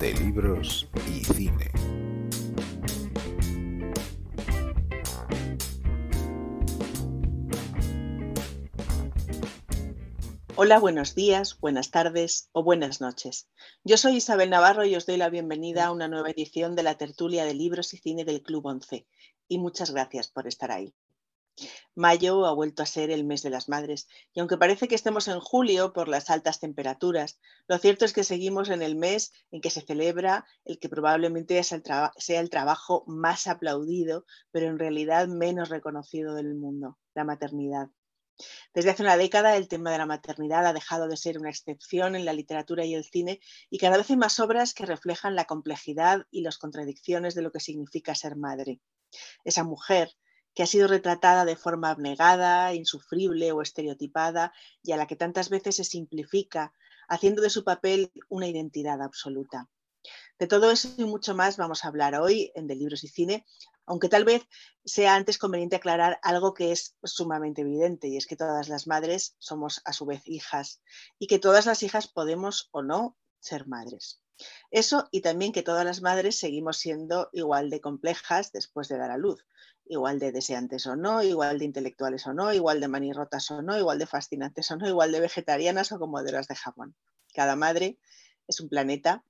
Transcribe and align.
de 0.00 0.14
libros 0.14 0.88
y 1.06 1.22
cine. 1.24 1.70
Hola, 10.56 10.78
buenos 10.78 11.14
días, 11.14 11.60
buenas 11.60 11.90
tardes 11.90 12.48
o 12.52 12.62
buenas 12.62 13.02
noches. 13.02 13.50
Yo 13.84 13.98
soy 13.98 14.16
Isabel 14.16 14.48
Navarro 14.48 14.86
y 14.86 14.96
os 14.96 15.04
doy 15.04 15.18
la 15.18 15.28
bienvenida 15.28 15.86
a 15.86 15.92
una 15.92 16.08
nueva 16.08 16.30
edición 16.30 16.76
de 16.76 16.82
la 16.82 16.96
tertulia 16.96 17.44
de 17.44 17.52
libros 17.52 17.92
y 17.92 17.98
cine 17.98 18.24
del 18.24 18.42
Club 18.42 18.64
11 18.64 19.06
y 19.48 19.58
muchas 19.58 19.90
gracias 19.90 20.28
por 20.28 20.46
estar 20.46 20.70
ahí. 20.70 20.94
Mayo 21.94 22.46
ha 22.46 22.54
vuelto 22.54 22.82
a 22.82 22.86
ser 22.86 23.10
el 23.10 23.24
mes 23.24 23.42
de 23.42 23.50
las 23.50 23.68
madres 23.68 24.08
y 24.32 24.40
aunque 24.40 24.56
parece 24.56 24.88
que 24.88 24.94
estemos 24.94 25.28
en 25.28 25.40
julio 25.40 25.92
por 25.92 26.08
las 26.08 26.30
altas 26.30 26.60
temperaturas, 26.60 27.38
lo 27.68 27.78
cierto 27.78 28.04
es 28.04 28.12
que 28.12 28.24
seguimos 28.24 28.70
en 28.70 28.82
el 28.82 28.96
mes 28.96 29.32
en 29.50 29.60
que 29.60 29.70
se 29.70 29.82
celebra 29.82 30.46
el 30.64 30.78
que 30.78 30.88
probablemente 30.88 31.62
sea 31.62 32.40
el 32.40 32.50
trabajo 32.50 33.04
más 33.06 33.46
aplaudido, 33.46 34.24
pero 34.50 34.68
en 34.68 34.78
realidad 34.78 35.28
menos 35.28 35.68
reconocido 35.68 36.34
del 36.34 36.54
mundo, 36.54 36.98
la 37.14 37.24
maternidad. 37.24 37.90
Desde 38.72 38.90
hace 38.90 39.02
una 39.02 39.18
década 39.18 39.56
el 39.56 39.68
tema 39.68 39.90
de 39.90 39.98
la 39.98 40.06
maternidad 40.06 40.66
ha 40.66 40.72
dejado 40.72 41.08
de 41.08 41.16
ser 41.16 41.38
una 41.38 41.50
excepción 41.50 42.16
en 42.16 42.24
la 42.24 42.32
literatura 42.32 42.84
y 42.86 42.94
el 42.94 43.04
cine 43.04 43.40
y 43.68 43.78
cada 43.78 43.98
vez 43.98 44.08
hay 44.08 44.16
más 44.16 44.40
obras 44.40 44.72
que 44.72 44.86
reflejan 44.86 45.34
la 45.34 45.44
complejidad 45.44 46.26
y 46.30 46.40
las 46.40 46.56
contradicciones 46.56 47.34
de 47.34 47.42
lo 47.42 47.52
que 47.52 47.60
significa 47.60 48.14
ser 48.14 48.36
madre. 48.36 48.80
Esa 49.44 49.64
mujer 49.64 50.16
que 50.54 50.62
ha 50.62 50.66
sido 50.66 50.88
retratada 50.88 51.44
de 51.44 51.56
forma 51.56 51.90
abnegada, 51.90 52.74
insufrible 52.74 53.52
o 53.52 53.62
estereotipada 53.62 54.52
y 54.82 54.92
a 54.92 54.96
la 54.96 55.06
que 55.06 55.16
tantas 55.16 55.48
veces 55.48 55.76
se 55.76 55.84
simplifica, 55.84 56.72
haciendo 57.08 57.42
de 57.42 57.50
su 57.50 57.64
papel 57.64 58.12
una 58.28 58.48
identidad 58.48 59.02
absoluta. 59.02 59.68
De 60.38 60.46
todo 60.46 60.70
eso 60.70 60.88
y 60.96 61.04
mucho 61.04 61.34
más 61.34 61.58
vamos 61.58 61.84
a 61.84 61.88
hablar 61.88 62.14
hoy 62.14 62.50
en 62.54 62.66
De 62.66 62.74
Libros 62.74 63.04
y 63.04 63.08
Cine, 63.08 63.44
aunque 63.84 64.08
tal 64.08 64.24
vez 64.24 64.46
sea 64.84 65.14
antes 65.14 65.36
conveniente 65.36 65.76
aclarar 65.76 66.18
algo 66.22 66.54
que 66.54 66.72
es 66.72 66.96
sumamente 67.02 67.60
evidente, 67.62 68.08
y 68.08 68.16
es 68.16 68.26
que 68.26 68.36
todas 68.36 68.68
las 68.68 68.86
madres 68.86 69.34
somos 69.38 69.82
a 69.84 69.92
su 69.92 70.06
vez 70.06 70.22
hijas 70.26 70.80
y 71.18 71.26
que 71.26 71.38
todas 71.38 71.66
las 71.66 71.82
hijas 71.82 72.08
podemos 72.08 72.68
o 72.72 72.82
no 72.82 73.18
ser 73.40 73.66
madres. 73.66 74.22
Eso 74.70 75.08
y 75.10 75.20
también 75.20 75.52
que 75.52 75.62
todas 75.62 75.84
las 75.84 76.00
madres 76.00 76.38
seguimos 76.38 76.78
siendo 76.78 77.28
igual 77.32 77.68
de 77.68 77.80
complejas 77.80 78.52
después 78.52 78.88
de 78.88 78.96
dar 78.96 79.10
a 79.10 79.18
luz, 79.18 79.44
igual 79.86 80.18
de 80.18 80.32
deseantes 80.32 80.86
o 80.86 80.96
no, 80.96 81.22
igual 81.22 81.58
de 81.58 81.64
intelectuales 81.64 82.26
o 82.26 82.32
no, 82.32 82.52
igual 82.52 82.80
de 82.80 82.88
manirrotas 82.88 83.50
o 83.50 83.62
no, 83.62 83.78
igual 83.78 83.98
de 83.98 84.06
fascinantes 84.06 84.70
o 84.70 84.76
no, 84.76 84.88
igual 84.88 85.12
de 85.12 85.20
vegetarianas 85.20 85.92
o 85.92 85.98
comoderas 85.98 86.48
de 86.48 86.56
Japón. 86.56 86.94
Cada 87.34 87.56
madre 87.56 87.98
es 88.46 88.60
un 88.60 88.68
planeta 88.68 89.24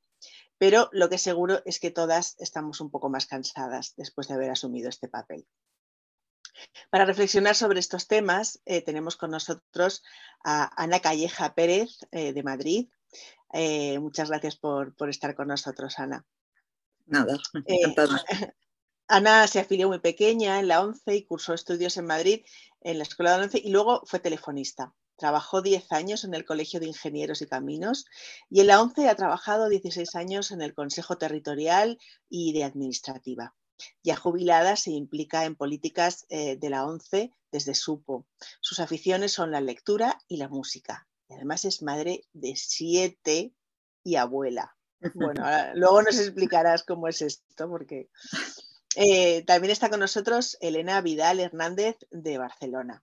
pero 0.60 0.90
lo 0.92 1.08
que 1.08 1.16
seguro 1.16 1.62
es 1.64 1.80
que 1.80 1.90
todas 1.90 2.36
estamos 2.38 2.82
un 2.82 2.90
poco 2.90 3.08
más 3.08 3.24
cansadas 3.24 3.94
después 3.96 4.28
de 4.28 4.34
haber 4.34 4.50
asumido 4.50 4.90
este 4.90 5.08
papel. 5.08 5.46
Para 6.90 7.06
reflexionar 7.06 7.54
sobre 7.56 7.80
estos 7.80 8.06
temas, 8.06 8.60
eh, 8.66 8.82
tenemos 8.82 9.16
con 9.16 9.30
nosotros 9.30 10.02
a 10.44 10.70
Ana 10.76 11.00
Calleja 11.00 11.54
Pérez 11.54 12.00
eh, 12.10 12.34
de 12.34 12.42
Madrid. 12.42 12.90
Eh, 13.54 13.98
muchas 14.00 14.28
gracias 14.28 14.56
por, 14.56 14.94
estar 15.08 15.34
con 15.34 15.48
nosotros, 15.48 15.98
Ana. 15.98 16.26
Nada, 17.06 17.38
encantada. 17.64 18.22
Ana 19.12 19.48
se 19.48 19.58
afilió 19.58 19.88
muy 19.88 19.98
pequeña 19.98 20.60
en 20.60 20.68
la 20.68 20.80
ONCE 20.82 21.16
y 21.16 21.24
cursó 21.24 21.52
estudios 21.52 21.96
en 21.96 22.06
Madrid 22.06 22.44
en 22.80 22.96
la 22.96 23.02
Escuela 23.02 23.32
de 23.32 23.38
la 23.38 23.44
ONCE 23.46 23.58
y 23.58 23.70
luego 23.70 24.02
fue 24.06 24.20
telefonista. 24.20 24.94
Trabajó 25.16 25.62
10 25.62 25.90
años 25.90 26.22
en 26.22 26.32
el 26.32 26.44
Colegio 26.44 26.78
de 26.78 26.86
Ingenieros 26.86 27.42
y 27.42 27.48
Caminos 27.48 28.06
y 28.48 28.60
en 28.60 28.68
la 28.68 28.80
ONCE 28.80 29.08
ha 29.08 29.16
trabajado 29.16 29.68
16 29.68 30.14
años 30.14 30.52
en 30.52 30.62
el 30.62 30.74
Consejo 30.74 31.18
Territorial 31.18 31.98
y 32.28 32.52
de 32.52 32.62
Administrativa. 32.62 33.56
Ya 34.04 34.14
jubilada 34.14 34.76
se 34.76 34.92
implica 34.92 35.44
en 35.44 35.56
políticas 35.56 36.24
eh, 36.28 36.56
de 36.56 36.70
la 36.70 36.86
ONCE 36.86 37.32
desde 37.50 37.74
supo. 37.74 38.28
Sus 38.60 38.78
aficiones 38.78 39.32
son 39.32 39.50
la 39.50 39.60
lectura 39.60 40.20
y 40.28 40.36
la 40.36 40.48
música. 40.48 41.08
Y 41.28 41.34
además 41.34 41.64
es 41.64 41.82
madre 41.82 42.28
de 42.32 42.54
siete 42.54 43.52
y 44.04 44.14
abuela. 44.14 44.76
Bueno, 45.14 45.42
luego 45.74 46.02
nos 46.02 46.18
explicarás 46.18 46.84
cómo 46.84 47.08
es 47.08 47.22
esto, 47.22 47.70
porque 47.70 48.10
eh, 49.02 49.44
también 49.46 49.70
está 49.70 49.88
con 49.88 50.00
nosotros 50.00 50.58
Elena 50.60 51.00
Vidal 51.00 51.40
Hernández 51.40 51.96
de 52.10 52.36
Barcelona. 52.36 53.02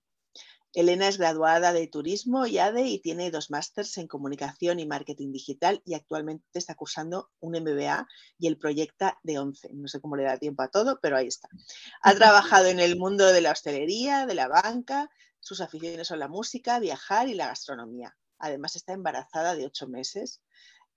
Elena 0.71 1.07
es 1.07 1.17
graduada 1.17 1.73
de 1.73 1.87
Turismo 1.87 2.45
y 2.45 2.59
ADE 2.59 2.83
y 2.87 2.99
tiene 2.99 3.31
dos 3.31 3.49
másters 3.49 3.97
en 3.97 4.07
Comunicación 4.07 4.79
y 4.79 4.85
Marketing 4.85 5.31
Digital 5.31 5.81
y 5.85 5.95
actualmente 5.95 6.45
está 6.53 6.75
cursando 6.75 7.31
un 7.39 7.53
MBA 7.53 8.07
y 8.37 8.45
el 8.45 8.59
proyecta 8.59 9.17
de 9.23 9.39
11. 9.39 9.69
No 9.73 9.87
sé 9.87 9.99
cómo 9.99 10.15
le 10.15 10.25
da 10.25 10.37
tiempo 10.37 10.61
a 10.61 10.67
todo, 10.67 10.99
pero 11.01 11.17
ahí 11.17 11.25
está. 11.25 11.49
Ha 12.03 12.13
trabajado 12.13 12.67
en 12.67 12.79
el 12.79 12.95
mundo 12.95 13.25
de 13.33 13.41
la 13.41 13.51
hostelería, 13.51 14.27
de 14.27 14.35
la 14.35 14.47
banca, 14.47 15.09
sus 15.39 15.61
aficiones 15.61 16.07
son 16.07 16.19
la 16.19 16.27
música, 16.27 16.77
viajar 16.77 17.27
y 17.27 17.33
la 17.33 17.47
gastronomía. 17.47 18.15
Además 18.37 18.75
está 18.75 18.93
embarazada 18.93 19.55
de 19.55 19.65
ocho 19.65 19.87
meses 19.87 20.43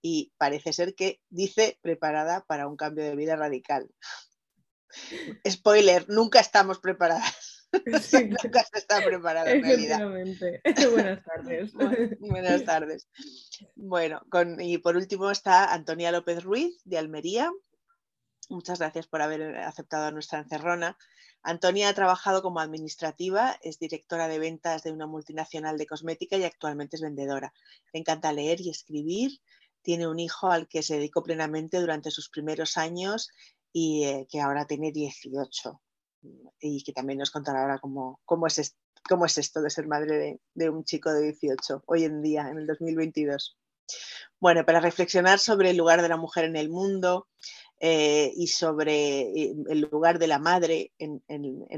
y 0.02 0.34
parece 0.36 0.74
ser 0.74 0.94
que 0.94 1.22
dice 1.30 1.78
preparada 1.80 2.44
para 2.44 2.68
un 2.68 2.76
cambio 2.76 3.04
de 3.04 3.16
vida 3.16 3.36
radical. 3.36 3.88
Spoiler, 5.48 6.08
nunca 6.08 6.40
estamos 6.40 6.78
preparadas. 6.78 7.60
Nunca 8.42 8.64
se 8.64 8.78
está 8.78 9.00
preparado 9.04 9.48
en 9.48 9.62
realidad. 9.62 10.00
Buenas 10.90 11.22
tardes. 11.24 11.72
buenas 12.18 12.64
tardes. 12.64 13.08
Bueno, 13.76 14.22
y 14.58 14.78
por 14.78 14.96
último 14.96 15.30
está 15.30 15.72
Antonia 15.72 16.10
López 16.10 16.42
Ruiz 16.42 16.80
de 16.84 16.98
Almería. 16.98 17.50
Muchas 18.48 18.80
gracias 18.80 19.06
por 19.06 19.22
haber 19.22 19.58
aceptado 19.58 20.10
nuestra 20.10 20.40
encerrona. 20.40 20.98
Antonia 21.42 21.88
ha 21.88 21.94
trabajado 21.94 22.42
como 22.42 22.60
administrativa, 22.60 23.56
es 23.62 23.78
directora 23.78 24.26
de 24.26 24.40
ventas 24.40 24.82
de 24.82 24.92
una 24.92 25.06
multinacional 25.06 25.78
de 25.78 25.86
cosmética 25.86 26.36
y 26.36 26.44
actualmente 26.44 26.96
es 26.96 27.02
vendedora. 27.02 27.54
Le 27.92 28.00
encanta 28.00 28.32
leer 28.32 28.60
y 28.60 28.70
escribir. 28.70 29.40
Tiene 29.82 30.08
un 30.08 30.18
hijo 30.18 30.50
al 30.50 30.68
que 30.68 30.82
se 30.82 30.96
dedicó 30.96 31.22
plenamente 31.22 31.78
durante 31.78 32.10
sus 32.10 32.28
primeros 32.28 32.76
años 32.76 33.30
y 33.72 34.04
eh, 34.04 34.26
que 34.30 34.40
ahora 34.40 34.66
tiene 34.66 34.92
18 34.92 35.80
y 36.60 36.82
que 36.82 36.92
también 36.92 37.18
nos 37.18 37.30
contará 37.30 37.62
ahora 37.62 37.78
cómo, 37.78 38.20
cómo, 38.24 38.46
es, 38.46 38.76
cómo 39.08 39.24
es 39.26 39.38
esto 39.38 39.62
de 39.62 39.70
ser 39.70 39.86
madre 39.86 40.40
de, 40.54 40.70
un 40.70 40.84
chico 40.84 41.12
de 41.12 41.22
18 41.22 41.84
hoy 41.86 42.04
en 42.04 42.20
día, 42.22 42.48
en 42.48 42.58
el 42.58 42.66
2022. 42.66 43.56
Bueno, 44.38 44.64
para 44.64 44.80
reflexionar 44.80 45.38
sobre 45.38 45.70
el 45.70 45.76
lugar 45.76 46.02
de 46.02 46.08
la 46.08 46.16
mujer 46.16 46.44
en 46.44 46.56
el 46.56 46.68
mundo 46.68 47.28
eh, 47.80 48.32
y 48.36 48.48
sobre 48.48 49.22
eh, 49.22 49.54
el 49.68 49.80
lugar 49.90 50.18
de 50.18 50.26
la 50.26 50.38
madre 50.38 50.92
en, 50.98 51.22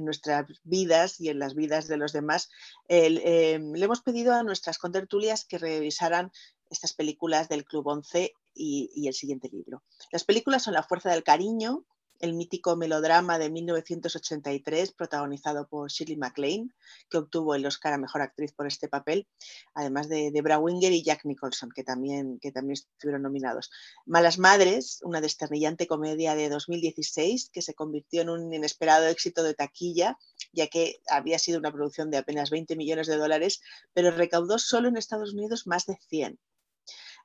nuestras 0.04 0.47
vidas 0.64 1.20
y 1.20 1.28
en 1.28 1.38
las 1.38 1.54
vidas 1.54 1.86
de 1.88 1.97
los 1.97 2.12
demás, 2.12 2.50
le 2.88 3.54
hemos 3.56 4.02
pedido 4.02 4.34
a 4.34 4.42
nuestras 4.42 4.78
contertulias 4.78 5.44
que 5.44 5.58
revisaran 5.58 6.32
estas 6.69 6.92
películas 6.92 7.48
del 7.48 7.64
Club 7.64 7.86
11 7.86 8.34
y, 8.54 9.06
el 9.06 9.14
siguiente 9.14 9.48
libro. 9.50 9.82
Las 10.10 10.24
películas 10.24 10.62
son 10.62 10.74
La 10.74 10.82
Fuerza 10.82 11.10
del 11.10 11.22
Cariño, 11.22 11.84
el 12.22 12.34
mítico 12.34 12.76
melodrama 12.76 13.36
de 13.36 13.50
1983 13.50 14.92
protagonizado 14.92 15.66
por 15.66 15.90
Shirley 15.90 16.16
MacLaine, 16.16 16.72
que 17.10 17.18
obtuvo 17.18 17.56
el 17.56 17.66
Oscar 17.66 17.92
a 17.94 17.98
Mejor 17.98 18.22
Actriz 18.22 18.52
por 18.52 18.68
este 18.68 18.88
papel, 18.88 19.26
además 19.74 20.08
de 20.08 20.30
Debra 20.30 20.58
Winger 20.58 20.92
y 20.92 21.02
Jack 21.02 21.24
Nicholson, 21.24 21.70
que 21.74 21.82
también, 21.82 22.38
que 22.38 22.52
también 22.52 22.74
estuvieron 22.74 23.22
nominados. 23.22 23.72
Malas 24.06 24.38
Madres, 24.38 25.00
una 25.02 25.20
desternillante 25.20 25.88
comedia 25.88 26.36
de 26.36 26.48
2016 26.48 27.50
que 27.52 27.60
se 27.60 27.74
convirtió 27.74 28.22
en 28.22 28.30
un 28.30 28.54
inesperado 28.54 29.08
éxito 29.08 29.42
de 29.42 29.54
taquilla, 29.54 30.16
ya 30.52 30.69
que 30.69 31.00
había 31.08 31.40
sido 31.40 31.58
una 31.58 31.72
producción 31.72 32.10
de 32.10 32.19
apenas 32.19 32.50
20 32.50 32.76
millones 32.76 33.08
de 33.08 33.16
dólares, 33.16 33.60
pero 33.94 34.12
recaudó 34.12 34.60
solo 34.60 34.88
en 34.88 34.96
Estados 34.96 35.32
Unidos 35.34 35.66
más 35.66 35.87
de 35.87 35.99
100. 36.08 36.38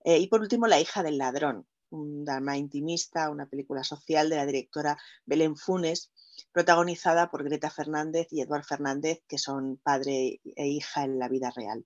Eh, 0.04 0.20
y 0.20 0.28
por 0.28 0.42
último, 0.42 0.68
La 0.68 0.80
hija 0.80 1.04
del 1.04 1.18
ladrón, 1.18 1.68
un 1.90 2.26
drama 2.26 2.58
intimista, 2.58 3.30
una 3.30 3.48
película 3.48 3.84
social 3.84 4.30
de 4.30 4.38
la 4.38 4.46
directora 4.46 4.98
Belén 5.26 5.56
Funes, 5.56 6.12
protagonizada 6.52 7.30
por 7.30 7.44
Greta 7.44 7.70
Fernández 7.70 8.28
y 8.32 8.42
Eduard 8.42 8.64
Fernández, 8.64 9.24
que 9.28 9.38
son 9.38 9.78
padre 9.78 10.42
e 10.44 10.68
hija 10.68 11.04
en 11.04 11.20
la 11.20 11.30
vida 11.30 11.52
real. 11.56 11.86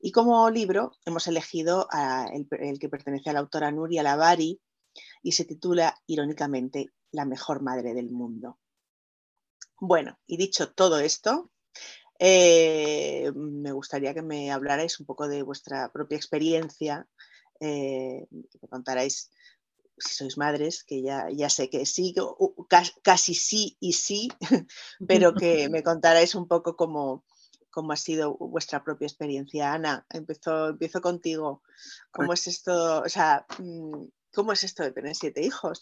Y 0.00 0.10
como 0.10 0.50
libro 0.50 0.92
hemos 1.04 1.28
elegido 1.28 1.86
el, 2.32 2.78
que 2.78 2.88
pertenece 2.88 3.30
a 3.30 3.34
la 3.34 3.38
autora 3.38 3.70
Nuria 3.70 4.02
Lavari 4.02 4.60
y 5.22 5.32
se 5.32 5.44
titula, 5.44 5.96
irónicamente, 6.06 6.88
La 7.12 7.24
mejor 7.24 7.62
madre 7.62 7.94
del 7.94 8.10
mundo. 8.10 8.58
Bueno, 9.78 10.18
y 10.26 10.38
dicho 10.38 10.72
todo 10.72 10.98
esto, 10.98 11.50
eh, 12.24 13.32
me 13.34 13.72
gustaría 13.72 14.14
que 14.14 14.22
me 14.22 14.52
hablarais 14.52 15.00
un 15.00 15.06
poco 15.06 15.26
de 15.26 15.42
vuestra 15.42 15.90
propia 15.90 16.14
experiencia 16.14 17.08
eh, 17.58 18.28
que 18.30 18.58
me 18.62 18.68
contaráis 18.68 19.32
si 19.98 20.14
sois 20.14 20.38
madres, 20.38 20.84
que 20.84 21.02
ya, 21.02 21.26
ya 21.30 21.50
sé 21.50 21.68
que 21.68 21.84
sí, 21.84 22.14
casi 23.02 23.34
sí 23.34 23.76
y 23.80 23.94
sí, 23.94 24.28
pero 25.08 25.34
que 25.34 25.68
me 25.68 25.82
contaráis 25.90 26.36
un 26.36 26.46
poco 26.46 26.76
cómo, 26.76 27.24
cómo 27.70 27.90
ha 27.90 27.96
sido 27.96 28.36
vuestra 28.36 28.84
propia 28.84 29.06
experiencia. 29.06 29.72
Ana, 29.72 30.06
empiezo, 30.08 30.68
empiezo 30.68 31.00
contigo. 31.00 31.62
¿Cómo 32.12 32.34
es 32.34 32.46
esto? 32.46 33.02
O 33.02 33.08
sea, 33.08 33.44
mm, 33.58 34.04
¿Cómo 34.32 34.52
es 34.52 34.64
esto 34.64 34.82
de 34.82 34.92
tener 34.92 35.14
siete 35.14 35.44
hijos? 35.44 35.80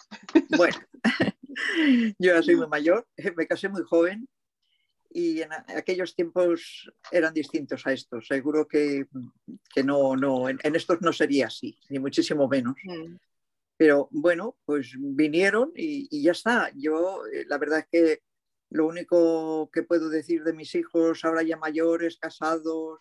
Bueno, 0.57 0.77
yo 2.19 2.35
ya 2.35 2.43
soy 2.43 2.57
muy 2.57 2.67
mayor, 2.67 3.07
me 3.37 3.47
casé 3.47 3.69
muy 3.69 3.83
joven 3.85 4.29
y 5.13 5.43
en 5.43 5.53
aquellos 5.53 6.15
tiempos 6.15 6.91
eran 7.11 7.35
distintos 7.35 7.87
a 7.87 7.93
estos. 7.93 8.27
Seguro 8.27 8.67
que, 8.67 9.07
no, 9.85 10.17
no, 10.17 10.49
en, 10.49 10.59
estos 10.63 11.01
no 11.03 11.13
sería 11.13 11.49
así, 11.49 11.77
ni 11.89 11.99
muchísimo 11.99 12.49
menos. 12.49 12.77
Mm. 12.85 13.17
Pero 13.77 14.09
bueno, 14.13 14.57
pues 14.65 14.93
vinieron 14.99 15.73
y, 15.75 16.23
ya 16.23 16.33
está. 16.33 16.71
Yo, 16.77 17.27
eh, 17.27 17.45
la 17.49 17.59
verdad 17.59 17.81
es 17.81 17.87
que 17.91 18.23
lo 18.71 18.87
único 18.87 19.69
que 19.73 19.83
puedo 19.83 20.09
decir 20.11 20.45
de 20.45 20.53
mis 20.53 20.75
hijos, 20.75 21.25
ahora 21.25 21.43
ya 21.43 21.57
mayores, 21.57 22.19
casados, 22.19 23.01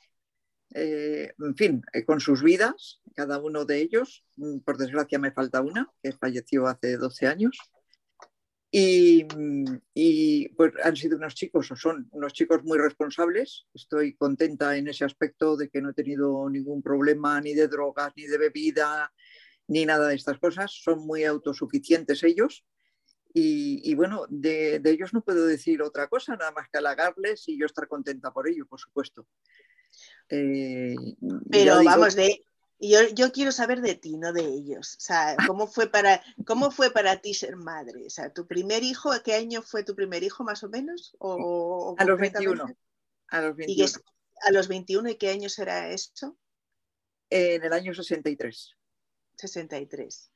eh, 0.74 1.34
en 1.38 1.56
fin, 1.56 1.82
eh, 1.94 2.06
con 2.06 2.20
sus 2.20 2.42
vidas, 2.42 3.02
cada 3.14 3.40
uno 3.40 3.66
de 3.66 3.82
ellos, 3.82 4.26
mm, 4.38 4.60
por 4.60 4.78
desgracia 4.78 5.20
me 5.20 5.32
falta 5.32 5.62
una, 5.62 5.92
que 6.02 6.14
falleció 6.14 6.66
hace 6.66 6.98
12 6.98 7.28
años, 7.28 7.58
y, 8.72 9.26
y, 9.96 10.50
pues 10.50 10.74
han 10.84 10.96
sido 10.96 11.18
unos 11.18 11.34
chicos, 11.34 11.72
o 11.72 11.76
son 11.76 12.08
unos 12.12 12.34
chicos 12.34 12.64
muy 12.64 12.78
responsables. 12.78 13.66
Estoy 13.74 14.16
contenta 14.16 14.78
en 14.78 14.88
ese 14.88 15.06
aspecto 15.06 15.58
de 15.58 15.70
que 15.70 15.82
no 15.82 15.90
he 15.90 15.94
tenido 15.94 16.48
ningún 16.50 16.84
problema 16.84 17.42
ni 17.42 17.56
de 17.56 17.68
drogas, 17.68 18.14
ni 18.16 18.28
de 18.28 18.38
bebida, 18.38 19.12
ni 19.68 19.86
nada 19.86 20.10
de 20.10 20.16
estas 20.16 20.38
cosas. 20.38 20.72
Son 20.72 21.00
muy 21.00 21.24
autosuficientes 21.24 22.24
ellos. 22.24 22.64
Y, 23.34 23.94
bueno, 23.96 24.26
de, 24.30 24.82
ellos 24.84 25.14
no 25.14 25.22
puedo 25.22 25.46
decir 25.46 25.82
otra 25.82 26.08
cosa, 26.08 26.36
nada 26.36 26.52
más 26.52 26.68
que 26.70 26.80
halagarles 26.80 27.48
y 27.48 27.60
yo 27.60 27.66
estar 27.66 27.88
contenta 27.88 28.32
por 28.32 28.48
ello, 28.50 28.68
por 28.68 28.80
supuesto. 28.80 29.28
Eh, 30.30 30.96
Pero 31.50 31.84
vamos, 31.84 32.16
de, 32.16 32.44
yo, 32.80 33.00
yo, 33.14 33.32
quiero 33.32 33.52
saber 33.52 33.82
de 33.82 33.96
ti, 33.96 34.18
no 34.18 34.32
de 34.32 34.46
ellos. 34.46 34.96
O 34.98 35.02
sea, 35.02 35.36
¿cómo 35.48 35.68
fue, 35.68 35.88
para, 35.88 36.22
¿cómo 36.46 36.72
fue 36.72 36.92
para 36.92 37.22
ti 37.22 37.34
ser 37.34 37.56
madre? 37.58 38.06
O 38.06 38.10
sea, 38.10 38.32
¿tu 38.32 38.48
primer 38.48 38.84
hijo, 38.84 39.12
qué 39.24 39.34
año 39.34 39.62
fue 39.62 39.84
tu 39.84 39.96
primer 39.96 40.24
hijo 40.24 40.44
más 40.44 40.64
o 40.64 40.70
menos? 40.70 41.16
O, 41.20 41.96
a 41.98 42.06
los 42.06 42.20
21. 42.20 42.66
A 43.28 43.42
los 43.42 43.56
21. 43.56 43.86
¿Y 43.86 44.48
a 44.48 44.52
los 44.52 44.68
21 44.68 45.10
y 45.10 45.16
qué 45.16 45.30
año 45.30 45.50
será 45.50 45.90
eso? 45.90 46.38
En 47.30 47.64
el 47.64 47.74
año 47.74 47.94
63. 47.94 48.76
63. 49.36 50.32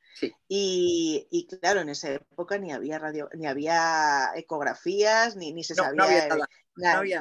Y, 0.47 1.47
claro, 1.61 1.81
en 1.81 1.89
esa 1.89 2.13
época 2.13 2.57
ni 2.57 2.71
había 2.71 2.99
radio, 2.99 3.29
ni 3.33 3.47
había 3.47 4.31
ecografías, 4.35 5.35
ni, 5.35 5.53
ni 5.53 5.63
se 5.63 5.75
sabía. 5.75 5.93
No 5.93 6.03
había 6.03 6.27
nada. 6.27 6.47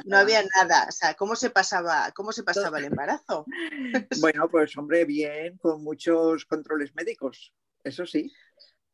no, 0.05 0.17
había, 0.17 0.43
nada. 0.55 0.85
O 0.87 0.91
sea, 0.91 1.13
¿cómo 1.15 1.35
se 1.35 1.49
pasaba, 1.49 2.11
cómo 2.15 2.31
se 2.31 2.43
pasaba 2.43 2.79
el 2.79 2.85
embarazo? 2.85 3.45
Bueno, 4.21 4.49
pues 4.49 4.77
hombre, 4.77 5.05
bien, 5.05 5.57
con 5.57 5.83
muchos 5.83 6.45
controles 6.45 6.93
médicos, 6.95 7.53
eso 7.83 8.05
sí. 8.05 8.31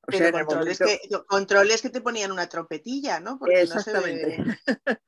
O 0.07 0.11
sea, 0.11 0.31
controles, 0.31 0.79
que, 0.79 0.99
controles 1.27 1.81
que 1.81 1.89
te 1.89 2.01
ponían 2.01 2.31
una 2.31 2.49
trompetilla, 2.49 3.19
¿no? 3.19 3.37
Porque 3.37 3.61
Exactamente. 3.61 4.43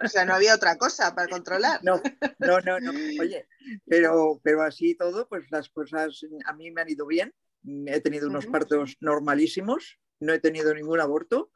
o 0.04 0.08
sea, 0.08 0.26
no 0.26 0.36
había 0.36 0.54
otra 0.54 0.78
cosa 0.78 1.16
para 1.16 1.28
controlar. 1.28 1.82
No, 1.84 2.02
no, 2.40 2.80
no, 2.80 2.80
no. 2.80 2.92
Oye, 3.20 3.48
pero, 3.86 4.40
pero 4.44 4.62
así 4.62 4.96
todo, 4.96 5.28
pues 5.28 5.46
las 5.50 5.70
cosas 5.70 6.24
a 6.46 6.54
mí 6.54 6.70
me 6.72 6.82
han 6.82 6.90
ido 6.90 7.08
bien 7.08 7.34
he 7.64 8.00
tenido 8.02 8.28
unos 8.28 8.48
partos 8.48 8.98
normalísimos, 9.00 10.00
no 10.20 10.34
he 10.34 10.40
tenido 10.40 10.74
ningún 10.74 11.00
aborto. 11.00 11.52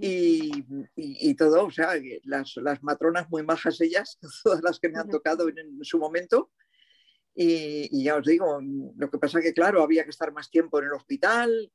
Y, 0.00 1.34
todo, 1.34 1.66
o 1.66 1.70
sea, 1.70 1.92
las, 2.24 2.56
matronas 2.82 3.28
muy 3.28 3.42
majas 3.42 3.80
ellas, 3.82 4.18
todas 4.44 4.62
las 4.62 4.80
que 4.80 4.88
me 4.88 4.98
han 4.98 5.10
tocado 5.10 5.48
en, 5.48 5.84
su 5.84 5.98
momento. 5.98 6.52
Y, 7.34 8.02
ya 8.02 8.16
os 8.16 8.26
digo, 8.26 8.60
lo 8.96 9.10
que 9.10 9.18
pasa 9.18 9.40
que, 9.40 9.52
claro, 9.52 9.82
había 9.82 10.04
que 10.04 10.10
estar 10.10 10.32
más 10.32 10.50
tiempo 10.50 10.78
en 10.78 10.86
el 10.86 10.92
hospital, 10.92 11.70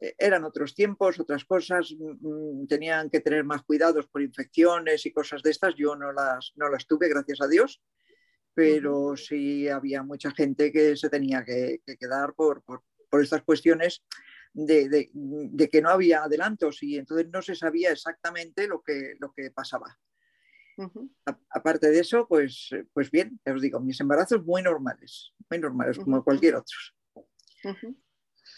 eh, 0.00 0.14
eran 0.18 0.44
otros 0.44 0.74
tiempos, 0.74 1.18
otras 1.20 1.44
cosas, 1.44 1.94
mm, 1.98 2.66
tenían 2.66 3.08
que 3.08 3.20
tener 3.20 3.44
más 3.44 3.62
cuidados 3.62 4.08
por 4.08 4.20
infecciones 4.20 5.06
y 5.06 5.12
cosas 5.12 5.42
de 5.42 5.50
estas. 5.50 5.74
Yo 5.76 5.96
no 5.96 6.12
las, 6.12 6.52
no 6.56 6.68
las 6.68 6.86
tuve, 6.86 7.08
gracias 7.08 7.40
a 7.40 7.48
Dios 7.48 7.80
pero 8.54 9.16
sí 9.16 9.68
había 9.68 10.02
mucha 10.02 10.30
gente 10.30 10.72
que 10.72 10.96
se 10.96 11.10
tenía 11.10 11.44
que, 11.44 11.82
quedar 11.98 12.34
por, 12.34 12.62
estas 13.20 13.42
cuestiones 13.42 14.02
de, 14.52 15.10
que 15.70 15.82
no 15.82 15.90
había 15.90 16.22
adelantos 16.24 16.82
y 16.82 16.96
entonces 16.96 17.28
no 17.30 17.42
se 17.42 17.54
sabía 17.54 17.90
exactamente 17.90 18.66
lo 18.68 18.82
que, 18.82 19.14
lo 19.18 19.32
que 19.32 19.50
pasaba. 19.50 19.98
aparte 21.50 21.90
de 21.90 22.00
eso, 22.00 22.26
pues, 22.28 22.70
pues 22.92 23.10
bien, 23.10 23.40
os 23.46 23.60
digo, 23.60 23.80
mis 23.80 24.00
embarazos 24.00 24.44
muy 24.44 24.62
normales, 24.62 25.32
muy 25.50 25.58
normales, 25.58 25.98
como 25.98 26.22
cualquier 26.22 26.56
otro. 26.56 26.76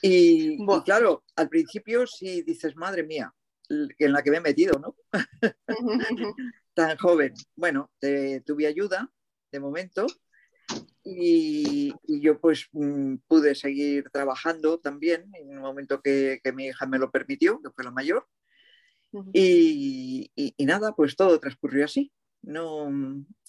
y, 0.02 0.58
claro, 0.84 1.24
al 1.36 1.48
principio 1.48 2.06
sí 2.06 2.42
dices, 2.42 2.76
madre 2.76 3.02
mía, 3.02 3.34
en 3.68 4.12
la 4.12 4.22
que 4.22 4.30
me 4.30 4.36
he 4.36 4.42
metido, 4.42 4.78
¿no? 4.78 4.96
Tan 6.74 6.96
joven. 6.98 7.32
Bueno, 7.54 7.90
tuve 8.44 8.66
ayuda, 8.66 9.10
de 9.50 9.60
momento. 9.60 10.06
Y, 11.04 11.94
yo 12.20 12.40
pues 12.40 12.68
mm, 12.72 13.16
pude 13.28 13.54
seguir 13.54 14.10
trabajando 14.10 14.78
también 14.80 15.30
en 15.34 15.56
un 15.56 15.62
momento 15.62 16.02
que, 16.02 16.40
mi 16.54 16.66
hija 16.66 16.86
me 16.86 16.98
lo 16.98 17.10
permitió, 17.10 17.60
que 17.62 17.70
fue 17.70 17.84
la 17.84 17.90
mayor. 17.90 18.26
y, 19.32 20.30
nada, 20.58 20.94
pues 20.94 21.16
todo 21.16 21.38
transcurrió 21.38 21.84
así. 21.84 22.12
No, 22.42 22.90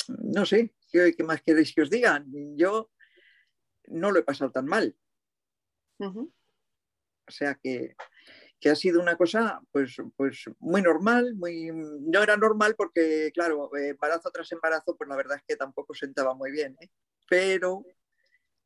no 0.08 0.46
sé, 0.46 0.74
¿qué, 0.92 1.16
más 1.24 1.42
queréis 1.42 1.74
que 1.74 1.82
os 1.82 1.90
diga? 1.90 2.24
Yo 2.56 2.92
no 3.88 4.12
lo 4.12 4.20
he 4.20 4.24
pasado 4.24 4.52
tan 4.52 4.66
mal. 4.66 4.96
O 6.00 7.32
sea 7.32 7.56
que, 7.56 7.96
que 8.59 8.69
ha 8.69 8.75
sido 8.75 9.01
una 9.01 9.15
cosa 9.15 9.62
pues, 9.71 9.98
pues 10.15 10.45
muy 10.59 10.81
normal, 10.81 11.36
muy, 11.36 11.71
no 11.71 12.24
era 12.24 12.38
normal 12.38 12.75
porque, 12.75 13.31
claro, 13.33 13.69
embarazo 13.75 14.31
tras 14.31 14.51
embarazo, 14.51 14.95
pues 14.98 15.07
la 15.07 15.15
verdad 15.15 15.38
es 15.38 15.44
que 15.48 15.56
tampoco 15.56 15.94
sentaba 15.94 16.33
muy 16.33 16.51
bien, 16.51 16.75
¿eh? 16.81 16.89
pero 17.30 17.86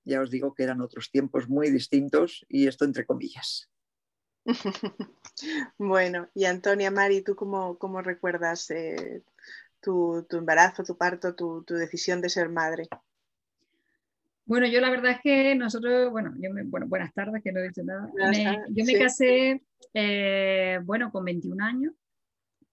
ya 0.03 0.21
os 0.21 0.31
digo 0.31 0.53
que 0.53 0.63
eran 0.63 0.81
otros 0.81 1.11
tiempos 1.11 1.49
muy 1.49 1.69
distintos 1.69 2.45
y 2.47 2.67
esto 2.67 2.85
entre 2.85 3.05
comillas. 3.05 3.69
bueno, 5.77 6.29
y 6.33 6.45
Antonia, 6.45 6.89
Mari, 6.89 7.21
¿tú 7.21 7.35
cómo, 7.35 7.77
cómo 7.77 8.01
recuerdas 8.01 8.69
eh, 8.71 9.23
tu, 9.79 10.25
tu, 10.27 10.37
embarazo, 10.37 10.83
tu 10.83 10.97
parto, 10.97 11.35
tu, 11.35 11.63
tu 11.63 11.75
decisión 11.75 12.21
de 12.21 12.29
ser 12.29 12.49
madre? 12.49 12.87
Bueno, 14.45 14.67
yo 14.67 14.81
la 14.81 14.89
verdad 14.89 15.11
es 15.11 15.19
que 15.21 15.55
nosotros, 15.55 16.11
bueno, 16.11 16.33
yo 16.37 16.49
bueno 16.65 16.87
buenas 16.87 17.13
tardes, 17.13 17.41
que 17.43 17.51
no 17.51 17.59
he 17.59 17.67
dicho 17.67 17.83
nada. 17.83 18.09
yo 18.69 18.85
me 18.85 18.99
casé, 18.99 19.63
eh, 19.93 20.79
bueno, 20.83 21.11
con 21.11 21.25
21 21.25 21.63
años, 21.63 21.93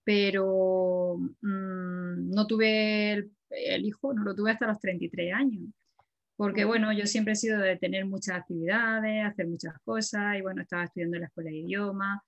pero 0.04 1.16
mm, 1.18 2.30
no 2.30 2.46
tuve 2.46 3.12
el, 3.12 3.84
hijo, 3.84 4.12
no 4.14 4.22
lo 4.24 4.34
tuve 4.34 4.52
hasta 4.52 4.66
los 4.66 4.78
33 4.80 5.34
años. 5.34 5.64
Porque 6.36 6.64
bueno, 6.64 6.92
yo 6.92 7.06
siempre 7.06 7.32
he 7.32 7.36
sido 7.36 7.58
de 7.60 7.76
tener 7.76 8.06
muchas 8.06 8.36
actividades, 8.36 9.24
hacer 9.24 9.48
muchas 9.48 9.74
cosas, 9.84 10.38
y 10.38 10.40
bueno, 10.40 10.62
estaba 10.62 10.84
estudiando 10.84 11.16
en 11.16 11.22
la 11.22 11.26
escuela 11.26 11.50
de 11.50 11.56
idiomas, 11.56 12.20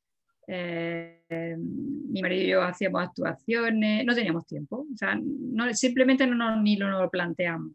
eh, 0.48 1.56
mi 1.58 2.20
marido 2.20 2.42
y 2.42 2.48
yo 2.48 2.62
hacíamos 2.62 3.02
actuaciones, 3.02 4.04
no 4.04 4.14
teníamos 4.14 4.46
tiempo, 4.46 4.86
o 4.92 4.96
sea, 4.96 5.16
no, 5.16 5.72
simplemente 5.74 6.26
no, 6.26 6.60
ni 6.60 6.76
lo, 6.76 6.90
lo 6.90 7.08
planteamos. 7.08 7.72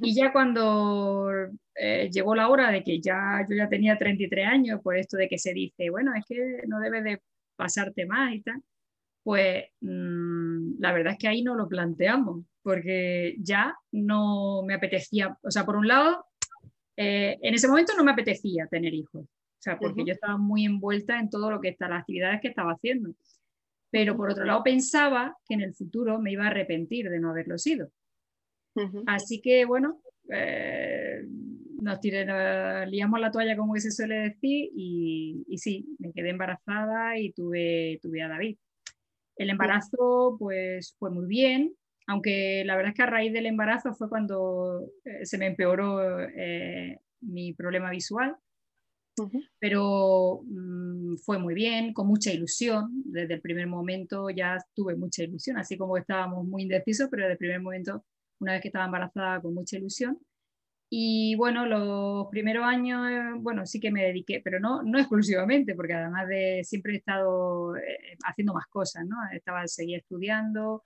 Y 0.00 0.14
ya 0.14 0.32
cuando 0.32 1.28
eh, 1.74 2.10
llegó 2.10 2.34
la 2.34 2.48
hora 2.48 2.70
de 2.70 2.82
que 2.82 3.00
ya 3.00 3.44
yo 3.48 3.56
ya 3.56 3.68
tenía 3.68 3.96
33 3.98 4.46
años, 4.46 4.80
por 4.82 4.96
esto 4.96 5.16
de 5.16 5.28
que 5.28 5.38
se 5.38 5.52
dice, 5.52 5.90
bueno, 5.90 6.12
es 6.14 6.24
que 6.26 6.62
no 6.66 6.80
debe 6.80 7.02
de 7.02 7.22
pasarte 7.56 8.06
más 8.06 8.34
y 8.34 8.40
tal, 8.42 8.62
pues 9.22 9.64
mm, 9.80 10.80
la 10.80 10.92
verdad 10.92 11.12
es 11.12 11.18
que 11.18 11.28
ahí 11.28 11.42
no 11.42 11.54
lo 11.54 11.68
planteamos, 11.68 12.44
porque 12.62 13.36
ya 13.38 13.76
no 13.92 14.62
me 14.64 14.74
apetecía, 14.74 15.36
o 15.42 15.50
sea, 15.50 15.64
por 15.64 15.76
un 15.76 15.88
lado, 15.88 16.26
eh, 16.96 17.38
en 17.42 17.54
ese 17.54 17.68
momento 17.68 17.92
no 17.96 18.04
me 18.04 18.12
apetecía 18.12 18.66
tener 18.68 18.94
hijos, 18.94 19.24
o 19.24 19.62
sea, 19.62 19.78
porque 19.78 20.04
yo 20.04 20.12
estaba 20.12 20.36
muy 20.36 20.64
envuelta 20.64 21.18
en 21.18 21.28
todo 21.28 21.50
lo 21.50 21.60
que 21.60 21.68
está, 21.68 21.88
las 21.88 22.00
actividades 22.00 22.40
que 22.40 22.48
estaba 22.48 22.72
haciendo. 22.72 23.14
Pero 23.90 24.16
por 24.16 24.30
otro 24.30 24.44
lado 24.44 24.62
pensaba 24.62 25.36
que 25.48 25.54
en 25.54 25.62
el 25.62 25.74
futuro 25.74 26.20
me 26.20 26.32
iba 26.32 26.44
a 26.44 26.48
arrepentir 26.48 27.08
de 27.08 27.18
no 27.18 27.30
haberlo 27.30 27.56
sido. 27.56 27.90
Así 29.06 29.40
que 29.40 29.64
bueno, 29.64 30.00
eh, 30.32 31.22
nos, 31.80 31.98
liamos 32.88 33.20
la 33.20 33.30
toalla 33.30 33.56
como 33.56 33.74
que 33.74 33.80
se 33.80 33.90
suele 33.90 34.16
decir 34.16 34.70
y, 34.74 35.44
sí, 35.56 35.86
me 35.98 36.12
quedé 36.12 36.30
embarazada 36.30 37.18
y 37.18 37.32
tuve, 37.32 37.98
tuve 38.02 38.22
a 38.22 38.28
David. 38.28 38.56
El 39.36 39.50
embarazo 39.50 40.36
pues 40.38 40.96
fue 40.98 41.10
muy 41.10 41.26
bien, 41.26 41.74
aunque 42.06 42.62
la 42.64 42.76
verdad 42.76 42.90
es 42.90 42.96
que 42.96 43.02
a 43.02 43.06
raíz 43.06 43.32
del 43.32 43.46
embarazo 43.46 43.94
fue 43.94 44.08
cuando 44.08 44.90
eh, 45.04 45.26
se 45.26 45.38
me 45.38 45.46
empeoró 45.46 46.20
eh, 46.22 46.98
mi 47.20 47.52
problema 47.52 47.90
visual, 47.90 48.36
pero 49.58 50.42
mm, 50.44 51.16
fue 51.24 51.38
muy 51.38 51.54
bien, 51.54 51.92
con 51.92 52.06
mucha 52.06 52.32
ilusión, 52.32 53.02
desde 53.04 53.34
el 53.34 53.40
primer 53.40 53.66
momento 53.66 54.28
ya 54.30 54.58
tuve 54.74 54.94
mucha 54.94 55.22
ilusión, 55.22 55.58
así 55.58 55.76
como 55.76 55.96
estábamos 55.96 56.46
muy 56.46 56.62
indecisos, 56.62 57.08
pero 57.10 57.22
desde 57.22 57.32
el 57.32 57.38
primer 57.38 57.60
momento 57.60 58.04
una 58.40 58.52
vez 58.52 58.62
que 58.62 58.68
estaba 58.68 58.86
embarazada 58.86 59.40
con 59.40 59.54
mucha 59.54 59.76
ilusión. 59.76 60.18
Y 60.88 61.34
bueno, 61.36 61.66
los 61.66 62.28
primeros 62.28 62.64
años, 62.64 63.08
eh, 63.10 63.20
bueno, 63.38 63.66
sí 63.66 63.80
que 63.80 63.90
me 63.90 64.04
dediqué, 64.04 64.40
pero 64.42 64.60
no, 64.60 64.82
no 64.82 64.98
exclusivamente, 64.98 65.74
porque 65.74 65.94
además 65.94 66.28
de 66.28 66.62
siempre 66.64 66.94
he 66.94 66.96
estado 66.98 67.76
eh, 67.76 68.16
haciendo 68.24 68.54
más 68.54 68.66
cosas, 68.68 69.04
¿no? 69.06 69.16
Estaba, 69.32 69.66
seguía 69.66 69.98
estudiando 69.98 70.84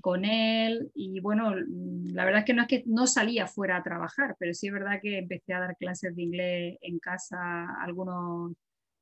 con 0.00 0.24
él 0.24 0.90
y 0.94 1.20
bueno, 1.20 1.54
la 1.54 2.24
verdad 2.24 2.40
es 2.40 2.46
que 2.46 2.54
no 2.54 2.62
es 2.62 2.68
que 2.68 2.82
no 2.86 3.06
salía 3.06 3.46
fuera 3.46 3.76
a 3.76 3.82
trabajar, 3.82 4.36
pero 4.38 4.54
sí 4.54 4.68
es 4.68 4.72
verdad 4.72 5.00
que 5.02 5.18
empecé 5.18 5.54
a 5.54 5.60
dar 5.60 5.76
clases 5.76 6.14
de 6.16 6.22
inglés 6.22 6.78
en 6.80 6.98
casa 6.98 7.38
a 7.38 7.84
algunos 7.84 8.52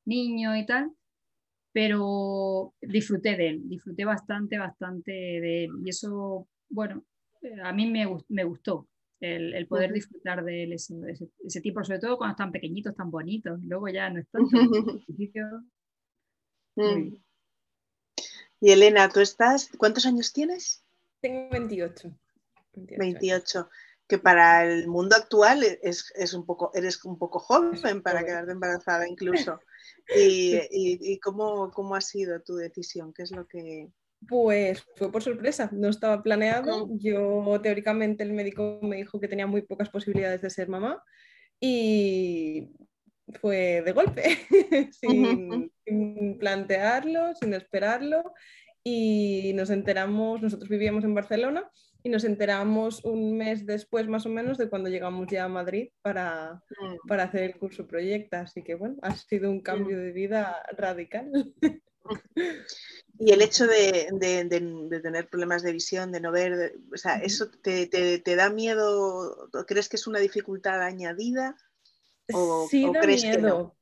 niños 0.05 0.57
y 0.57 0.65
tal, 0.65 0.91
pero 1.71 2.73
disfruté 2.81 3.35
de 3.37 3.49
él, 3.49 3.69
disfruté 3.69 4.05
bastante, 4.05 4.57
bastante 4.57 5.11
de 5.11 5.65
él 5.65 5.71
y 5.83 5.89
eso, 5.89 6.47
bueno, 6.69 7.03
a 7.63 7.73
mí 7.73 7.89
me, 7.89 8.07
me 8.29 8.43
gustó 8.43 8.87
el, 9.19 9.67
poder 9.67 9.91
disfrutar 9.93 10.43
de 10.43 10.63
él, 10.63 10.73
ese, 10.73 10.95
ese, 11.43 11.61
tipo, 11.61 11.83
sobre 11.83 11.99
todo 11.99 12.17
cuando 12.17 12.33
están 12.33 12.51
pequeñitos, 12.51 12.95
tan 12.95 13.09
bonitos. 13.09 13.59
Luego 13.63 13.87
ya 13.87 14.09
no 14.09 14.19
están. 14.19 14.43
mm. 16.75 17.15
Y 18.59 18.71
Elena, 18.71 19.09
¿tú 19.09 19.19
estás? 19.19 19.69
¿Cuántos 19.77 20.05
años 20.05 20.33
tienes? 20.33 20.83
Tengo 21.21 21.49
28. 21.49 22.11
28. 22.73 23.69
Que 24.07 24.17
para 24.17 24.63
el 24.65 24.87
mundo 24.87 25.15
actual 25.15 25.63
es, 25.63 26.13
es, 26.15 26.33
un 26.33 26.45
poco, 26.45 26.71
eres 26.73 27.03
un 27.03 27.17
poco 27.17 27.39
joven 27.39 28.01
para 28.01 28.23
quedarte 28.23 28.51
embarazada 28.51 29.07
incluso. 29.07 29.59
¿Y, 30.15 30.55
y, 30.71 30.99
y 31.01 31.19
cómo, 31.19 31.71
cómo 31.71 31.95
ha 31.95 32.01
sido 32.01 32.41
tu 32.41 32.55
decisión? 32.55 33.13
¿Qué 33.13 33.23
es 33.23 33.31
lo 33.31 33.45
que, 33.47 33.91
pues 34.27 34.83
fue 34.95 35.11
por 35.11 35.21
sorpresa, 35.21 35.69
no 35.71 35.89
estaba 35.89 36.23
planeado. 36.23 36.87
Yo 36.99 37.59
teóricamente 37.61 38.23
el 38.23 38.33
médico 38.33 38.79
me 38.81 38.97
dijo 38.97 39.19
que 39.19 39.27
tenía 39.27 39.47
muy 39.47 39.61
pocas 39.61 39.89
posibilidades 39.89 40.41
de 40.41 40.49
ser 40.49 40.69
mamá 40.69 41.03
y 41.59 42.69
fue 43.41 43.81
de 43.83 43.91
golpe, 43.91 44.23
sin, 44.91 45.71
plantearlo, 46.39 47.35
sin 47.35 47.53
esperarlo. 47.53 48.33
Y 48.83 49.51
nos 49.53 49.69
enteramos, 49.69 50.41
nosotros 50.41 50.69
vivíamos 50.69 51.03
en 51.03 51.13
Barcelona 51.13 51.69
y 52.03 52.09
nos 52.09 52.23
enteramos 52.23 53.03
un 53.03 53.37
mes 53.37 53.65
después 53.65 54.07
más 54.07 54.25
o 54.25 54.29
menos 54.29 54.57
de 54.57 54.69
cuando 54.69 54.89
llegamos 54.89 55.27
ya 55.29 55.43
a 55.43 55.49
Madrid 55.49 55.89
para, 56.01 56.63
mm. 56.79 57.07
para 57.07 57.23
hacer 57.23 57.43
el 57.43 57.57
curso 57.57 57.85
Proyecta. 57.85 58.41
Así 58.41 58.63
que 58.63 58.75
bueno, 58.75 58.95
ha 59.01 59.13
sido 59.15 59.51
un 59.51 59.61
cambio 59.61 59.99
de 59.99 60.13
vida 60.13 60.63
radical. 60.77 61.53
Y 63.19 63.31
el 63.31 63.41
hecho 63.41 63.65
de, 63.67 64.07
tener 65.01 65.27
problemas 65.27 65.63
de 65.63 65.71
visión, 65.71 66.11
de 66.11 66.19
no 66.19 66.31
ver, 66.31 66.75
o 66.93 66.97
sea, 66.97 67.15
¿eso 67.15 67.49
te, 67.49 68.21
da 68.35 68.49
miedo? 68.49 69.49
¿Crees 69.67 69.89
que 69.89 69.95
es 69.95 70.07
una 70.07 70.19
dificultad 70.19 70.81
añadida? 70.81 71.55
¿O, 72.33 72.67
sí, 72.69 72.85
da 72.91 73.01
miedo. 73.01 73.77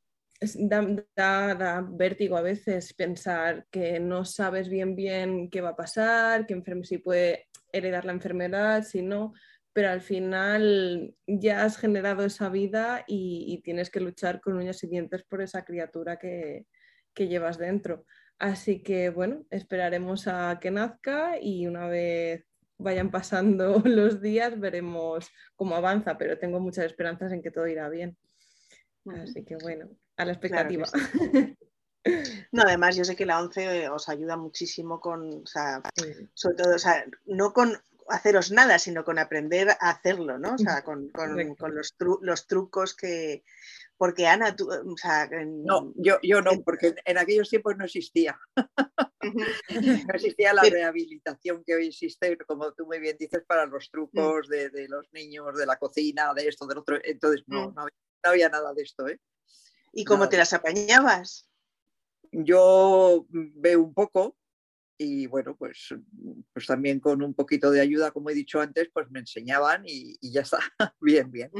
Da, 1.16 1.88
vértigo 1.90 2.38
a 2.38 2.42
veces 2.42 2.94
pensar 2.94 3.68
que 3.72 4.00
no 4.00 4.26
sabes 4.26 4.70
bien 4.70 4.96
bien 4.96 5.50
qué 5.50 5.62
va 5.62 5.70
a 5.70 5.76
pasar, 5.76 6.46
que 6.46 6.62
si 6.84 6.98
puede 6.98 7.48
heredar 7.72 8.06
la 8.06 8.12
enfermedad, 8.12 8.84
si 8.84 9.02
no, 9.02 9.34
pero 9.74 9.90
al 9.90 10.02
final 10.02 11.16
ya 11.26 11.64
has 11.64 11.78
generado 11.78 12.26
esa 12.26 12.50
vida 12.50 13.04
y, 13.08 13.62
tienes 13.64 13.90
que 13.90 14.00
luchar 14.00 14.40
con 14.40 14.56
uñas 14.56 14.84
y 14.84 14.88
dientes 14.88 15.24
por 15.24 15.42
esa 15.42 15.66
criatura 15.66 16.18
que, 16.18 16.66
que 17.14 17.28
llevas 17.28 17.58
dentro. 17.58 18.06
Así 18.40 18.84
que 18.84 19.10
bueno, 19.10 19.46
esperaremos 19.50 20.28
a 20.28 20.60
que 20.60 20.72
nazca 20.72 21.40
y 21.42 21.68
una 21.68 21.88
vez 21.88 22.46
vayan 22.78 23.12
pasando 23.12 23.82
los 23.86 24.22
días 24.22 24.60
veremos 24.60 25.30
cómo 25.56 25.76
avanza, 25.76 26.18
pero 26.18 26.38
tengo 26.38 26.60
muchas 26.60 26.86
esperanzas 26.86 27.32
en 27.32 27.42
que 27.42 27.52
todo 27.52 27.68
irá 27.68 27.90
bien. 27.90 28.18
Así 29.06 29.46
que 29.46 29.56
bueno, 29.58 29.90
a 30.18 30.26
la 30.26 30.32
expectativa. 30.32 30.86
No, 32.52 32.62
además 32.62 32.96
yo 32.96 33.04
sé 33.04 33.16
que 33.16 33.26
la 33.26 33.40
11 33.40 33.90
os 33.90 34.10
ayuda 34.10 34.38
muchísimo 34.38 35.00
con, 35.00 35.42
o 35.42 35.46
sea, 35.48 35.82
sobre 36.36 36.56
todo, 36.56 36.76
o 36.76 36.80
sea, 36.80 37.04
no 37.26 37.52
con 37.52 37.82
haceros 38.08 38.52
nada, 38.52 38.78
sino 38.78 39.04
con 39.04 39.18
aprender 39.18 39.70
a 39.70 39.90
hacerlo, 39.90 40.38
¿no? 40.38 40.54
O 40.54 40.58
sea, 40.58 40.84
con, 40.84 41.12
los, 41.74 41.96
los, 42.22 42.48
trucos 42.48 42.96
que, 42.96 43.44
porque 43.98 44.28
Ana, 44.28 44.56
tú, 44.56 44.70
o 44.70 44.98
sea, 44.98 45.30
no, 45.46 45.94
yo, 45.96 46.18
yo 46.22 46.42
no, 46.42 46.62
porque 46.64 46.96
en 47.06 47.18
aquellos 47.18 47.50
tiempos 47.50 47.78
no 47.78 47.86
existía. 47.86 48.38
no 49.22 50.14
existía 50.14 50.54
la 50.54 50.64
rehabilitación 50.64 51.64
que 51.66 51.76
hoy 51.76 51.88
existe, 51.88 52.38
como 52.46 52.74
tú 52.74 52.86
muy 52.86 53.00
bien 53.00 53.16
dices, 53.18 53.44
para 53.48 53.66
los 53.66 53.90
trucos 53.90 54.50
de, 54.50 54.88
los 54.90 55.12
niños, 55.14 55.58
de 55.58 55.66
la 55.66 55.78
cocina, 55.78 56.34
de 56.34 56.48
esto, 56.48 56.68
del 56.68 56.80
otro. 56.80 57.00
Entonces, 57.04 57.44
no, 57.48 57.70
mm. 57.70 57.76
no, 57.76 57.88
había, 58.24 58.50
nada 58.50 58.74
de 58.74 58.84
esto. 58.84 59.08
¿eh? 59.08 59.20
¿Y 59.94 60.04
cómo 60.04 60.28
te 60.28 60.38
las 60.38 60.52
apañabas? 60.52 61.50
Yo 62.32 63.26
veo 63.30 63.82
un 63.82 63.94
poco 63.94 64.36
y 64.98 65.28
bueno, 65.28 65.56
pues, 65.58 65.94
pues 66.54 66.68
también 66.68 67.00
con 67.00 67.22
un 67.22 67.34
poquito 67.34 67.72
de 67.72 67.82
ayuda, 67.82 68.12
como 68.12 68.30
he 68.30 68.34
dicho 68.34 68.60
antes, 68.62 68.90
pues 68.94 69.10
me 69.10 69.20
enseñaban 69.20 69.84
y, 69.86 70.18
ya 70.22 70.42
está, 70.42 70.60
bien, 71.00 71.32
bien. 71.32 71.52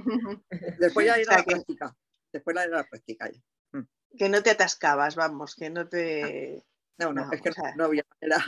Después 0.80 1.06
ya 1.06 1.16
era 1.16 1.38
la 1.38 1.44
práctica 1.44 1.96
después 2.36 2.56
la, 2.56 2.68
la 2.68 2.84
práctica 2.84 3.30
ya. 3.32 3.40
Mm. 3.72 3.88
Que 4.18 4.30
no 4.30 4.44
te 4.44 4.52
atascabas, 4.52 5.16
vamos, 5.16 5.56
que 5.56 5.70
no 5.70 5.88
te... 5.88 6.64
No, 6.98 7.12
no, 7.12 7.30
es 7.32 7.42
que 7.42 7.52
no, 7.76 7.86
había 7.86 8.06
manera. 8.22 8.46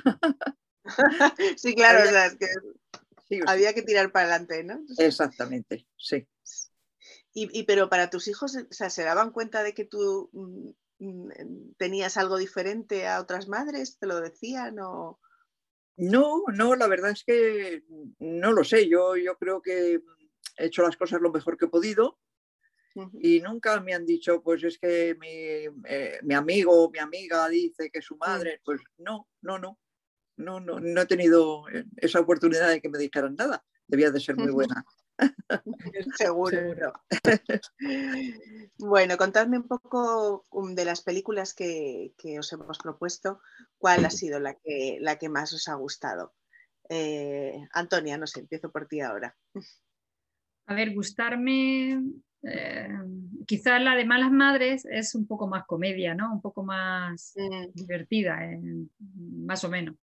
sí, 1.58 1.75
claro, 1.75 2.08
o 2.08 2.12
sea, 2.12 2.27
es 2.27 2.38
que 2.38 2.48
había 3.46 3.74
que 3.74 3.82
tirar 3.82 4.12
para 4.12 4.27
adelante, 4.27 4.63
¿no? 4.63 4.79
Exactamente, 4.98 5.86
sí. 5.98 6.25
Y, 7.34 7.63
pero 7.63 7.88
para 7.88 8.10
tus 8.10 8.27
hijos, 8.27 8.56
o 8.56 8.74
sea, 8.74 8.89
¿se 8.89 9.03
daban 9.03 9.32
cuenta 9.32 9.62
de 9.62 9.75
que 9.75 9.86
tú 9.86 10.29
mm, 10.34 10.70
mm, 11.00 11.74
tenías 11.77 12.17
algo 12.17 12.38
diferente 12.38 13.06
a 13.06 13.22
otras 13.22 13.48
madres? 13.48 14.00
¿Te 14.00 14.08
lo 14.08 14.20
decían 14.20 14.79
o...? 14.79 15.20
No, 15.98 16.44
no, 16.51 16.75
la 16.75 16.88
verdad 16.88 17.12
es 17.12 17.24
que 17.24 17.84
no 18.20 18.53
lo 18.53 18.63
sé. 18.63 18.89
Yo, 18.89 19.15
yo 19.17 19.38
creo 19.38 19.62
que 19.62 20.01
he 20.58 20.65
hecho 20.65 20.82
las 20.82 20.98
cosas 20.98 21.22
lo 21.22 21.32
mejor 21.32 21.58
que 21.58 21.65
he 21.65 21.70
podido 21.70 22.17
y 23.20 23.39
nunca 23.42 23.80
me 23.82 23.94
han 23.94 24.06
dicho, 24.06 24.42
pues 24.42 24.63
es 24.63 24.77
que 24.77 25.16
mi, 25.20 25.27
eh, 25.86 26.20
mi 26.24 26.34
amigo 26.34 26.86
o 26.86 26.89
mi 26.89 27.00
amiga 27.00 27.48
dice 27.50 27.89
que 27.92 28.01
su 28.01 28.16
mm. 28.16 28.20
madre, 28.20 28.62
pues 28.63 28.82
no, 28.98 29.27
no, 29.42 29.60
no, 29.60 29.80
no, 30.38 30.60
no, 30.60 30.80
no 30.80 31.01
he 31.01 31.06
tenido 31.06 31.68
eh, 31.70 31.86
esa 31.98 32.20
oportunidad 32.20 32.70
de 32.70 32.82
que 32.82 32.89
me 32.89 33.00
dijeran 33.00 33.36
nada. 33.36 33.63
Debía 33.88 34.12
de 34.12 34.20
ser 34.20 34.36
muy 34.36 34.51
buena. 34.51 34.86
Seguro. 36.18 36.94
bueno, 38.77 39.18
contadme 39.18 39.58
un 39.58 39.68
poco 39.68 40.46
um, 40.51 40.75
de 40.75 40.86
las 40.86 41.01
películas 41.01 41.54
que, 41.54 42.13
os 42.38 42.54
hemos 42.54 42.77
propuesto. 42.80 43.42
¿Cuál 43.77 44.06
ha 44.06 44.10
sido 44.10 44.39
la 44.39 44.56
que, 44.56 44.98
la 45.01 45.18
que 45.18 45.30
más 45.30 45.54
os 45.54 45.68
ha 45.70 45.75
gustado? 45.75 46.34
Eh, 46.89 47.58
Antonia, 47.74 48.18
no 48.18 48.27
sé, 48.27 48.42
empiezo 48.42 48.72
por 48.72 48.88
ti 48.88 49.01
ahora. 49.01 49.36
A 50.68 50.75
ver, 50.75 50.94
gustarme, 50.94 52.04
eh, 52.48 52.89
quizás 53.46 53.82
la 53.82 53.96
de 53.96 54.06
Malas 54.06 54.32
Madres 54.32 54.86
es 54.86 55.16
un 55.16 55.27
poco 55.27 55.48
más 55.48 55.66
comedia, 55.66 56.16
¿no? 56.16 56.34
Un 56.34 56.42
poco 56.42 56.63
más 56.63 57.34
mm. 57.36 57.74
divertida, 57.74 58.39
más 59.46 59.63
o 59.63 59.70
menos. 59.70 59.96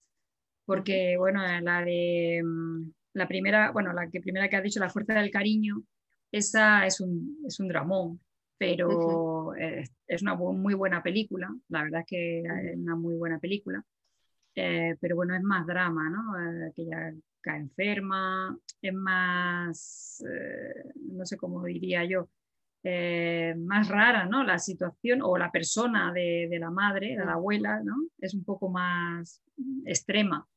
Porque, 0.66 1.16
bueno, 1.18 1.42
la 1.62 1.84
de 1.84 2.42
mm, 2.44 2.92
la 3.14 3.28
primera, 3.28 3.72
bueno, 3.72 3.94
la 3.94 4.10
que 4.10 4.22
primera 4.22 4.50
que 4.50 4.56
has 4.56 4.64
dicho, 4.64 4.80
La 4.80 4.90
Fuerza 4.90 5.14
del 5.14 5.32
Cariño, 5.32 5.84
esa 6.32 6.86
es 6.86 7.00
un, 7.00 7.40
es 7.48 7.60
un 7.60 7.68
dramón, 7.68 8.20
pero 8.58 9.54
es, 9.56 10.22
una 10.22 10.36
muy 10.36 10.74
buena 10.74 11.04
película, 11.04 11.50
la 11.70 11.84
verdad 11.84 12.02
es 12.02 12.08
que 12.08 12.40
es 12.42 12.78
una 12.78 12.96
muy 12.96 13.16
buena 13.16 13.40
película. 13.40 13.84
Eh, 14.56 14.96
pero 15.00 15.16
bueno, 15.16 15.36
es 15.36 15.42
más 15.42 15.66
drama, 15.66 16.10
¿no? 16.10 16.68
Eh, 16.68 16.72
que 16.76 16.86
ya 16.86 17.12
cae 17.44 17.60
enferma, 17.60 18.58
es 18.82 18.94
más, 18.94 20.24
eh, 20.28 20.92
no 21.12 21.26
sé 21.26 21.38
cómo 21.38 21.64
diría 21.64 22.06
yo, 22.06 22.30
eh, 22.84 23.54
más 23.58 23.88
rara, 23.88 24.26
¿no? 24.26 24.44
La 24.44 24.58
situación 24.58 25.22
o 25.22 25.38
la 25.38 25.52
persona 25.52 26.12
de, 26.12 26.50
la 26.60 26.72
madre, 26.72 27.16
de 27.16 27.26
la 27.26 27.34
abuela, 27.34 27.82
¿no? 27.84 27.96
Es 28.18 28.34
un 28.34 28.44
poco 28.44 28.70
más 28.70 29.42
extrema. 29.86 30.48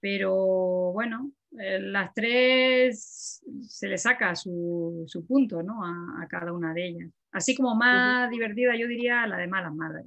Pero 0.00 0.92
bueno, 0.92 1.32
eh, 1.58 1.78
las 1.80 2.12
tres 2.14 3.42
se 3.68 3.88
le 3.88 3.98
saca 3.98 4.34
su, 4.34 5.06
punto, 5.28 5.62
¿no? 5.62 5.84
A, 5.84 6.26
cada 6.28 6.52
una 6.52 6.72
de 6.72 6.88
ellas. 6.88 7.10
Así 7.32 7.54
como 7.54 7.74
más 7.76 8.30
divertida, 8.30 8.74
yo 8.76 8.88
diría 8.88 9.26
la 9.26 9.36
de 9.36 9.46
malas 9.46 9.74
madres. 9.74 10.06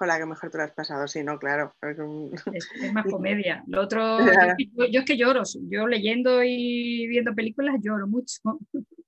La 0.00 0.18
que 0.18 0.26
mejor 0.26 0.50
te 0.50 0.58
lo 0.58 0.64
has 0.64 0.72
pasado, 0.72 1.06
sí, 1.06 1.22
no, 1.22 1.38
claro. 1.38 1.74
Es, 1.82 1.98
más 2.92 3.06
comedia. 3.10 3.62
Lo 3.66 3.82
otro, 3.82 4.18
yo, 4.90 5.00
es 5.00 5.04
que 5.04 5.16
lloro, 5.16 5.42
yo 5.68 5.86
leyendo 5.86 6.42
y 6.42 7.06
viendo 7.06 7.34
películas 7.34 7.76
lloro 7.80 8.06
mucho. 8.06 8.40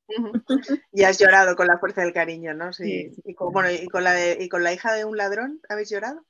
y 0.92 1.02
has 1.02 1.18
llorado 1.18 1.56
con 1.56 1.66
la 1.66 1.78
fuerza 1.78 2.02
del 2.02 2.12
cariño, 2.12 2.54
¿no? 2.54 2.72
Sí. 2.72 3.12
Y, 3.24 3.34
con, 3.34 3.52
bueno, 3.52 3.70
y, 3.70 3.86
con 3.88 4.04
la 4.04 4.32
y 4.32 4.48
con 4.48 4.62
la 4.62 4.72
hija 4.72 4.94
de 4.94 5.04
un 5.04 5.16
ladrón, 5.16 5.60
¿habéis 5.68 5.90
llorado? 5.90 6.24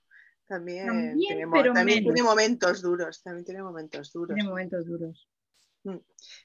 También, 0.47 1.19
tiene, 1.19 1.45
momentos 2.23 2.81
duros, 2.81 3.23
también 3.23 3.45
tiene 3.45 3.63
momentos 3.63 4.13
duros. 4.13 4.35
Tiene 4.35 4.49
momentos 4.49 4.87
duros. 4.87 5.29
Mm. 5.85 5.99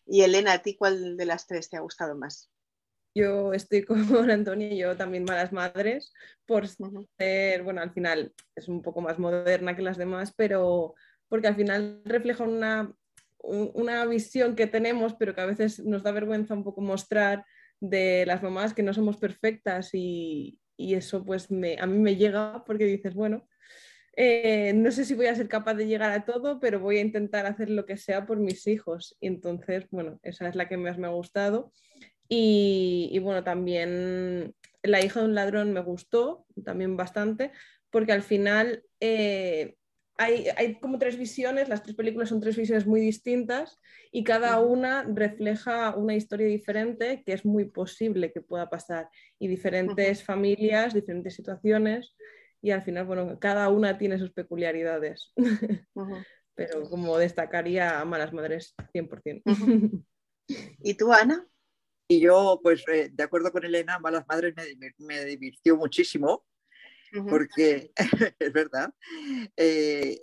Y 0.08 0.22
Elena, 0.24 0.54
¿a 0.54 0.62
ti 0.62 0.76
cuál 0.76 1.16
de 1.16 1.26
las 1.26 1.48
tres 1.48 1.70
te 1.70 1.78
ha 1.78 1.80
gustado 1.80 2.14
más? 2.14 2.52
Yo 3.16 3.54
estoy 3.54 3.84
con 3.86 4.30
Antonia 4.32 4.72
y 4.72 4.78
yo 4.78 4.96
también 4.96 5.24
Malas 5.24 5.52
Madres, 5.52 6.14
por 6.46 6.68
ser, 6.68 7.64
bueno, 7.64 7.82
al 7.82 7.92
final 7.94 8.34
es 8.56 8.68
un 8.68 8.82
poco 8.82 9.02
más 9.02 9.20
moderna 9.20 9.76
que 9.76 9.82
las 9.82 9.98
demás, 9.98 10.34
pero 10.36 10.96
porque 11.30 11.48
al 11.48 11.56
final 11.56 12.02
refleja 12.06 12.44
una, 12.44 12.94
una 13.40 14.06
visión 14.06 14.56
que 14.56 14.68
tenemos, 14.68 15.16
pero 15.16 15.34
que 15.34 15.42
a 15.42 15.46
veces 15.46 15.80
nos 15.84 16.04
da 16.04 16.12
vergüenza 16.12 16.54
un 16.54 16.64
poco 16.64 16.82
mostrar 16.82 17.46
de 17.80 18.26
las 18.26 18.42
mamás 18.42 18.74
que 18.74 18.84
no 18.84 18.94
somos 18.94 19.18
perfectas 19.18 19.90
y, 19.94 20.60
y 20.78 20.96
eso 20.96 21.24
pues 21.26 21.52
me, 21.52 21.78
a 21.80 21.86
mí 21.86 21.98
me 21.98 22.16
llega 22.16 22.64
porque 22.66 22.86
dices, 22.86 23.14
bueno, 23.14 23.48
eh, 24.16 24.74
no 24.74 24.92
sé 24.92 25.06
si 25.06 25.16
voy 25.16 25.26
a 25.26 25.36
ser 25.36 25.48
capaz 25.48 25.74
de 25.74 25.88
llegar 25.88 26.12
a 26.12 26.24
todo, 26.24 26.60
pero 26.60 26.80
voy 26.80 26.98
a 26.98 27.02
intentar 27.02 27.46
hacer 27.46 27.70
lo 27.70 27.86
que 27.86 27.98
sea 27.98 28.26
por 28.26 28.38
mis 28.38 28.68
hijos. 28.68 29.18
Y 29.20 29.28
entonces, 29.28 29.86
bueno, 29.90 30.20
esa 30.24 30.48
es 30.48 30.56
la 30.56 30.70
que 30.70 30.78
más 30.78 30.98
me 30.98 31.08
ha 31.08 31.12
gustado. 31.12 31.74
Y, 32.30 33.18
bueno, 33.20 33.44
también 33.44 34.56
La 34.82 35.04
hija 35.04 35.20
de 35.20 35.28
un 35.28 35.36
ladrón 35.36 35.72
me 35.72 35.82
gustó 35.82 36.46
también 36.64 36.98
bastante, 36.98 37.52
porque 37.90 38.12
al 38.12 38.22
final 38.22 38.84
eh, 39.00 39.76
hay, 40.18 40.48
hay, 40.58 40.80
como 40.80 41.00
tres 41.00 41.18
visiones, 41.18 41.70
las 41.70 41.84
tres 41.84 41.96
películas 41.96 42.30
son 42.30 42.42
tres 42.42 42.58
visiones 42.58 42.86
muy 42.86 43.00
distintas 43.00 43.80
y 44.12 44.24
cada 44.24 44.60
una 44.60 45.04
refleja 45.04 45.96
una 45.96 46.16
historia 46.16 46.48
diferente 46.48 47.24
que 47.26 47.34
es 47.34 47.46
muy 47.46 47.66
posible 47.66 48.32
que 48.32 48.42
pueda 48.42 48.70
pasar 48.70 49.10
y 49.40 49.48
diferentes 49.48 50.24
familias, 50.24 50.94
diferentes 50.94 51.36
situaciones 51.36 52.16
y 52.64 52.72
al 52.72 52.82
final, 52.82 53.06
bueno, 53.06 53.38
cada 53.40 53.70
una 53.70 53.98
tiene 53.98 54.18
sus 54.18 54.32
peculiaridades. 54.32 55.34
Pero 56.56 56.90
como 56.90 57.18
destacaría 57.18 58.00
a 58.00 58.06
Malas 58.06 58.32
Madres 58.32 58.74
100%. 58.94 59.42
¿Y 60.80 60.94
tú, 60.94 61.12
Ana? 61.12 61.46
Y 62.08 62.20
yo, 62.20 62.60
pues 62.62 62.84
eh, 62.92 63.10
de 63.12 63.24
acuerdo 63.24 63.52
con 63.52 63.64
Elena, 63.64 64.00
Malas 64.00 64.26
Madres 64.28 64.54
me, 64.98 65.26
divirtió 65.26 65.78
muchísimo 65.78 66.46
porque 67.30 67.92
es 68.40 68.54
verdad, 68.54 68.92
eh, 69.56 70.20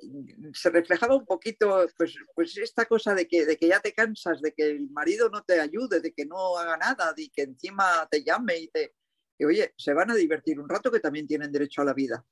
se 0.52 0.70
reflejaba 0.70 1.14
un 1.14 1.24
poquito 1.24 1.86
pues, 1.96 2.16
pues 2.34 2.58
esta 2.58 2.84
cosa 2.86 3.14
de 3.14 3.28
que, 3.28 3.46
de 3.46 3.56
que 3.56 3.68
ya 3.68 3.78
te 3.80 3.92
cansas, 3.92 4.40
de 4.40 4.52
que 4.52 4.70
el 4.70 4.90
marido 4.90 5.30
no 5.30 5.44
te 5.44 5.60
ayude, 5.60 6.00
de 6.00 6.12
que 6.12 6.26
no 6.26 6.58
haga 6.58 6.76
nada, 6.76 7.12
de 7.12 7.30
que 7.32 7.42
encima 7.42 8.08
te 8.10 8.24
llame 8.24 8.58
y 8.58 8.68
te, 8.68 8.94
y 9.38 9.44
oye, 9.44 9.72
se 9.76 9.94
van 9.94 10.10
a 10.10 10.14
divertir 10.14 10.58
un 10.58 10.68
rato 10.68 10.90
que 10.90 11.00
también 11.00 11.26
tienen 11.26 11.52
derecho 11.52 11.82
a 11.82 11.84
la 11.84 11.94
vida. 11.94 12.24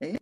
¿eh? 0.00 0.18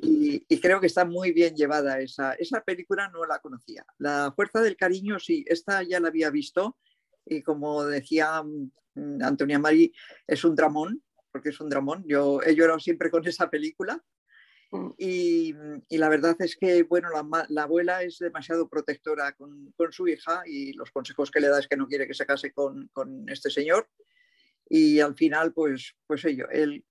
y, 0.00 0.60
creo 0.60 0.80
que 0.80 0.86
está 0.86 1.04
muy 1.04 1.32
bien 1.32 1.54
llevada 1.54 2.00
esa, 2.00 2.34
esa 2.34 2.62
película, 2.62 3.08
no 3.08 3.24
la 3.26 3.38
conocía. 3.40 3.84
La 3.98 4.32
Fuerza 4.34 4.60
del 4.60 4.76
Cariño, 4.76 5.18
sí, 5.18 5.44
esta 5.46 5.82
ya 5.82 6.00
la 6.00 6.08
había 6.08 6.30
visto 6.30 6.78
y 7.26 7.42
como 7.42 7.84
decía 7.84 8.42
mm, 8.42 9.22
Antonia 9.22 9.58
Mari, 9.58 9.92
es 10.26 10.44
un 10.44 10.54
dramón, 10.54 11.02
porque 11.32 11.50
es 11.50 11.60
un 11.60 11.68
dramón. 11.68 12.04
Yo 12.06 12.40
he 12.42 12.54
llorado 12.54 12.78
siempre 12.78 13.10
con 13.10 13.26
esa 13.26 13.50
película. 13.50 14.02
Mm. 14.70 14.90
Y, 14.98 15.54
y, 15.88 15.98
la 15.98 16.08
verdad 16.08 16.36
es 16.40 16.56
que, 16.56 16.82
bueno, 16.84 17.08
la, 17.10 17.46
la 17.48 17.62
abuela 17.62 18.02
es 18.02 18.18
demasiado 18.18 18.68
protectora 18.68 19.32
con, 19.32 19.72
con, 19.76 19.92
su 19.92 20.08
hija 20.08 20.42
y 20.46 20.72
los 20.72 20.90
consejos 20.90 21.30
que 21.30 21.40
le 21.40 21.48
da 21.48 21.58
es 21.58 21.68
que 21.68 21.76
no 21.76 21.86
quiere 21.86 22.06
que 22.06 22.14
se 22.14 22.26
case 22.26 22.52
con, 22.52 22.88
con 22.92 23.28
este 23.28 23.50
señor 23.50 23.88
y 24.68 25.00
al 25.00 25.14
final, 25.14 25.52
pues, 25.52 25.94
pues 26.06 26.24
ello, 26.24 26.48
él, 26.50 26.84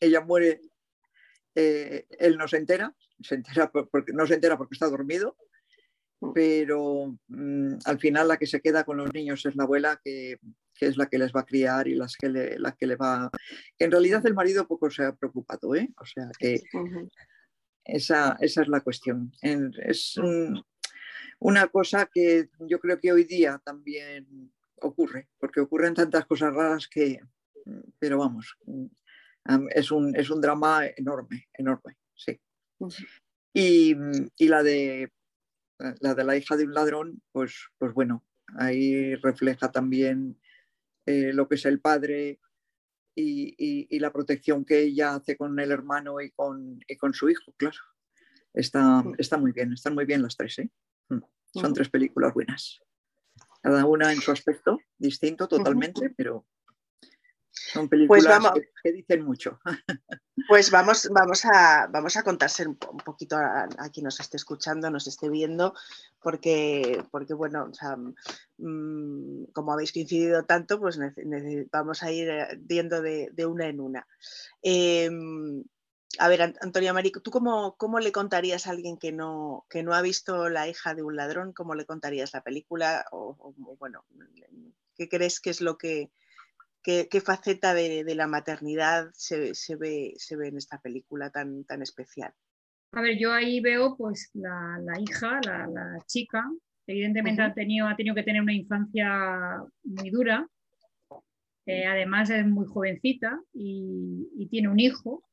ella 0.00 0.20
muere, 0.20 0.60
eh, 1.54 2.06
él 2.18 2.36
no 2.36 2.48
se 2.48 2.56
entera, 2.56 2.94
se 3.22 3.36
entera 3.36 3.70
porque, 3.70 4.12
no 4.12 4.26
se 4.26 4.34
entera 4.34 4.58
porque 4.58 4.74
está 4.74 4.88
dormido, 4.88 5.36
mm. 5.38 5.53
Pero 6.32 7.18
mm, 7.28 7.74
al 7.84 7.98
final 7.98 8.28
la 8.28 8.36
que 8.36 8.46
se 8.46 8.60
queda 8.60 8.84
con 8.84 8.96
los 8.96 9.12
niños 9.12 9.44
es 9.46 9.56
la 9.56 9.64
abuela, 9.64 10.00
que, 10.02 10.38
que 10.74 10.86
es 10.86 10.96
la 10.96 11.06
que 11.06 11.18
les 11.18 11.32
va 11.32 11.40
a 11.40 11.46
criar 11.46 11.88
y 11.88 11.94
las 11.94 12.16
que 12.16 12.28
le, 12.28 12.58
la 12.58 12.72
que 12.72 12.86
le 12.86 12.96
va... 12.96 13.30
Que 13.76 13.84
en 13.84 13.90
realidad 13.90 14.24
el 14.26 14.34
marido 14.34 14.66
poco 14.66 14.90
se 14.90 15.04
ha 15.04 15.14
preocupado, 15.14 15.74
¿eh? 15.74 15.88
O 16.00 16.06
sea 16.06 16.30
que 16.38 16.62
esa, 17.84 18.36
esa 18.40 18.62
es 18.62 18.68
la 18.68 18.80
cuestión. 18.80 19.32
Es 19.42 20.16
una 21.38 21.68
cosa 21.68 22.08
que 22.12 22.48
yo 22.60 22.80
creo 22.80 22.98
que 22.98 23.12
hoy 23.12 23.24
día 23.24 23.60
también 23.64 24.52
ocurre, 24.80 25.28
porque 25.38 25.60
ocurren 25.60 25.94
tantas 25.94 26.26
cosas 26.26 26.52
raras 26.52 26.88
que, 26.88 27.20
pero 27.98 28.18
vamos, 28.18 28.56
es 29.70 29.90
un, 29.90 30.16
es 30.16 30.30
un 30.30 30.40
drama 30.40 30.86
enorme, 30.96 31.48
enorme, 31.54 31.96
sí. 32.14 32.40
Y, 33.52 33.94
y, 34.36 34.48
la, 34.48 34.62
de, 34.62 35.12
la 36.00 36.14
de 36.14 36.24
la 36.24 36.36
hija 36.36 36.56
de 36.56 36.64
un 36.64 36.74
ladrón, 36.74 37.22
pues, 37.32 37.68
pues 37.78 37.92
bueno, 37.92 38.24
ahí 38.58 39.14
refleja 39.16 39.70
también 39.70 40.38
eh, 41.06 41.32
lo 41.32 41.48
que 41.48 41.56
es 41.56 41.64
el 41.66 41.80
padre 41.80 42.40
y, 43.14 43.54
y, 43.88 43.98
la 44.00 44.12
protección 44.12 44.64
que 44.64 44.82
ella 44.82 45.14
hace 45.14 45.36
con 45.36 45.58
el 45.60 45.70
hermano 45.70 46.20
y 46.20 46.30
con, 46.32 46.80
y 46.88 46.96
con 46.96 47.14
su 47.14 47.30
hijo, 47.30 47.52
claro. 47.56 47.78
Está, 48.52 49.04
está, 49.18 49.36
muy 49.36 49.52
bien, 49.52 49.72
están 49.72 49.94
muy 49.94 50.04
bien 50.04 50.22
las 50.22 50.36
tres, 50.36 50.58
¿eh? 50.58 50.70
Mm. 51.08 51.20
Son 51.52 51.72
tres 51.72 51.88
películas 51.88 52.34
buenas 52.34 52.80
cada 53.64 53.86
una 53.86 54.12
en 54.12 54.20
su 54.20 54.30
aspecto 54.30 54.78
distinto 54.98 55.48
totalmente, 55.48 56.10
pero 56.14 56.46
son 57.72 57.88
pues 57.88 58.08
películas 58.08 58.52
que, 58.82 58.92
dicen 58.92 59.24
mucho. 59.24 59.60
Pues 60.48 60.70
vamos, 60.70 61.08
vamos, 61.10 61.44
a, 61.46 61.86
vamos 61.90 62.16
a 62.16 62.22
contarse 62.22 62.66
un, 62.66 62.76
poquito 62.76 63.36
a, 63.36 63.66
quien 63.90 64.04
nos 64.04 64.20
esté 64.20 64.36
escuchando, 64.36 64.90
nos 64.90 65.06
esté 65.06 65.30
viendo, 65.30 65.74
porque, 66.20 67.02
porque 67.10 67.32
bueno, 67.32 67.70
mm, 68.58 69.44
como 69.52 69.72
habéis 69.72 69.92
coincidido 69.92 70.44
tanto, 70.44 70.78
pues 70.78 70.98
vamos 71.72 72.02
a 72.02 72.12
ir 72.12 72.28
eh, 72.28 72.58
viendo 72.58 73.00
de, 73.00 73.46
una 73.46 73.68
en 73.68 73.80
una. 73.80 74.06
Em, 74.60 75.64
a 76.18 76.28
ver, 76.28 76.42
Antonia 76.42 76.92
Marico, 76.92 77.20
¿tú 77.20 77.30
cómo, 77.30 77.76
cómo, 77.76 77.98
le 78.00 78.12
contarías 78.12 78.66
a 78.66 78.70
alguien 78.70 78.98
que 78.98 79.12
no, 79.12 79.66
que 79.70 79.82
no 79.82 79.94
ha 79.94 80.02
visto 80.02 80.48
La 80.48 80.68
hija 80.68 80.94
de 80.94 81.02
un 81.02 81.16
ladrón? 81.16 81.52
¿Cómo 81.52 81.74
le 81.74 81.86
contarías 81.86 82.34
la 82.34 82.42
película? 82.42 83.06
O, 83.12 83.54
bueno, 83.78 84.04
¿qué 84.96 85.08
crees 85.08 85.40
que 85.40 85.50
es 85.50 85.60
lo 85.60 85.78
que, 85.78 86.10
qué, 86.84 87.20
faceta 87.20 87.74
de, 87.74 88.04
la 88.14 88.26
maternidad 88.26 89.10
se, 89.14 89.54
se, 89.54 89.76
ve, 89.76 90.12
se 90.16 90.36
ve 90.36 90.48
en 90.48 90.58
esta 90.58 90.78
película 90.80 91.30
tan, 91.30 91.64
tan 91.64 91.82
especial? 91.82 92.32
A 92.92 93.00
ver, 93.00 93.18
yo 93.18 93.32
ahí 93.32 93.60
veo 93.60 93.96
pues 93.96 94.30
la, 94.34 94.78
la 94.84 95.00
hija, 95.00 95.40
la, 95.44 95.66
la, 95.66 95.98
chica, 96.06 96.44
evidentemente 96.86 97.42
ha, 97.42 97.52
tenido, 97.52 97.88
ha 97.88 97.96
tenido 97.96 98.14
que 98.14 98.22
tener 98.22 98.42
una 98.42 98.52
infancia 98.52 99.64
muy 99.82 100.10
dura, 100.10 100.46
eh, 101.66 101.86
además 101.86 102.28
es 102.30 102.46
muy 102.46 102.66
jovencita 102.66 103.40
y, 103.54 104.28
y 104.36 104.46
tiene 104.48 104.68
un 104.68 104.78
hijo, 104.78 105.24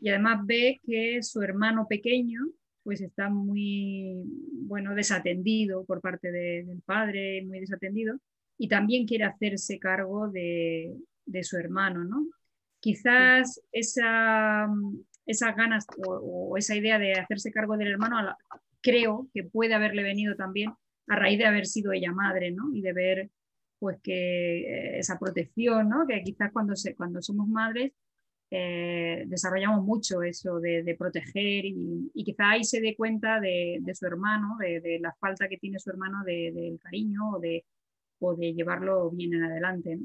y 0.00 0.10
además 0.10 0.46
ve 0.46 0.80
que 0.86 1.22
su 1.22 1.42
hermano 1.42 1.86
pequeño 1.88 2.40
pues 2.84 3.00
está 3.00 3.28
muy, 3.28 4.22
bueno, 4.52 4.94
desatendido 4.94 5.84
por 5.84 6.00
parte 6.00 6.30
del 6.30 6.82
padre, 6.82 7.42
muy 7.44 7.58
desatendido, 7.58 8.16
y 8.58 8.68
también 8.68 9.06
quiere 9.06 9.24
hacerse 9.24 9.78
cargo 9.78 10.28
de, 10.28 10.96
su 11.42 11.56
hermano, 11.56 12.04
¿no? 12.04 12.26
Quizás 12.80 13.60
esa, 13.72 14.68
esas 15.26 15.56
ganas 15.56 15.86
o, 16.06 16.56
esa 16.56 16.74
idea 16.74 16.98
de 16.98 17.12
hacerse 17.12 17.50
cargo 17.50 17.76
del 17.76 17.88
hermano 17.88 18.16
creo 18.80 19.28
que 19.34 19.44
puede 19.44 19.74
haberle 19.74 20.02
venido 20.02 20.36
también 20.36 20.72
a 21.08 21.16
raíz 21.16 21.38
de 21.38 21.46
haber 21.46 21.66
sido 21.66 21.92
ella 21.92 22.12
madre, 22.12 22.52
¿no? 22.52 22.74
Y 22.74 22.82
de 22.82 22.92
ver 22.92 23.30
pues 23.78 23.98
que 24.02 24.60
eh, 24.60 24.98
esa 24.98 25.18
protección, 25.18 25.88
¿no? 25.88 26.06
Que 26.06 26.22
quizás 26.22 26.50
cuando, 26.52 26.76
se, 26.76 26.94
cuando 26.94 27.20
somos 27.20 27.48
madres 27.48 27.92
eh, 28.50 29.24
desarrollamos 29.26 29.84
mucho 29.84 30.22
eso 30.22 30.60
de, 30.60 30.94
proteger 30.96 31.64
y, 31.64 32.10
quizá 32.24 32.50
ahí 32.50 32.64
se 32.64 32.80
dé 32.80 32.94
cuenta 32.94 33.40
de, 33.40 33.82
su 33.92 34.06
hermano, 34.06 34.56
de, 34.60 34.98
la 35.00 35.12
falta 35.18 35.48
que 35.48 35.58
tiene 35.58 35.80
su 35.80 35.90
hermano 35.90 36.22
del 36.24 36.78
cariño 36.80 37.32
o 37.34 37.40
de, 37.40 37.64
o 38.18 38.34
de 38.34 38.54
llevarlo 38.54 39.10
bien 39.10 39.34
en 39.34 39.44
adelante. 39.44 39.98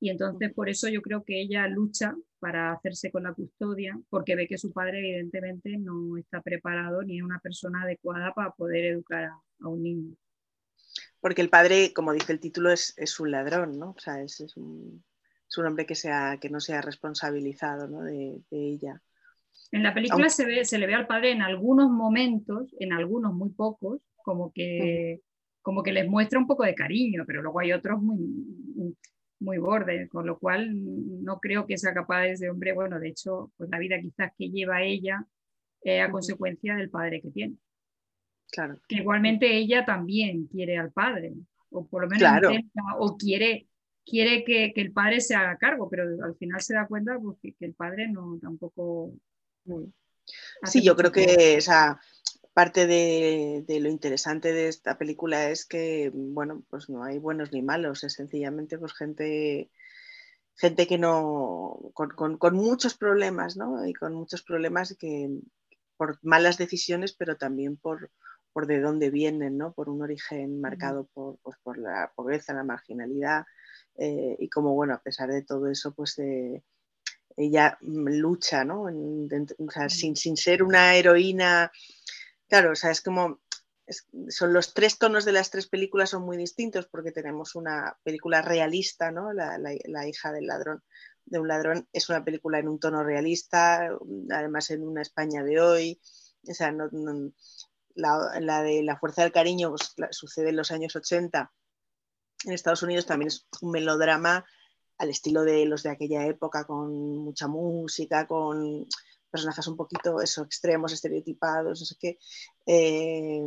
Y 0.00 0.10
entonces 0.10 0.52
por 0.52 0.68
eso 0.68 0.88
yo 0.88 1.02
creo 1.02 1.24
que 1.24 1.40
ella 1.40 1.66
lucha 1.66 2.14
para 2.38 2.72
hacerse 2.72 3.10
con 3.10 3.24
la 3.24 3.34
custodia, 3.34 3.98
porque 4.10 4.36
ve 4.36 4.46
que 4.46 4.58
su 4.58 4.72
padre 4.72 5.00
evidentemente 5.00 5.76
no 5.76 6.16
está 6.16 6.40
preparado 6.40 7.02
ni 7.02 7.18
es 7.18 7.24
una 7.24 7.40
persona 7.40 7.82
adecuada 7.82 8.32
para 8.32 8.52
poder 8.52 8.84
educar 8.84 9.24
a, 9.24 9.68
un 9.68 9.82
niño. 9.82 10.14
Porque 11.20 11.42
el 11.42 11.50
padre, 11.50 11.92
como 11.92 12.12
dice 12.12 12.32
el 12.32 12.38
título, 12.38 12.70
es, 12.70 12.94
es 12.96 13.18
un 13.18 13.32
ladrón, 13.32 13.76
¿no? 13.78 13.90
O 13.90 13.98
sea, 13.98 14.22
es, 14.22 14.40
es 14.40 14.56
un 14.56 15.02
es 15.48 15.56
un 15.56 15.66
hombre 15.66 15.86
que, 15.86 15.94
sea, 15.94 16.38
que 16.40 16.50
no 16.50 16.60
sea 16.60 16.82
responsabilizado 16.82 18.02
de, 18.02 18.42
ella. 18.50 19.00
En 19.72 19.82
la 19.82 19.94
película 19.94 20.28
se, 20.28 20.44
ve, 20.44 20.64
se 20.64 20.78
le 20.78 20.86
ve 20.86 20.94
al 20.94 21.06
padre 21.06 21.32
en 21.32 21.42
algunos 21.42 21.90
momentos, 21.90 22.74
en 22.78 22.92
algunos 22.92 23.32
muy 23.32 23.50
pocos, 23.50 24.00
como 24.22 24.52
que, 24.52 25.22
como 25.68 25.82
que 25.82 25.92
les 25.92 26.08
muestra 26.08 26.38
un 26.38 26.46
poco 26.46 26.64
de 26.64 26.74
cariño, 26.74 27.24
pero 27.26 27.42
luego 27.42 27.60
hay 27.60 27.72
otros 27.72 28.00
muy, 28.00 28.96
muy 29.38 29.58
bordes, 29.58 30.08
con 30.08 30.26
lo 30.26 30.38
cual 30.38 30.70
no 31.22 31.38
creo 31.40 31.66
que 31.66 31.76
sea 31.76 31.92
capaz 31.92 32.24
ese 32.24 32.48
hombre, 32.48 32.72
bueno, 32.72 32.98
de 32.98 33.10
hecho, 33.10 33.52
pues 33.54 33.68
la 33.68 33.78
vida 33.78 34.00
quizás 34.00 34.32
que 34.38 34.48
lleva 34.48 34.82
ella 34.82 35.22
es 35.82 36.02
a 36.02 36.10
consecuencia 36.10 36.74
del 36.74 36.88
padre 36.88 37.20
que 37.20 37.28
tiene. 37.32 37.56
claro. 38.50 38.80
Que 38.88 38.96
igualmente 38.96 39.58
ella 39.58 39.84
también 39.84 40.46
quiere 40.46 40.78
al 40.78 40.90
padre, 40.90 41.34
o 41.68 41.86
por 41.86 42.04
lo 42.04 42.08
menos 42.08 42.32
intenta, 42.44 42.82
o 42.98 43.18
quiere, 43.18 43.68
quiere 44.06 44.44
que, 44.44 44.72
el 44.74 44.92
padre 44.92 45.20
se 45.20 45.34
haga 45.34 45.58
cargo, 45.58 45.90
pero 45.90 46.04
al 46.24 46.34
final 46.36 46.62
se 46.62 46.72
da 46.72 46.86
cuenta 46.86 47.18
pues, 47.20 47.36
que, 47.42 47.66
el 47.66 47.74
padre 47.74 48.08
no 48.10 48.38
tampoco. 48.40 49.12
Sí, 50.64 50.82
yo 50.82 50.96
creo 50.96 51.12
que 51.12 51.60
parte 52.58 52.88
de, 52.88 53.64
lo 53.80 53.88
interesante 53.88 54.52
de 54.52 54.66
esta 54.66 54.98
película 54.98 55.48
es 55.48 55.64
que, 55.64 56.10
bueno, 56.12 56.64
pues 56.68 56.90
no 56.90 57.04
hay 57.04 57.20
buenos 57.20 57.52
ni 57.52 57.62
malos, 57.62 58.02
es 58.02 58.14
sencillamente 58.14 58.78
pues 58.78 58.94
gente 58.94 59.70
gente 60.56 60.88
que 60.88 60.98
no, 60.98 61.78
con, 61.94 62.56
muchos 62.56 62.98
problemas, 62.98 63.56
¿no? 63.56 63.86
Y 63.86 63.94
con 63.94 64.12
muchos 64.12 64.42
problemas 64.42 64.96
que 64.98 65.30
por 65.96 66.18
malas 66.22 66.58
decisiones, 66.58 67.12
pero 67.12 67.36
también 67.36 67.76
por, 67.76 68.10
por 68.52 68.66
de 68.66 68.80
dónde 68.80 69.10
vienen, 69.10 69.56
¿no? 69.56 69.72
Por 69.72 69.88
un 69.88 70.02
origen 70.02 70.60
marcado 70.60 71.08
por, 71.14 71.38
pues, 71.44 71.56
por 71.62 71.78
la 71.78 72.10
pobreza, 72.16 72.54
la 72.54 72.64
marginalidad, 72.64 73.44
eh, 73.94 74.34
y 74.36 74.48
como, 74.48 74.74
bueno, 74.74 74.94
a 74.94 75.00
pesar 75.00 75.30
de 75.30 75.44
todo 75.44 75.68
eso, 75.68 75.94
pues 75.94 76.18
eh, 76.18 76.64
ella 77.36 77.78
lucha, 77.82 78.64
¿no? 78.64 78.82
o 78.82 79.70
sea, 79.70 79.88
sin, 79.88 80.16
sin, 80.16 80.36
ser 80.36 80.64
una 80.64 80.96
heroína, 80.96 81.70
claro, 82.48 82.72
o 82.72 82.76
sea, 82.76 82.90
es 82.90 83.00
como 83.00 83.40
son 84.28 84.52
los 84.52 84.74
tres 84.74 84.98
tonos 84.98 85.24
de 85.24 85.32
las 85.32 85.50
tres 85.50 85.66
películas 85.66 86.10
son 86.10 86.22
muy 86.22 86.36
distintos 86.36 86.86
porque 86.86 87.12
tenemos 87.12 87.54
una 87.54 87.96
película 88.02 88.42
realista, 88.42 89.10
¿no? 89.10 89.32
La, 89.32 90.06
hija 90.06 90.32
del 90.32 90.46
ladrón 90.46 90.82
de 91.26 91.38
un 91.38 91.48
ladrón 91.48 91.88
es 91.92 92.08
una 92.08 92.24
película 92.24 92.58
en 92.58 92.68
un 92.68 92.80
tono 92.80 93.02
realista, 93.02 93.90
además 94.30 94.70
en 94.70 94.86
una 94.86 95.02
España 95.02 95.42
de 95.42 95.60
hoy. 95.60 96.00
O 96.48 96.54
sea, 96.54 96.74
la, 97.94 98.62
de 98.62 98.82
La 98.82 98.98
Fuerza 98.98 99.22
del 99.22 99.32
Cariño 99.32 99.70
pues, 99.70 99.94
sucede 100.10 100.50
en 100.50 100.56
los 100.56 100.70
años 100.70 100.96
80. 100.96 101.52
En 102.44 102.52
Estados 102.52 102.82
Unidos 102.82 103.06
también 103.06 103.28
es 103.28 103.46
un 103.60 103.72
melodrama 103.72 104.46
al 104.96 105.10
estilo 105.10 105.42
de 105.42 105.64
los 105.66 105.82
de 105.82 105.90
aquella 105.90 106.26
época, 106.26 106.64
con 106.64 107.18
mucha 107.18 107.46
música, 107.46 108.26
con 108.26 108.86
personajes 109.30 109.66
un 109.66 109.76
poquito 109.76 110.20
eso, 110.20 110.42
extremos, 110.42 110.92
estereotipados, 110.92 111.80
no 111.80 111.86
sé 111.86 111.96
qué. 111.98 112.18
Eh, 112.66 113.40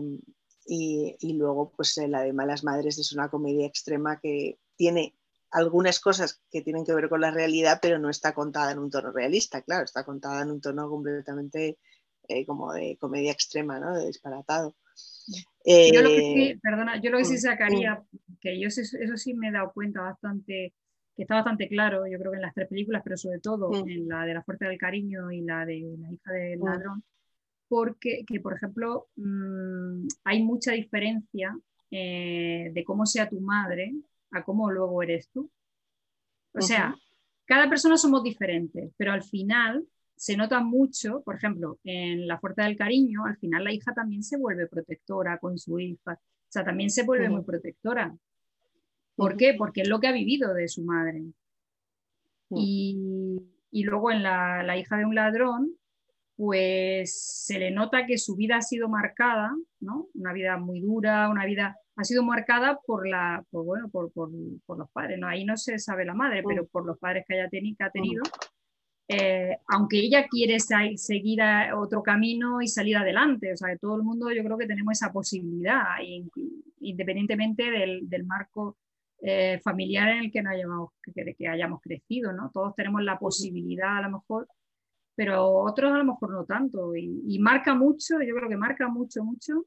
y, 0.65 1.33
luego, 1.33 1.71
pues 1.75 1.97
eh, 1.97 2.07
la 2.07 2.21
de 2.21 2.33
Malas 2.33 2.63
Madres 2.63 2.97
es 2.97 3.11
una 3.11 3.29
comedia 3.29 3.65
extrema 3.65 4.19
que 4.19 4.59
tiene 4.75 5.15
algunas 5.51 5.99
cosas 5.99 6.41
que 6.49 6.61
tienen 6.61 6.85
que 6.85 6.93
ver 6.93 7.09
con 7.09 7.19
la 7.19 7.31
realidad, 7.31 7.79
pero 7.81 7.99
no 7.99 8.09
está 8.09 8.33
contada 8.33 8.71
en 8.71 8.79
un 8.79 8.89
tono 8.89 9.11
realista, 9.11 9.61
claro, 9.63 9.83
está 9.83 10.05
contada 10.05 10.43
en 10.43 10.51
un 10.51 10.61
tono 10.61 10.89
completamente 10.89 11.77
eh, 12.27 12.45
como 12.45 12.71
de 12.71 12.97
comedia 12.97 13.31
extrema, 13.31 13.79
¿no? 13.79 13.97
De 13.97 14.07
disparatado. 14.07 14.75
yo 15.65 16.01
lo 16.01 16.09
que 16.09 16.33
sí, 16.35 16.59
perdona, 16.61 17.01
yo 17.01 17.11
lo 17.11 17.17
que 17.17 17.25
sí 17.25 17.33
mm, 17.33 17.37
sacaría, 17.37 18.01
que 18.39 18.59
yo 18.59 18.67
eso 18.69 19.17
sí 19.17 19.33
me 19.33 19.49
he 19.49 19.51
dado 19.51 19.73
cuenta 19.73 20.01
bastante 20.01 20.73
que 21.15 21.23
está 21.23 21.35
bastante 21.35 21.67
claro, 21.67 22.07
yo 22.07 22.17
creo 22.17 22.31
que 22.31 22.37
en 22.37 22.43
las 22.43 22.53
tres 22.53 22.67
películas, 22.67 23.01
pero 23.03 23.17
sobre 23.17 23.39
todo 23.39 23.71
en 23.85 24.07
la 24.07 24.25
de 24.25 24.33
La 24.33 24.43
Fuerza 24.43 24.67
del 24.67 24.77
Cariño 24.77 25.31
y 25.31 25.41
la 25.41 25.65
de 25.65 25.95
La 25.99 26.11
hija 26.11 26.31
del 26.31 26.59
ladrón, 26.59 27.03
porque, 27.67 28.23
que, 28.25 28.39
por 28.39 28.55
ejemplo, 28.55 29.07
mm, 29.15 30.07
hay 30.23 30.43
mucha 30.43 30.71
diferencia 30.71 31.57
eh, 31.89 32.71
de 32.73 32.83
cómo 32.83 33.05
sea 33.05 33.29
tu 33.29 33.39
madre 33.41 33.93
a 34.31 34.43
cómo 34.43 34.71
luego 34.71 35.03
eres 35.03 35.29
tú. 35.29 35.49
O 36.53 36.61
sea, 36.61 36.95
cada 37.45 37.69
persona 37.69 37.97
somos 37.97 38.23
diferentes, 38.23 38.91
pero 38.97 39.11
al 39.11 39.23
final 39.23 39.85
se 40.15 40.37
nota 40.37 40.59
mucho, 40.59 41.21
por 41.23 41.35
ejemplo, 41.35 41.79
en 41.83 42.27
La 42.27 42.39
Fuerza 42.39 42.63
del 42.63 42.77
Cariño, 42.77 43.25
al 43.25 43.37
final 43.37 43.63
la 43.63 43.73
hija 43.73 43.93
también 43.93 44.23
se 44.23 44.37
vuelve 44.37 44.67
protectora 44.67 45.37
con 45.37 45.57
su 45.57 45.79
hija, 45.79 46.13
o 46.13 46.51
sea, 46.51 46.63
también 46.63 46.89
se 46.89 47.03
vuelve 47.03 47.29
muy 47.29 47.43
protectora. 47.43 48.15
¿Por 49.15 49.37
qué? 49.37 49.53
Porque 49.57 49.81
es 49.81 49.89
lo 49.89 49.99
que 49.99 50.07
ha 50.07 50.11
vivido 50.11 50.53
de 50.53 50.67
su 50.67 50.83
madre. 50.83 51.23
Y, 52.49 53.39
luego 53.71 54.11
en 54.11 54.23
la, 54.23 54.77
hija 54.77 54.97
de 54.97 55.05
un 55.05 55.15
ladrón, 55.15 55.71
pues 56.35 57.45
se 57.45 57.59
le 57.59 57.71
nota 57.71 58.05
que 58.05 58.17
su 58.17 58.35
vida 58.35 58.57
ha 58.57 58.61
sido 58.61 58.89
marcada, 58.89 59.55
¿no? 59.79 60.07
Una 60.15 60.33
vida 60.33 60.57
muy 60.57 60.81
dura, 60.81 61.29
una 61.29 61.45
vida 61.45 61.77
ha 61.95 62.03
sido 62.03 62.23
marcada 62.23 62.79
por 62.85 63.07
la, 63.07 63.45
bueno, 63.51 63.89
por, 63.89 64.11
los 64.77 64.89
padres, 64.91 65.19
¿no? 65.19 65.27
Ahí 65.27 65.45
no 65.45 65.55
se 65.55 65.77
sabe 65.77 66.05
la 66.05 66.13
madre, 66.13 66.43
pero 66.45 66.65
por 66.65 66.85
los 66.85 66.97
padres 66.97 67.25
que 67.27 67.35
haya 67.35 67.45
ha 67.45 67.89
tenido. 67.91 68.23
Eh, 69.07 69.57
aunque 69.67 69.99
ella 69.99 70.27
quiere 70.27 70.57
seguir 70.59 71.41
otro 71.75 72.01
camino 72.01 72.61
y 72.61 72.67
salir 72.67 72.97
adelante, 72.97 73.53
o 73.53 73.57
sea, 73.57 73.69
que 73.69 73.77
todo 73.77 73.97
el 73.97 74.03
mundo 74.03 74.31
yo 74.31 74.43
creo 74.43 74.57
que 74.57 74.67
tenemos 74.67 74.93
esa 74.93 75.11
posibilidad, 75.11 75.83
independientemente 76.79 77.69
del 78.01 78.25
marco 78.25 78.77
eh, 79.23 79.59
familiar 79.63 80.09
en 80.09 80.23
el 80.25 80.31
que, 80.31 80.41
no 80.41 80.49
hayamos, 80.49 80.89
que, 81.03 81.35
que, 81.35 81.47
hayamos 81.47 81.79
crecido, 81.81 82.33
¿no? 82.33 82.49
Todos 82.51 82.75
tenemos 82.75 83.03
la 83.03 83.19
posibilidad 83.19 83.97
a 83.97 84.01
lo 84.01 84.11
mejor, 84.11 84.47
pero 85.15 85.47
otros 85.47 85.91
a 85.91 85.97
lo 85.97 86.05
mejor 86.05 86.31
no 86.31 86.45
tanto. 86.45 86.95
Y, 86.95 87.37
marca 87.39 87.75
mucho, 87.75 88.19
yo 88.21 88.35
creo 88.35 88.49
que 88.49 88.57
marca 88.57 88.87
mucho, 88.87 89.23
mucho, 89.23 89.65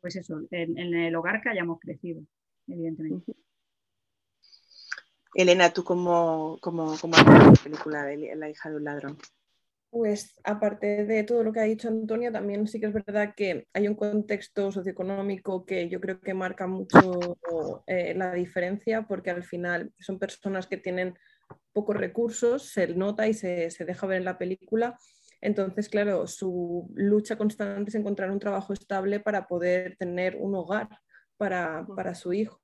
pues 0.00 0.16
eso, 0.16 0.42
en, 0.50 0.78
el 0.78 1.16
hogar 1.16 1.40
que 1.40 1.48
hayamos 1.48 1.78
crecido, 1.80 2.22
evidentemente. 2.66 3.34
Elena, 5.34 5.72
¿tú 5.72 5.84
cómo, 5.84 6.58
cómo, 6.60 6.94
cómo 7.00 7.16
la 7.16 7.52
película 7.62 8.02
de 8.04 8.34
La 8.36 8.50
hija 8.50 8.70
de 8.70 8.76
un 8.76 8.84
ladrón? 8.84 9.18
Pues 9.90 10.38
aparte 10.44 11.06
de 11.06 11.22
todo 11.24 11.42
lo 11.42 11.52
que 11.52 11.60
ha 11.60 11.64
dicho 11.64 11.88
Antonia, 11.88 12.30
también 12.30 12.66
sí 12.66 12.78
que 12.78 12.86
es 12.86 12.92
verdad 12.92 13.32
que 13.34 13.66
hay 13.72 13.88
un 13.88 13.94
contexto 13.94 14.70
socioeconómico 14.70 15.64
que 15.64 15.88
yo 15.88 15.98
creo 15.98 16.20
que 16.20 16.34
marca 16.34 16.66
mucho 16.66 17.38
eh, 17.86 18.12
la 18.14 18.34
diferencia, 18.34 19.06
porque 19.06 19.30
al 19.30 19.44
final 19.44 19.90
son 19.98 20.18
personas 20.18 20.66
que 20.66 20.76
tienen 20.76 21.14
pocos 21.72 21.96
recursos, 21.96 22.70
se 22.70 22.88
nota 22.88 23.28
y 23.28 23.34
se, 23.34 23.70
deja 23.86 24.06
ver 24.06 24.18
en 24.18 24.24
la 24.26 24.36
película. 24.36 24.98
Entonces, 25.40 25.88
claro, 25.88 26.26
su 26.26 26.90
lucha 26.94 27.38
constante 27.38 27.88
es 27.88 27.94
encontrar 27.94 28.30
un 28.30 28.40
trabajo 28.40 28.74
estable 28.74 29.20
para 29.20 29.46
poder 29.46 29.96
tener 29.96 30.36
un 30.36 30.54
hogar 30.54 30.88
para, 31.38 32.14
su 32.14 32.34
hijo. 32.34 32.60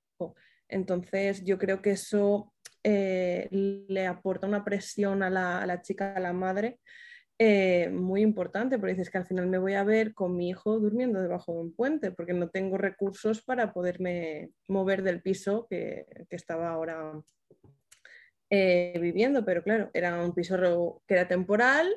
Entonces, 0.68 1.42
yo 1.42 1.56
creo 1.56 1.80
que 1.80 1.92
eso 1.92 2.52
eh, 2.82 3.48
le 3.50 4.06
aporta 4.06 4.46
una 4.46 4.64
presión 4.64 5.22
a 5.22 5.30
la, 5.30 5.62
a 5.62 5.66
la 5.66 5.80
chica, 5.80 6.14
a 6.14 6.20
la 6.20 6.34
madre, 6.34 6.80
eh, 7.38 7.90
muy 7.90 8.22
importante, 8.22 8.78
porque 8.78 8.92
dices 8.92 9.10
que 9.10 9.18
al 9.18 9.26
final 9.26 9.48
me 9.48 9.58
voy 9.58 9.74
a 9.74 9.82
ver 9.82 10.14
con 10.14 10.36
mi 10.36 10.50
hijo 10.50 10.78
durmiendo 10.78 11.20
debajo 11.20 11.52
de 11.52 11.60
un 11.60 11.74
puente, 11.74 12.12
porque 12.12 12.32
no 12.32 12.48
tengo 12.48 12.78
recursos 12.78 13.42
para 13.42 13.72
poderme 13.72 14.50
mover 14.68 15.02
del 15.02 15.20
piso 15.20 15.66
que, 15.68 16.06
estaba 16.30 16.70
ahora 16.70 17.20
eh, 18.50 18.98
viviendo, 19.00 19.44
pero 19.44 19.62
claro, 19.64 19.90
era 19.94 20.24
un 20.24 20.32
piso 20.32 21.02
que 21.08 21.14
era 21.14 21.26
temporal 21.26 21.92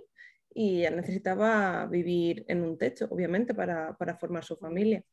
y 0.53 0.81
necesitaba 0.89 1.85
vivir 1.85 2.43
en 2.47 2.63
un 2.63 2.77
techo, 2.77 3.07
obviamente, 3.11 3.53
para, 3.53 3.95
para 3.95 4.17
formar 4.17 4.43
su 4.43 4.57
familia. 4.57 5.03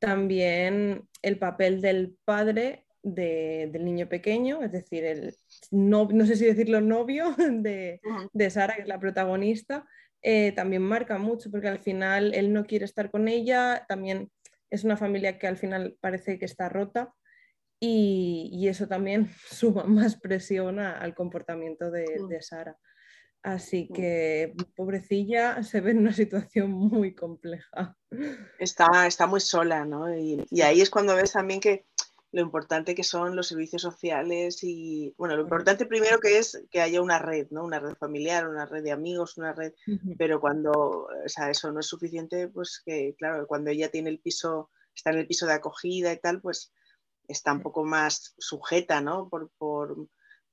También 0.00 1.08
el 1.22 1.38
papel 1.38 1.80
del 1.80 2.16
padre 2.24 2.86
del 3.02 3.84
niño 3.84 4.08
pequeño, 4.08 4.62
es 4.62 4.72
decir, 4.72 5.04
el 5.04 5.36
no, 5.70 6.08
no 6.12 6.26
sé 6.26 6.36
si 6.36 6.44
decirlo 6.44 6.80
novio 6.80 7.34
de, 7.38 8.00
de 8.32 8.50
Sara, 8.50 8.74
que 8.76 8.82
es 8.82 8.88
la 8.88 9.00
protagonista, 9.00 9.86
eh, 10.22 10.52
también 10.52 10.82
marca 10.82 11.18
mucho 11.18 11.50
porque 11.50 11.68
al 11.68 11.78
final 11.78 12.34
él 12.34 12.52
no 12.52 12.66
quiere 12.66 12.84
estar 12.84 13.10
con 13.10 13.28
ella, 13.28 13.86
también 13.88 14.30
es 14.68 14.84
una 14.84 14.96
familia 14.96 15.38
que 15.38 15.46
al 15.46 15.56
final 15.56 15.96
parece 16.00 16.38
que 16.38 16.44
está 16.44 16.68
rota 16.68 17.14
y, 17.80 18.68
eso 18.68 18.86
también 18.86 19.30
suma 19.50 19.84
más 19.84 20.16
presión 20.16 20.78
al 20.78 21.14
comportamiento 21.14 21.90
de, 21.90 22.04
de 22.28 22.42
Sara. 22.42 22.76
Así 23.42 23.88
que, 23.88 24.54
pobrecilla, 24.76 25.62
se 25.62 25.80
ve 25.80 25.92
en 25.92 25.98
una 26.00 26.12
situación 26.12 26.72
muy 26.72 27.14
compleja. 27.14 27.96
Está, 28.58 29.06
está 29.06 29.26
muy 29.26 29.40
sola, 29.40 29.86
¿no? 29.86 30.14
Y, 30.14 30.44
y, 30.50 30.60
ahí 30.60 30.82
es 30.82 30.90
cuando 30.90 31.16
ves 31.16 31.32
también 31.32 31.58
que 31.58 31.86
lo 32.32 32.42
importante 32.42 32.94
que 32.94 33.02
son 33.02 33.34
los 33.34 33.48
servicios 33.48 33.82
sociales 33.82 34.62
y, 34.62 35.14
bueno, 35.18 35.36
lo 35.36 35.42
importante 35.42 35.86
primero 35.86 36.20
que 36.20 36.38
es 36.38 36.64
que 36.70 36.80
haya 36.80 37.02
una 37.02 37.18
red, 37.18 37.48
¿no? 37.50 37.64
Una 37.64 37.80
red 37.80 37.94
familiar, 37.94 38.48
una 38.48 38.66
red 38.66 38.84
de 38.84 38.92
amigos, 38.92 39.36
una 39.36 39.52
red, 39.52 39.72
pero 40.16 40.40
cuando, 40.40 40.70
o 40.72 41.28
sea, 41.28 41.50
eso 41.50 41.72
no 41.72 41.80
es 41.80 41.86
suficiente, 41.86 42.48
pues 42.48 42.82
que, 42.84 43.14
claro, 43.18 43.46
cuando 43.46 43.70
ella 43.70 43.90
tiene 43.90 44.10
el 44.10 44.20
piso, 44.20 44.70
está 44.94 45.10
en 45.10 45.18
el 45.18 45.26
piso 45.26 45.46
de 45.46 45.54
acogida 45.54 46.12
y 46.12 46.18
tal, 46.18 46.40
pues 46.40 46.72
está 47.26 47.52
un 47.52 47.62
poco 47.62 47.84
más 47.84 48.34
sujeta, 48.38 49.00
¿no? 49.00 49.28
Por, 49.28 49.50
por 49.58 49.96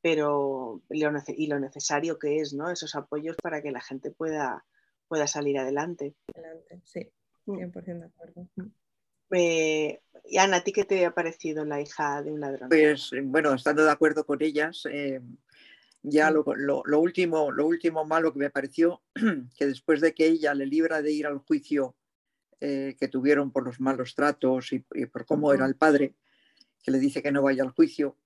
pero, 0.02 0.82
y 0.90 1.48
lo 1.48 1.60
necesario 1.60 2.18
que 2.18 2.38
es, 2.38 2.54
¿no? 2.54 2.72
Esos 2.72 2.96
apoyos 2.96 3.36
para 3.42 3.62
que 3.62 3.72
la 3.72 3.82
gente 3.82 4.12
pueda, 4.12 4.66
pueda 5.08 5.28
salir 5.28 5.58
adelante. 5.60 6.16
Adelante, 6.34 6.82
sí, 6.86 7.12
100% 7.46 7.72
mm. 7.74 8.00
de 8.00 8.06
acuerdo. 8.06 8.48
Mm. 9.30 9.36
Eh, 9.36 10.02
y 10.30 10.38
Ana, 10.38 10.58
¿a 10.58 10.64
ti 10.64 10.72
qué 10.74 10.84
te 10.84 11.06
ha 11.06 11.14
parecido 11.14 11.64
la 11.66 11.82
hija 11.82 12.22
de 12.22 12.32
un 12.32 12.42
ladrón? 12.42 12.70
Pues 12.70 13.12
bueno, 13.24 13.54
estando 13.54 13.84
de 13.84 13.92
acuerdo 13.92 14.26
con 14.26 14.42
ellas, 14.42 14.86
eh, 14.92 15.22
ya 16.04 16.32
lo, 16.32 16.44
último, 17.00 17.52
lo 17.52 17.66
último 17.66 18.06
malo 18.06 18.34
que 18.34 18.40
me 18.40 18.50
pareció, 18.50 19.02
que 19.58 19.66
después 19.66 20.02
de 20.02 20.14
que 20.14 20.28
ella 20.28 20.54
le 20.54 20.66
libra 20.66 21.02
de 21.02 21.12
ir 21.12 21.28
al 21.28 21.40
juicio 21.40 21.96
eh, 22.60 22.96
que 23.00 23.08
tuvieron 23.08 23.52
por 23.52 23.64
los 23.64 23.80
malos 23.80 24.16
tratos 24.16 24.74
y, 24.74 24.80
por 24.80 25.26
cómo 25.26 25.54
era 25.54 25.66
el 25.66 25.76
padre, 25.76 26.16
que 26.84 26.92
le 26.92 27.00
dice 27.00 27.22
que 27.22 27.32
no 27.32 27.44
vaya 27.44 27.64
al 27.64 27.72
juicio 27.72 28.18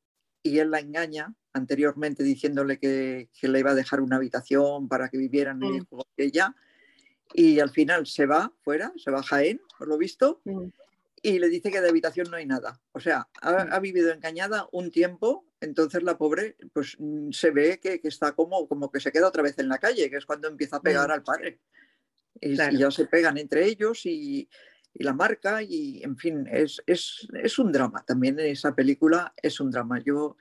y 0.43 0.57
él 0.57 0.71
la 0.71 0.79
engaña 0.79 1.35
anteriormente 1.53 2.23
diciéndole 2.23 2.79
que, 2.79 3.29
le 3.41 3.59
iba 3.59 3.71
a 3.71 3.75
dejar 3.75 4.01
una 4.01 4.15
habitación 4.15 4.87
para 4.87 5.09
que 5.09 5.17
vivieran 5.17 5.61
en 5.63 5.85
ella 6.17 6.55
y 7.33 7.59
al 7.59 7.69
final 7.69 8.07
se 8.07 8.25
va 8.25 8.51
fuera, 8.63 8.91
se 8.97 9.11
va 9.11 9.19
a 9.19 9.23
Jaén, 9.23 9.61
por 9.77 9.87
lo 9.87 9.97
visto, 9.97 10.41
y 11.21 11.39
le 11.39 11.49
dice 11.49 11.71
que 11.71 11.81
de 11.81 11.89
habitación 11.89 12.29
no 12.31 12.37
hay 12.37 12.45
nada. 12.45 12.81
O 12.93 12.99
sea, 12.99 13.27
ha, 13.41 13.79
vivido 13.79 14.11
engañada 14.11 14.67
un 14.71 14.89
tiempo, 14.89 15.45
entonces 15.59 16.01
la 16.03 16.17
pobre 16.17 16.57
pues 16.73 16.95
mm, 16.97 17.31
se 17.31 17.51
ve 17.51 17.79
que, 17.79 17.99
está 18.03 18.31
como, 18.31 18.67
como 18.67 18.91
que 18.91 18.99
se 18.99 19.11
queda 19.11 19.27
otra 19.27 19.43
vez 19.43 19.57
en 19.59 19.69
la 19.69 19.77
calle, 19.77 20.09
que 20.09 20.17
es 20.17 20.25
cuando 20.25 20.47
empieza 20.47 20.77
a 20.77 20.81
pegar 20.81 21.11
al 21.11 21.23
padre. 21.23 21.59
Y, 22.39 22.55
ya 22.55 22.89
se 22.89 23.05
pegan 23.05 23.37
entre 23.37 23.65
ellos 23.65 24.05
y, 24.05 24.49
la 24.93 25.13
marca 25.13 25.63
y 25.63 26.03
en 26.03 26.17
fin, 26.17 26.45
es, 26.51 26.81
es, 26.85 27.59
un 27.59 27.71
drama. 27.71 28.03
También 28.05 28.37
en 28.39 28.47
esa 28.47 28.75
película 28.75 29.33
es 29.41 29.59
un 29.61 29.71
drama. 29.71 30.01
Yo, 30.03 30.35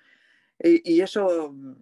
y, 0.58 1.00
eso, 1.00 1.52
mm, 1.52 1.74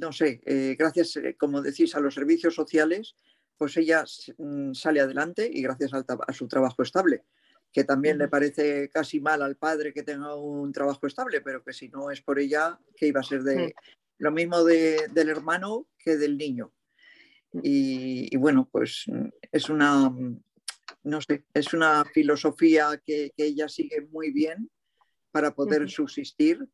no 0.00 0.10
sé, 0.10 0.40
eh, 0.46 0.74
gracias, 0.76 1.16
eh, 1.16 1.36
como 1.38 1.62
decís, 1.62 1.94
a 1.94 2.00
los 2.00 2.14
servicios 2.14 2.54
sociales, 2.54 3.14
pues 3.56 3.76
ella 3.76 4.04
mm, 4.38 4.72
sale 4.72 5.00
adelante 5.00 5.48
y 5.52 5.62
gracias 5.62 5.92
a 5.94 6.32
su 6.32 6.48
trabajo 6.48 6.82
estable 6.82 7.24
que 7.72 7.84
también 7.84 8.18
le 8.18 8.28
parece 8.28 8.90
casi 8.90 9.20
mal 9.20 9.42
al 9.42 9.56
padre 9.56 9.92
que 9.94 10.02
tenga 10.02 10.36
un 10.36 10.72
trabajo 10.72 11.06
estable, 11.06 11.40
pero 11.40 11.64
que 11.64 11.72
si 11.72 11.88
no 11.88 12.10
es 12.10 12.20
por 12.20 12.38
ella, 12.38 12.78
que 12.94 13.06
iba 13.06 13.20
a 13.20 13.24
ser 13.24 13.42
de 13.42 13.74
lo 14.18 14.30
mismo 14.30 14.62
del 14.62 15.28
hermano 15.28 15.88
que 15.98 16.16
del 16.16 16.36
niño. 16.36 16.72
Mm. 17.52 17.60
Y, 17.62 18.36
bueno, 18.36 18.68
pues 18.70 19.04
mm, 19.06 19.28
es 19.50 19.70
una, 19.70 20.10
mm, 20.10 20.42
no 21.04 21.20
sé, 21.22 21.44
es 21.54 21.72
una 21.72 22.04
filosofía 22.04 23.00
que, 23.04 23.32
ella 23.36 23.68
sigue 23.68 24.02
muy 24.10 24.30
bien 24.30 24.70
para 25.30 25.54
poder 25.54 25.88
subsistir 25.88 26.68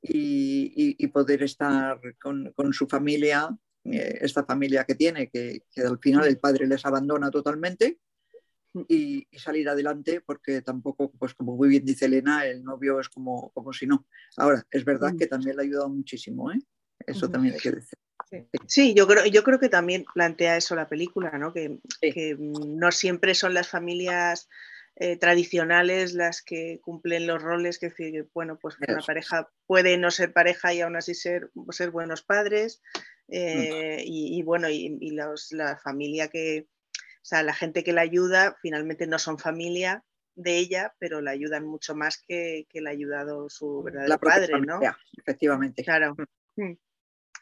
y, 0.00 1.06
poder 1.08 1.42
estar 1.42 2.00
con, 2.18 2.72
su 2.72 2.86
familia, 2.88 3.50
eh, 3.84 4.18
esta 4.22 4.44
familia 4.44 4.84
que 4.84 4.94
tiene, 4.94 5.28
que, 5.28 5.64
que, 5.70 5.82
al 5.82 5.98
final 5.98 6.26
el 6.26 6.38
padre 6.38 6.66
les 6.66 6.84
abandona 6.86 7.30
totalmente 7.30 7.98
y, 8.88 9.26
salir 9.38 9.68
adelante 9.68 10.20
porque 10.20 10.62
tampoco, 10.62 11.10
pues 11.12 11.34
como 11.34 11.56
muy 11.56 11.68
bien 11.68 11.84
dice 11.84 12.06
Elena, 12.06 12.46
el 12.46 12.62
novio 12.62 13.00
es 13.00 13.08
como, 13.08 13.50
como 13.50 13.72
si 13.72 13.86
no. 13.86 14.06
Ahora, 14.36 14.64
es 14.70 14.84
verdad 14.84 15.14
que 15.18 15.26
también 15.26 15.56
le 15.56 15.62
ha 15.62 15.64
ayudado 15.64 15.88
muchísimo, 15.88 16.50
¿eh? 16.50 16.58
Eso 17.06 17.28
también 17.28 17.54
hay 17.54 17.60
que 17.60 17.72
decir. 17.72 17.98
Sí, 18.66 18.94
yo 18.94 19.06
creo, 19.06 19.26
yo 19.26 19.42
creo 19.42 19.58
que 19.58 19.68
también 19.68 20.04
plantea 20.14 20.56
eso 20.56 20.74
la 20.74 20.88
película, 20.88 21.36
¿no? 21.38 21.52
Que, 21.52 21.80
que 22.00 22.36
no 22.38 22.92
siempre 22.92 23.34
son 23.34 23.54
las 23.54 23.68
familias 23.68 24.48
eh, 24.96 25.16
tradicionales 25.16 26.14
las 26.14 26.42
que 26.42 26.80
cumplen 26.82 27.26
los 27.26 27.42
roles, 27.42 27.78
que 27.78 27.90
bueno, 28.34 28.58
pues 28.60 28.76
una 28.86 29.00
pareja 29.00 29.50
puede 29.66 29.98
no 29.98 30.10
ser 30.10 30.32
pareja 30.32 30.72
y 30.72 30.80
aún 30.80 30.96
así 30.96 31.14
ser, 31.14 31.50
ser 31.70 31.90
buenos 31.90 32.22
padres. 32.22 32.82
Eh, 33.28 34.02
y, 34.04 34.42
bueno, 34.42 34.68
y, 34.68 34.98
y 35.00 35.10
los, 35.12 35.52
la 35.52 35.78
familia 35.78 36.28
que, 36.28 36.68
o 37.22 37.24
sea, 37.24 37.44
la 37.44 37.54
gente 37.54 37.84
que 37.84 37.92
la 37.92 38.00
ayuda 38.00 38.56
finalmente 38.60 39.06
no 39.06 39.16
son 39.18 39.38
familia 39.38 40.04
de 40.34 40.58
ella, 40.58 40.94
pero 40.98 41.20
la 41.20 41.30
ayudan 41.30 41.64
mucho 41.64 41.94
más 41.94 42.18
que, 42.18 42.66
que 42.68 42.80
le 42.80 42.88
ha 42.88 42.92
ayudado 42.92 43.48
su 43.48 43.80
verdadero 43.82 44.18
padre, 44.18 44.60
¿no? 44.60 44.80
Efectivamente. 45.16 45.84
Claro. 45.84 46.16
Mm. 46.56 46.62
Mm. 46.62 46.78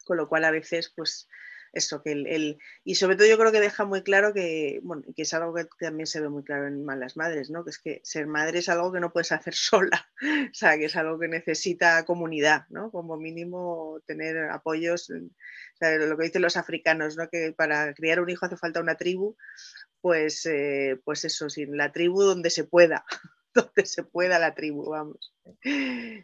Con 0.05 0.17
lo 0.19 0.29
cual 0.29 0.45
a 0.45 0.51
veces, 0.51 0.93
pues, 0.95 1.29
eso, 1.73 2.03
que 2.03 2.13
el, 2.13 2.59
y 2.85 2.97
sobre 2.97 3.17
todo 3.17 3.29
yo 3.29 3.39
creo 3.39 3.53
que 3.53 3.61
deja 3.61 3.85
muy 3.85 4.03
claro 4.03 4.33
que, 4.35 4.81
bueno, 4.83 5.03
que 5.15 5.23
es 5.23 5.35
algo 5.35 5.55
que 5.55 5.67
también 5.79 6.07
se 6.07 6.21
ve 6.21 6.29
muy 6.29 6.43
claro 6.43 6.67
en 6.67 6.85
Malas 6.85 7.17
Madres, 7.17 7.51
¿no? 7.51 7.65
Que 7.65 7.71
es 7.71 7.79
que 7.79 8.01
ser 8.03 8.27
madre 8.27 8.59
es 8.59 8.69
algo 8.69 8.93
que 8.93 9.01
no 9.01 9.13
puedes 9.13 9.33
hacer 9.33 9.55
sola, 9.55 10.09
o 10.23 10.55
sea, 10.55 10.77
que 10.79 10.87
es 10.87 10.97
algo 10.97 11.19
que 11.19 11.29
necesita 11.29 12.05
comunidad, 12.05 12.67
¿no? 12.71 12.91
Como 12.91 13.17
mínimo 13.17 14.01
tener 14.07 14.51
apoyos, 14.51 15.11
lo 15.11 16.17
que 16.17 16.25
dicen 16.25 16.43
los 16.43 16.57
africanos, 16.57 17.17
¿no? 17.17 17.29
Que 17.29 17.53
para 17.57 17.95
criar 17.95 18.21
un 18.21 18.31
hijo 18.31 18.47
hace 18.47 18.57
falta 18.57 18.81
una 18.81 18.97
tribu, 18.97 19.37
pues, 20.01 20.47
eh, 20.47 21.01
pues 21.05 21.25
eso, 21.25 21.51
sin 21.51 21.77
la 21.77 21.93
tribu 21.93 22.23
donde 22.23 22.51
se 22.51 22.65
pueda. 22.65 23.05
donde 23.55 23.85
se 23.85 24.03
pueda 24.03 24.39
la 24.39 24.55
tribu, 24.55 24.91
vamos. 24.91 25.33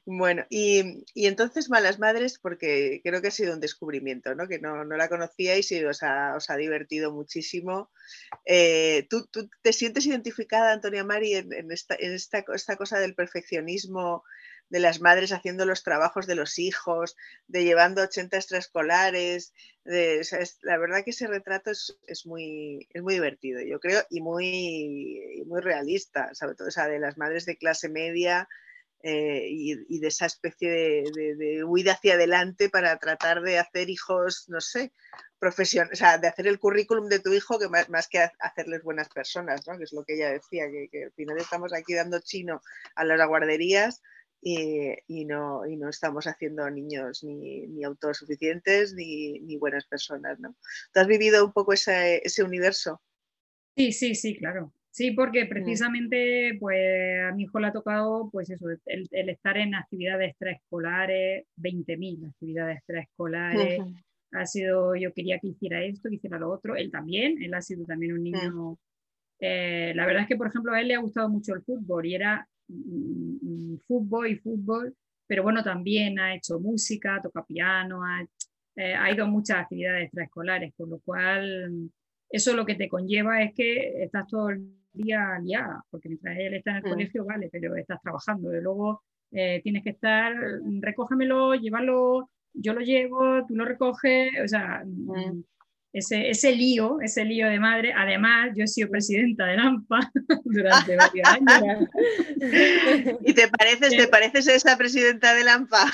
Bueno, 0.05 0.45
y, 0.49 1.05
entonces 1.15 1.69
Malas 1.69 1.99
Madres, 1.99 2.39
porque 2.39 3.01
creo 3.03 3.21
que 3.21 3.29
ha 3.29 3.33
sido 3.33 3.55
un 3.55 3.61
descubrimiento, 3.61 4.35
¿no? 4.35 4.47
que 4.47 4.59
no, 4.59 4.85
la 4.85 5.09
conocíais 5.09 5.71
y 5.73 5.85
os 5.85 6.03
ha, 6.03 6.57
divertido 6.57 7.12
muchísimo. 7.12 7.91
Eh, 8.45 9.07
¿tú, 9.11 9.29
te 9.62 9.73
sientes 9.73 10.07
identificada, 10.07 10.73
Antonia 10.73 11.05
Mari, 11.05 11.35
en, 11.35 11.73
esta, 11.73 11.95
esta, 11.97 12.45
cosa 12.77 12.99
del 12.99 13.15
perfeccionismo? 13.15 14.23
De 14.68 14.81
las 14.81 15.00
madres 15.00 15.33
haciendo 15.33 15.64
los 15.64 15.83
trabajos 15.83 16.26
de 16.26 16.35
los 16.35 16.59
hijos, 16.59 17.16
de 17.46 17.64
llevando 17.64 18.02
80 18.02 18.37
extraescolares. 18.37 19.52
De, 19.85 20.26
la 20.62 20.79
verdad 20.79 21.05
que 21.05 21.11
ese 21.11 21.29
retrato 21.29 21.70
es, 21.70 22.26
muy, 22.26 22.88
es 22.92 23.02
muy 23.02 23.14
divertido, 23.14 23.61
yo 23.62 23.79
creo, 23.79 24.02
y 24.11 24.20
muy, 24.20 25.44
muy 25.46 25.61
realista, 25.61 26.35
sobre 26.35 26.57
todo 26.57 26.68
o 26.68 26.88
de 26.88 26.98
las 26.98 27.16
madres 27.16 27.46
de 27.46 27.57
clase 27.57 27.88
media. 27.88 28.48
Eh, 29.02 29.46
y, 29.50 30.00
de 30.00 30.09
esa 30.09 30.26
especie 30.26 30.68
de, 30.68 31.62
huida 31.64 31.92
hacia 31.92 32.14
adelante 32.14 32.68
para 32.68 32.96
tratar 32.96 33.40
de 33.42 33.59
hacer 33.59 33.88
hijos, 33.88 34.48
no 34.48 34.61
sé, 34.61 34.92
profesión, 35.38 35.88
o 35.92 35.94
sea, 35.94 36.18
de 36.18 36.26
hacer 36.26 36.48
el 36.48 36.59
currículum 36.59 37.07
de 37.07 37.20
tu 37.20 37.33
hijo 37.33 37.57
que 37.61 37.68
más, 37.68 38.09
que 38.09 38.29
hacerles 38.40 38.83
buenas 38.83 39.09
personas, 39.11 39.64
¿no? 39.68 39.79
que 39.79 39.85
es 39.85 39.92
lo 39.92 40.02
que 40.02 40.14
ella 40.14 40.31
decía, 40.31 40.64
que, 40.68 40.88
que, 40.90 41.05
al 41.05 41.12
final 41.12 41.38
estamos 41.38 41.72
aquí 41.72 41.94
dando 41.94 42.18
chino 42.18 42.62
a 42.96 43.05
las 43.05 43.29
guarderías 43.29 44.02
y, 44.49 45.25
no, 45.25 45.63
no, 45.67 45.89
estamos 45.89 46.27
haciendo 46.27 46.71
niños 46.71 47.25
ni, 47.25 47.83
autosuficientes 47.83 48.95
ni, 48.95 49.41
ni, 49.41 49.57
buenas 49.57 49.87
personas. 49.87 50.39
¿no? 50.39 50.55
¿Tú 50.93 51.01
has 51.01 51.09
vivido 51.09 51.45
un 51.45 51.53
poco 51.53 51.73
ese, 51.73 52.23
universo? 52.45 53.03
Sí, 53.77 53.91
sí, 53.91 54.15
sí, 54.15 54.37
claro. 54.37 54.73
Sí, 54.91 55.11
porque 55.11 55.45
mm. 55.45 55.49
precisamente 55.49 56.57
pues, 56.61 56.79
a 57.29 57.33
mi 57.33 57.43
hijo 57.43 57.59
le 57.59 57.67
ha 57.67 57.73
tocado 57.73 58.31
pues 58.31 58.49
eso, 58.49 58.67
el, 58.87 59.09
estar 59.11 59.57
en 59.59 59.75
actividades 59.75 60.31
extraescolares, 60.31 61.45
20.000 61.57 62.29
actividades 62.29 62.77
extraescolares. 62.79 63.83
Ha 64.31 64.47
sido, 64.47 64.95
yo 64.95 65.13
quería 65.13 65.41
que 65.41 65.49
hiciera 65.49 65.83
esto, 65.83 66.09
que 66.09 66.17
hiciera 66.17 66.39
lo 66.39 66.51
otro. 66.51 66.77
Él 66.77 66.93
también, 66.93 67.43
él 67.43 67.53
ha 67.53 67.63
sido 67.63 67.85
también 67.85 68.13
un 68.13 68.21
mm. 68.21 68.23
niño. 68.23 68.79
Eh, 69.41 69.93
la 69.97 70.07
verdad 70.07 70.23
es 70.23 70.29
que, 70.29 70.37
por 70.37 70.47
ejemplo, 70.47 70.73
a 70.73 70.81
él 70.81 70.87
le 70.87 70.95
ha 70.95 71.01
gustado 71.01 71.29
mucho 71.29 71.53
el 71.53 71.63
fútbol 71.63 72.07
y 72.07 72.15
era 72.15 72.49
fútbol 73.87 74.29
y 74.29 74.37
fútbol, 74.37 74.94
pero 75.26 75.42
bueno, 75.42 75.62
también 75.62 76.18
ha 76.18 76.35
hecho 76.35 76.61
música, 76.61 77.20
toca 77.22 77.44
piano, 77.44 78.00
eh, 78.76 78.94
ha, 78.94 79.11
ido 79.11 79.24
a 79.24 79.29
muchas 79.29 79.59
actividades 79.59 80.05
extraescolares, 80.05 80.74
con 80.76 80.90
lo 80.90 81.00
cual 81.00 81.90
eso 82.29 82.55
lo 82.55 82.66
que 82.66 82.74
te 82.74 82.88
conlleva 82.88 83.42
es 83.42 83.55
que 83.55 84.02
estás 84.02 84.26
todo 84.26 84.50
el 84.50 84.70
día 84.92 85.38
liada, 85.42 85.85
porque 85.90 86.09
mientras 86.09 86.38
él 86.38 86.55
está 86.55 86.70
en 86.70 86.76
el 86.76 86.83
mm. 86.83 86.88
colegio, 86.88 87.24
vale, 87.24 87.48
pero 87.50 87.76
estás 87.76 88.00
trabajando, 88.02 88.55
y 88.55 88.61
luego 88.61 89.02
eh, 89.33 89.61
tienes 89.62 89.83
que 89.83 89.90
estar, 89.90 90.35
recógemelo, 90.81 91.55
llévalo, 91.55 92.31
yo 92.52 92.72
lo 92.72 92.81
llevo, 92.81 93.44
tú 93.46 93.55
lo 93.55 93.64
recoges, 93.64 94.31
o 94.42 94.48
sea, 94.48 94.83
mm 94.85 95.42
ese, 95.92 96.29
ese 96.29 96.55
lío, 96.55 97.01
ese 97.01 97.25
lío 97.25 97.49
de 97.49 97.59
madre. 97.59 97.92
Además, 97.96 98.51
yo 98.55 98.64
he 98.64 98.68
sido 98.68 98.90
presidenta 98.90 99.46
de 99.46 99.57
AMPA 99.57 99.99
durante 100.44 100.96
varios 100.96 101.29
años. 101.29 101.88
¿Y 103.25 103.33
te 103.33 103.49
pareces, 103.49 103.96
te 103.96 104.09
pareces 104.09 104.49
a 104.49 104.55
esa 104.55 104.77
presidenta 104.77 105.35
de 105.35 105.49
AMPA? 105.49 105.85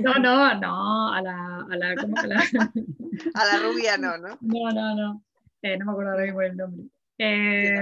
No, 0.00 0.14
no, 0.14 0.54
no, 0.60 1.12
a 1.12 1.20
la, 1.22 1.66
a 1.70 1.76
la, 1.76 1.96
¿cómo 1.96 2.16
la... 2.22 2.40
a 3.34 3.44
la 3.44 3.58
rubia 3.62 3.96
no, 3.98 4.16
¿no? 4.18 4.38
No, 4.40 4.70
no, 4.72 4.94
no. 4.94 5.24
Eh, 5.62 5.76
no 5.78 5.86
me 5.86 5.92
acuerdo 5.92 6.10
ahora 6.12 6.24
mismo 6.24 6.42
el 6.42 6.56
nombre. 6.56 6.84
Eh, 7.18 7.76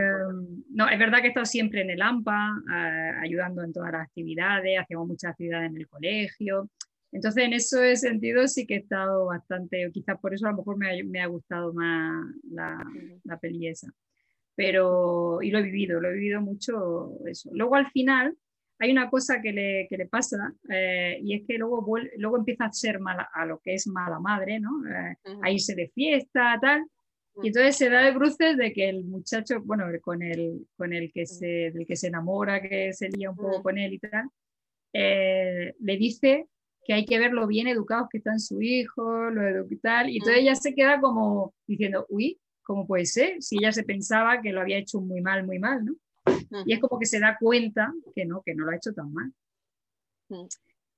no, 0.71 0.89
es 0.89 0.99
verdad 0.99 1.19
que 1.21 1.27
he 1.27 1.29
estado 1.29 1.47
siempre 1.47 1.81
en 1.83 1.91
el 1.91 2.03
AMPA, 2.03 2.51
eh, 2.75 3.13
ayudando 3.23 3.63
en 3.63 3.73
todas 3.73 3.93
las 3.93 4.03
actividades, 4.03 4.79
hacíamos 4.79 5.09
muchas 5.09 5.31
actividades 5.31 5.71
en 5.71 5.77
el 5.79 5.89
colegio. 5.89 6.69
Entonces, 7.13 7.45
en 7.45 7.53
ese 7.55 7.97
sentido 7.97 8.47
sí 8.47 8.67
que 8.67 8.75
he 8.75 8.79
estado 8.79 9.27
bastante, 9.27 9.91
quizás 9.93 10.19
por 10.21 10.33
eso 10.33 10.47
a 10.47 10.53
lo 10.53 10.59
mejor 10.59 10.77
me 10.79 11.21
ha, 11.21 11.27
gustado 11.27 11.73
más 11.73 12.25
la, 12.51 12.85
la 13.25 13.39
peli 13.39 13.67
esa. 13.67 13.93
Pero, 14.55 15.43
y 15.43 15.51
lo 15.51 15.59
he 15.59 15.63
vivido, 15.63 16.01
lo 16.01 16.09
he 16.09 16.15
vivido 16.15 16.41
mucho 16.41 17.19
eso. 17.27 17.51
Luego 17.53 17.77
al 17.77 17.91
final 17.91 18.37
hay 18.81 18.93
una 18.93 19.11
cosa 19.11 19.43
que 19.43 19.53
le, 19.53 19.87
que 19.89 19.99
le 19.99 20.07
pasa 20.07 20.55
eh, 20.71 21.21
y 21.23 21.35
es 21.35 21.43
que 21.47 21.59
luego, 21.59 21.85
luego 22.17 22.39
empieza 22.39 22.65
a 22.65 22.73
ser 22.73 22.99
mala, 22.99 23.29
a 23.33 23.45
lo 23.45 23.61
que 23.61 23.75
es 23.75 23.87
mala 23.87 24.19
madre, 24.19 24.59
¿no? 24.59 24.71
Eh, 24.89 25.17
a 25.43 25.51
irse 25.51 25.75
de 25.75 25.89
fiesta, 25.89 26.59
tal. 26.61 26.87
Y 27.43 27.49
entonces 27.49 27.77
se 27.77 27.91
da 27.91 28.03
de 28.03 28.13
bruces 28.13 28.57
de 28.57 28.73
que 28.73 28.89
el 28.89 29.05
muchacho, 29.05 29.61
bueno, 29.65 29.85
con 30.01 30.23
el, 30.23 30.67
con 30.77 30.95
el 30.95 31.13
que 31.13 31.27
se, 31.27 31.71
del 31.71 31.87
que 31.87 31.95
se 31.95 32.09
enamora, 32.09 32.61
que 32.63 32.93
se 32.95 33.11
lía 33.11 33.31
un 33.31 33.37
poco 33.37 33.63
con 33.63 33.77
él 33.77 33.93
y 33.93 33.99
tal, 33.99 34.31
eh, 34.95 35.75
le 35.79 35.97
dice 35.99 36.47
que 36.85 36.95
hay 36.95 37.05
que 37.05 37.19
ver 37.19 37.33
lo 37.33 37.47
bien 37.47 37.67
educados 37.67 38.09
que 38.11 38.19
están 38.19 38.41
su 38.41 38.61
hijo, 38.63 39.31
lo 39.31 39.67
y 39.69 39.77
tal, 39.77 40.11
y 40.11 40.17
entonces 40.17 40.43
ella 40.43 40.55
se 40.55 40.75
queda 40.75 41.01
como 41.01 41.55
diciendo, 41.67 42.07
uy, 42.09 42.39
¿cómo 42.63 42.87
puede 42.87 43.07
ser? 43.07 43.43
Si 43.43 43.59
ella 43.59 43.73
se 43.73 43.85
pensaba 43.85 44.41
que 44.41 44.53
lo 44.53 44.61
había 44.61 44.79
hecho 44.79 45.01
muy 45.01 45.21
mal, 45.21 45.45
muy 45.45 45.59
mal, 45.59 45.85
¿no? 45.85 45.95
Y 46.67 46.73
es 46.73 46.81
como 46.81 46.99
que 46.99 47.07
se 47.07 47.21
da 47.21 47.37
cuenta 47.39 47.93
que 48.15 48.25
no, 48.25 48.43
que 48.45 48.55
no 48.55 48.65
lo 48.65 48.73
ha 48.73 48.77
hecho 48.77 48.93
tan 48.93 49.13
mal. 49.13 49.33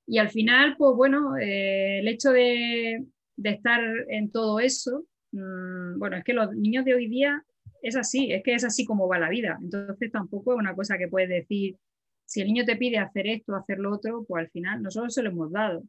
Y 0.07 0.19
al 0.19 0.31
final, 0.31 0.77
pues 0.77 0.97
bueno, 0.97 1.37
eh, 1.37 2.01
el 2.01 2.09
hecho 2.09 2.31
de, 2.31 3.05
estar 3.43 3.81
en 4.09 4.31
todo 4.31 4.61
eso, 4.61 5.05
mm, 5.33 5.99
bueno, 5.99 6.17
es 6.17 6.25
que 6.25 6.33
los 6.33 6.55
niños 6.55 6.85
de 6.85 6.95
hoy 6.95 7.09
día 7.09 7.45
es 7.83 7.97
así, 7.97 8.33
es 8.33 8.43
que 8.43 8.55
es 8.55 8.65
así 8.65 8.85
como 8.85 9.09
va 9.09 9.19
la 9.19 9.29
vida. 9.29 9.59
Entonces 9.61 10.11
tampoco 10.13 10.53
es 10.53 10.59
una 10.59 10.75
cosa 10.75 10.99
que 10.99 11.09
puedes 11.09 11.29
decir, 11.29 11.77
si 12.25 12.41
el 12.41 12.49
niño 12.49 12.65
te 12.65 12.77
pide 12.77 12.99
hacer 12.99 13.27
esto, 13.27 13.55
hacer 13.55 13.79
lo 13.79 13.95
otro, 13.95 14.25
pues 14.25 14.45
al 14.45 14.51
final 14.51 14.83
nosotros 14.83 15.15
se 15.15 15.23
lo 15.23 15.31
hemos 15.31 15.53
dado. 15.53 15.83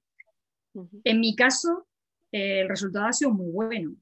En 1.04 1.19
mi 1.19 1.36
caso, 1.36 1.88
eh, 2.32 2.62
el 2.62 2.69
resultado 2.69 3.06
ha 3.06 3.13
sido 3.13 3.32
muy 3.32 3.52
bueno. 3.52 3.96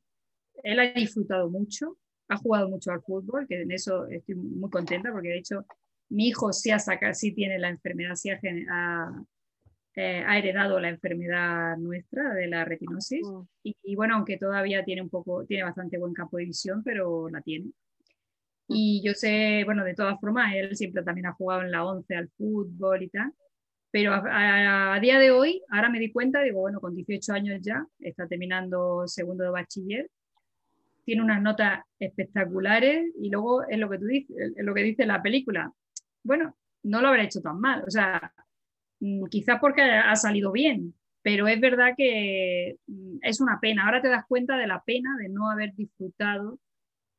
Él 0.64 0.80
ha 0.80 0.92
disfrutado 0.94 1.50
mucho, 1.50 1.98
ha 2.30 2.38
jugado 2.38 2.70
mucho 2.70 2.92
al 2.92 3.02
fútbol, 3.02 3.48
que 3.48 3.62
en 3.62 3.72
eso 3.72 4.08
estoy 4.08 4.36
muy 4.36 4.70
contenta 4.70 5.12
porque 5.12 5.30
de 5.30 5.38
hecho 5.38 5.66
mi 6.10 6.28
hijo 6.28 6.52
sí, 6.52 6.72
ha 6.72 6.80
sacado, 6.80 7.14
sí 7.14 7.32
tiene 7.34 7.58
la 7.58 7.70
enfermedad, 7.70 8.16
sí 8.16 8.30
ha, 8.30 8.40
eh, 9.96 10.24
ha, 10.26 10.38
heredado 10.38 10.80
la 10.80 10.90
enfermedad 10.90 11.78
nuestra 11.78 12.34
de 12.34 12.48
la 12.48 12.66
retinosis 12.66 13.26
mm. 13.26 13.42
y, 13.64 13.96
bueno, 13.96 14.16
aunque 14.16 14.38
todavía 14.38 14.84
tiene 14.84 15.02
un 15.02 15.10
poco, 15.10 15.46
tiene 15.46 15.64
bastante 15.64 15.98
buen 15.98 16.14
campo 16.14 16.38
de 16.38 16.46
visión, 16.46 16.84
pero 16.84 17.30
la 17.30 17.42
tiene. 17.42 17.72
Mm. 18.68 18.74
Y 18.76 19.04
yo 19.04 19.14
sé, 19.14 19.64
bueno, 19.66 19.84
de 19.84 19.96
todas 19.96 20.20
formas, 20.20 20.54
él 20.56 20.76
siempre 20.76 21.04
también 21.04 21.28
ha 21.28 21.34
jugado 21.34 21.62
en 21.62 21.72
la 21.72 21.86
11 21.86 22.16
al 22.16 22.30
fútbol 22.38 23.04
y 23.04 23.10
tal, 23.10 23.32
pero 23.92 24.14
a, 24.14 24.98
día 25.02 25.20
de 25.20 25.32
hoy, 25.32 25.62
ahora 25.70 25.90
me 25.90 26.00
di 26.00 26.12
cuenta, 26.12 26.42
digo, 26.42 26.62
bueno, 26.62 26.80
con 26.80 26.96
18 26.96 27.34
años 27.34 27.60
ya, 27.62 27.86
está 28.00 28.28
terminando 28.28 29.08
segundo 29.08 29.44
de 29.44 29.50
bachiller 29.50 30.10
tiene 31.04 31.24
unas 31.24 31.42
notas 31.42 31.84
espectaculares 32.00 33.12
y 33.20 33.30
luego 33.30 33.68
es 33.68 33.78
lo 33.80 33.90
que 33.90 33.98
tú 33.98 34.06
dices, 34.06 34.54
es 34.56 34.64
lo 34.64 34.74
que 34.74 34.84
dice 34.84 35.06
la 35.06 35.22
película. 35.22 35.72
Bueno, 36.24 36.56
no 36.84 37.02
lo 37.02 37.08
habrá 37.08 37.24
hecho 37.24 37.42
tan 37.42 37.60
mal, 37.60 37.84
o 37.86 37.92
sea, 37.92 38.32
mm, 39.00 39.26
quizás 39.26 39.60
porque 39.60 39.82
ha 39.82 40.16
salido 40.16 40.52
bien, 40.52 40.94
pero 41.22 41.48
es 41.48 41.60
verdad 41.60 41.94
que 41.98 42.78
mm, 42.88 43.18
es 43.22 43.42
una 43.42 43.60
pena. 43.60 43.86
Ahora 43.86 44.02
te 44.02 44.10
das 44.10 44.26
cuenta 44.28 44.58
de 44.58 44.68
la 44.68 44.82
pena 44.84 45.16
de 45.18 45.30
no 45.30 45.50
haber 45.50 45.74
disfrutado 45.76 46.60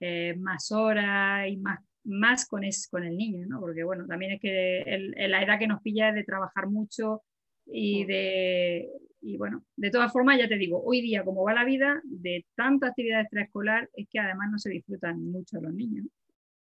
eh, 0.04 0.34
más 0.36 0.72
horas 0.72 1.48
y 1.48 1.56
más, 1.58 1.78
más 2.04 2.46
con, 2.46 2.62
con 2.90 3.04
el 3.04 3.16
niño, 3.16 3.46
¿no? 3.46 3.60
Porque 3.60 3.84
bueno, 3.84 4.06
también 4.06 4.32
es 4.32 4.40
que 4.40 4.84
la 5.28 5.42
edad 5.42 5.58
que 5.58 5.68
nos 5.68 5.80
pilla 5.80 6.08
es 6.08 6.16
de 6.16 6.24
trabajar 6.24 6.68
mucho 6.68 7.22
y 7.66 8.04
mm. 8.04 8.06
de 8.08 8.88
y 9.24 9.36
bueno, 9.36 9.64
de 9.76 9.90
todas 9.90 10.12
formas, 10.12 10.36
ya 10.38 10.48
te 10.48 10.56
digo, 10.56 10.82
hoy 10.84 11.00
día, 11.00 11.24
como 11.24 11.44
va 11.44 11.54
la 11.54 11.64
vida, 11.64 12.02
de 12.04 12.44
tanta 12.56 12.88
actividad 12.88 13.20
extraescolar, 13.20 13.88
es 13.94 14.08
que 14.10 14.18
además 14.18 14.48
no 14.50 14.58
se 14.58 14.70
disfrutan 14.70 15.24
mucho 15.30 15.60
los 15.60 15.72
niños. 15.72 16.06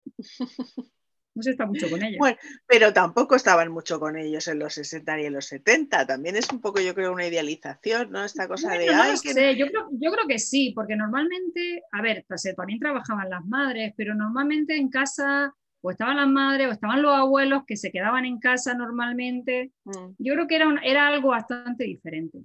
No 0.06 0.18
se 1.40 1.52
está 1.52 1.66
mucho 1.66 1.90
con 1.90 2.04
ellos. 2.04 2.18
Bueno, 2.18 2.38
pero 2.68 2.94
tampoco 2.94 3.36
estaban 3.36 3.72
mucho 3.72 4.00
con 4.00 4.18
ellos 4.18 4.48
en 4.48 4.60
los 4.60 4.74
60 4.74 5.22
y 5.22 5.26
en 5.26 5.34
los 5.34 5.46
70. 5.46 6.06
También 6.06 6.36
es 6.36 6.52
un 6.52 6.62
poco, 6.62 6.80
yo 6.82 6.94
creo, 6.94 7.14
una 7.14 7.28
idealización, 7.28 8.12
¿no? 8.12 8.24
Esta 8.24 8.48
cosa 8.48 8.74
de. 8.74 8.88
No 8.88 9.18
sé. 9.18 9.56
Yo, 9.56 9.68
creo, 9.68 9.88
yo 9.92 10.12
creo 10.12 10.28
que 10.28 10.40
sí, 10.40 10.72
porque 10.76 10.96
normalmente, 10.96 11.84
a 11.92 12.02
ver, 12.02 12.26
pues, 12.28 12.46
eh, 12.46 12.54
también 12.54 12.80
trabajaban 12.80 13.30
las 13.30 13.46
madres, 13.46 13.94
pero 13.96 14.16
normalmente 14.16 14.76
en 14.76 14.90
casa 14.90 15.54
o 15.82 15.92
estaban 15.92 16.18
las 16.18 16.28
madres 16.28 16.68
o 16.68 16.72
estaban 16.72 17.02
los 17.02 17.16
abuelos 17.16 17.64
que 17.66 17.78
se 17.78 17.92
quedaban 17.92 18.26
en 18.26 18.40
casa 18.40 18.74
normalmente. 18.74 19.72
Mm. 19.86 20.16
Yo 20.18 20.34
creo 20.34 20.48
que 20.48 20.56
era, 20.56 20.76
era 20.84 21.08
algo 21.08 21.30
bastante 21.30 21.86
diferente. 21.86 22.40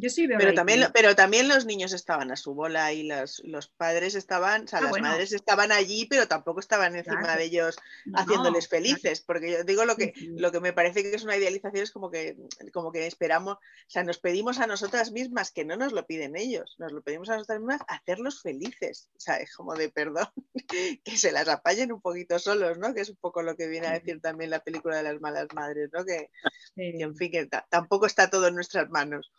Yo 0.00 0.08
sí 0.08 0.26
veo 0.26 0.38
pero 0.38 0.54
también, 0.54 0.88
pero 0.94 1.14
también 1.14 1.46
los 1.46 1.66
niños 1.66 1.92
estaban 1.92 2.30
a 2.30 2.36
su 2.36 2.54
bola 2.54 2.92
y 2.92 3.02
los, 3.02 3.42
los 3.44 3.68
padres 3.68 4.14
estaban, 4.14 4.64
o 4.64 4.66
sea, 4.66 4.78
ah, 4.78 4.82
las 4.82 5.00
madres 5.00 5.32
estaban 5.32 5.72
allí, 5.72 6.06
pero 6.06 6.26
tampoco 6.26 6.60
estaban 6.60 6.96
encima 6.96 7.36
de 7.36 7.44
ellos 7.44 7.76
haciéndoles 8.14 8.68
felices, 8.68 9.20
porque 9.20 9.52
yo 9.52 9.64
digo 9.64 9.84
lo 9.84 9.96
que, 9.96 10.14
lo 10.36 10.50
que 10.52 10.60
me 10.60 10.72
parece 10.72 11.02
que 11.02 11.14
es 11.14 11.22
una 11.22 11.36
idealización 11.36 11.82
es 11.82 11.90
como 11.90 12.10
que, 12.10 12.36
como 12.72 12.92
que 12.92 13.06
esperamos, 13.06 13.56
o 13.56 13.90
sea, 13.90 14.02
nos 14.02 14.18
pedimos 14.18 14.58
a 14.58 14.66
nosotras 14.66 15.12
mismas, 15.12 15.50
que 15.50 15.66
no 15.66 15.76
nos 15.76 15.92
lo 15.92 16.06
piden 16.06 16.34
ellos, 16.34 16.76
nos 16.78 16.92
lo 16.92 17.02
pedimos 17.02 17.28
a 17.28 17.34
nosotras 17.34 17.60
mismas, 17.60 17.82
hacerlos 17.86 18.40
felices, 18.40 19.10
o 19.16 19.20
sea, 19.20 19.36
es 19.36 19.54
como 19.54 19.74
de 19.74 19.90
perdón, 19.90 20.28
que 21.04 21.16
se 21.18 21.30
las 21.30 21.48
apañen 21.48 21.92
un 21.92 22.00
poquito 22.00 22.38
solos, 22.38 22.78
¿no? 22.78 22.94
Que 22.94 23.02
es 23.02 23.10
un 23.10 23.16
poco 23.16 23.42
lo 23.42 23.54
que 23.54 23.68
viene 23.68 23.88
a 23.88 23.92
decir 23.92 24.18
también 24.22 24.48
la 24.48 24.60
película 24.60 24.96
de 24.96 25.02
las 25.02 25.20
malas 25.20 25.48
madres, 25.54 25.90
¿no? 25.92 26.06
Que, 26.06 26.30
que 26.74 27.02
en 27.02 27.14
fin, 27.16 27.30
que 27.30 27.48
tampoco 27.68 28.06
está 28.06 28.30
todo 28.30 28.46
en 28.46 28.54
nuestras 28.54 28.88
manos. 28.88 29.30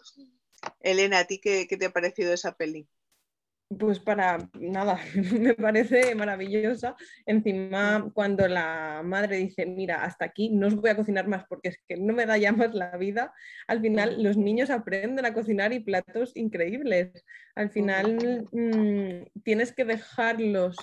Elena, 0.80 1.20
¿a 1.20 1.26
ti 1.26 1.40
qué, 1.40 1.66
te 1.66 1.86
ha 1.86 1.92
parecido 1.92 2.34
esa 2.34 2.56
peli? 2.56 2.88
Pues 3.80 4.00
para 4.00 4.50
nada, 4.60 5.00
me 5.40 5.54
parece 5.54 6.14
maravillosa. 6.16 6.96
Encima, 7.26 8.12
cuando 8.14 8.48
la 8.48 9.02
madre 9.04 9.38
dice, 9.38 9.66
mira, 9.66 10.04
hasta 10.04 10.26
aquí 10.26 10.50
no 10.50 10.68
os 10.68 10.76
voy 10.76 10.90
a 10.90 10.96
cocinar 10.96 11.28
más 11.28 11.46
porque 11.48 11.70
es 11.70 11.78
que 11.88 11.96
no 11.96 12.14
me 12.14 12.26
da 12.26 12.38
ya 12.38 12.52
más 12.52 12.74
la 12.74 12.98
vida, 12.98 13.34
al 13.68 13.80
final 13.80 14.22
los 14.22 14.36
niños 14.36 14.70
aprenden 14.70 15.26
a 15.26 15.34
cocinar 15.34 15.72
y 15.72 15.80
platos 15.80 16.36
increíbles. 16.36 17.24
Al 17.56 17.70
final 17.70 18.46
mm, 18.52 19.42
tienes 19.44 19.74
que 19.74 19.86
dejarlos 19.86 20.76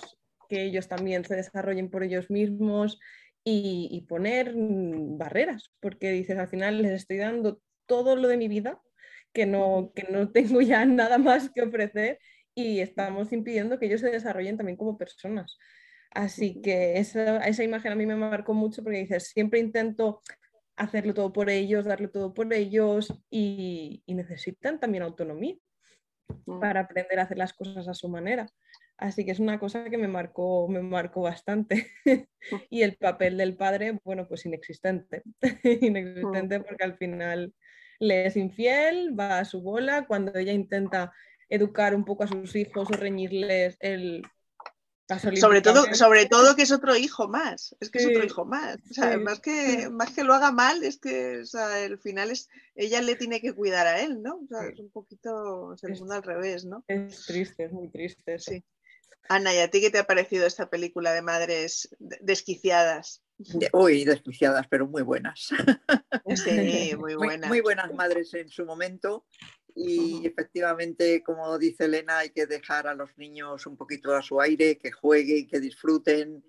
que 0.47 0.63
ellos 0.63 0.87
también 0.87 1.23
se 1.25 1.35
desarrollen 1.35 1.91
por 1.91 2.03
ellos 2.03 2.31
mismos 2.31 2.99
y, 3.43 3.87
y 3.91 4.01
poner 4.07 4.55
mm, 4.55 5.19
barreras, 5.19 5.71
porque 5.79 6.09
dices, 6.09 6.39
al 6.39 6.47
final 6.47 6.81
les 6.81 6.93
estoy 6.93 7.17
dando 7.17 7.61
todo 7.85 8.15
lo 8.15 8.27
de 8.27 8.37
mi 8.37 8.47
vida 8.47 8.81
que 9.33 9.45
no, 9.45 9.91
que 9.95 10.07
no 10.11 10.31
tengo 10.31 10.61
ya 10.61 10.85
nada 10.85 11.17
más 11.17 11.49
que 11.49 11.61
ofrecer 11.61 12.19
y 12.55 12.79
estamos 12.79 13.31
impidiendo 13.31 13.79
que 13.79 13.85
ellos 13.85 14.01
se 14.01 14.11
desarrollen 14.11 14.57
también 14.57 14.77
como 14.77 14.97
personas. 14.97 15.57
Así 16.11 16.61
que 16.61 16.97
esa, 16.97 17.37
esa 17.39 17.63
imagen 17.63 17.91
a 17.91 17.95
mí 17.95 18.05
me 18.05 18.15
marcó 18.15 18.53
mucho 18.53 18.83
porque 18.83 18.99
dices, 18.99 19.27
siempre 19.27 19.59
intento 19.59 20.21
hacerlo 20.75 21.13
todo 21.13 21.31
por 21.31 21.49
ellos, 21.49 21.85
darle 21.85 22.07
todo 22.07 22.33
por 22.33 22.51
ellos 22.53 23.13
y, 23.29 24.01
y 24.05 24.15
necesitan 24.15 24.79
también 24.79 25.03
autonomía 25.03 25.55
para 26.59 26.81
aprender 26.81 27.19
a 27.19 27.23
hacer 27.23 27.37
las 27.37 27.53
cosas 27.53 27.87
a 27.87 27.93
su 27.93 28.09
manera. 28.09 28.47
Así 28.97 29.23
que 29.23 29.31
es 29.31 29.39
una 29.39 29.59
cosa 29.59 29.89
que 29.89 29.97
me 29.97 30.07
marcó, 30.07 30.67
me 30.67 30.81
marcó 30.81 31.21
bastante. 31.21 31.87
y 32.69 32.81
el 32.81 32.97
papel 32.97 33.37
del 33.37 33.55
padre, 33.55 33.99
bueno, 34.03 34.27
pues 34.27 34.45
inexistente. 34.45 35.23
inexistente 35.63 36.59
porque 36.59 36.83
al 36.83 36.97
final 36.97 37.53
le 37.99 38.25
es 38.25 38.35
infiel, 38.35 39.17
va 39.19 39.39
a 39.39 39.45
su 39.45 39.61
bola, 39.61 40.07
cuando 40.07 40.37
ella 40.37 40.53
intenta 40.53 41.13
educar 41.49 41.95
un 41.95 42.05
poco 42.05 42.23
a 42.23 42.27
sus 42.27 42.55
hijos 42.55 42.89
o 42.89 42.93
reñirles 42.93 43.77
el 43.79 44.23
sobre 45.17 45.61
todo, 45.61 45.91
sobre 45.95 46.27
todo 46.27 46.55
que 46.55 46.61
es 46.61 46.71
otro 46.71 46.95
hijo 46.95 47.27
más, 47.27 47.75
es 47.79 47.89
que 47.89 47.97
es 47.97 48.05
otro 48.05 48.23
hijo 48.23 48.45
más. 48.45 48.77
más, 49.19 49.39
que, 49.39 49.89
más 49.89 50.11
que 50.11 50.23
lo 50.23 50.35
haga 50.35 50.51
mal, 50.51 50.83
es 50.83 50.99
que 50.99 51.41
o 51.41 51.67
el 51.77 51.97
final 51.97 52.29
es, 52.29 52.47
ella 52.75 53.01
le 53.01 53.15
tiene 53.15 53.41
que 53.41 53.53
cuidar 53.53 53.87
a 53.87 54.01
él, 54.01 54.21
¿no? 54.21 54.39
es 54.71 54.79
un 54.79 54.91
poquito 54.91 55.75
segundo 55.77 56.13
al 56.13 56.21
revés, 56.21 56.65
¿no? 56.65 56.83
Es 56.87 57.25
triste, 57.25 57.65
es 57.65 57.71
muy 57.71 57.89
triste. 57.89 58.37
Sí. 58.37 58.63
Ana, 59.29 59.53
¿y 59.53 59.59
a 59.59 59.69
ti 59.71 59.81
qué 59.81 59.89
te 59.89 59.97
ha 59.97 60.03
parecido 60.03 60.45
esta 60.45 60.69
película 60.69 61.11
de 61.11 61.23
madres 61.23 61.89
desquiciadas? 61.97 63.23
Uy, 63.73 64.03
desquiciadas, 64.05 64.67
pero 64.67 64.87
muy 64.87 65.01
buenas. 65.03 65.49
Sí, 66.35 66.95
muy 66.95 67.15
buenas. 67.15 67.49
Muy, 67.49 67.61
buenas 67.61 67.91
madres 67.95 68.33
en 68.35 68.49
su 68.49 68.63
momento. 68.63 69.25
Y 69.75 70.27
efectivamente, 70.27 71.23
como 71.23 71.57
dice 71.57 71.85
Elena, 71.85 72.19
hay 72.19 72.29
que 72.29 72.45
dejar 72.45 72.85
a 72.85 72.93
los 72.93 73.17
niños 73.17 73.65
un 73.65 73.75
poquito 73.75 74.15
a 74.15 74.21
su 74.21 74.39
aire, 74.39 74.77
que 74.77 74.91
jueguen, 74.91 75.47
que 75.47 75.59
disfruten. 75.59 76.43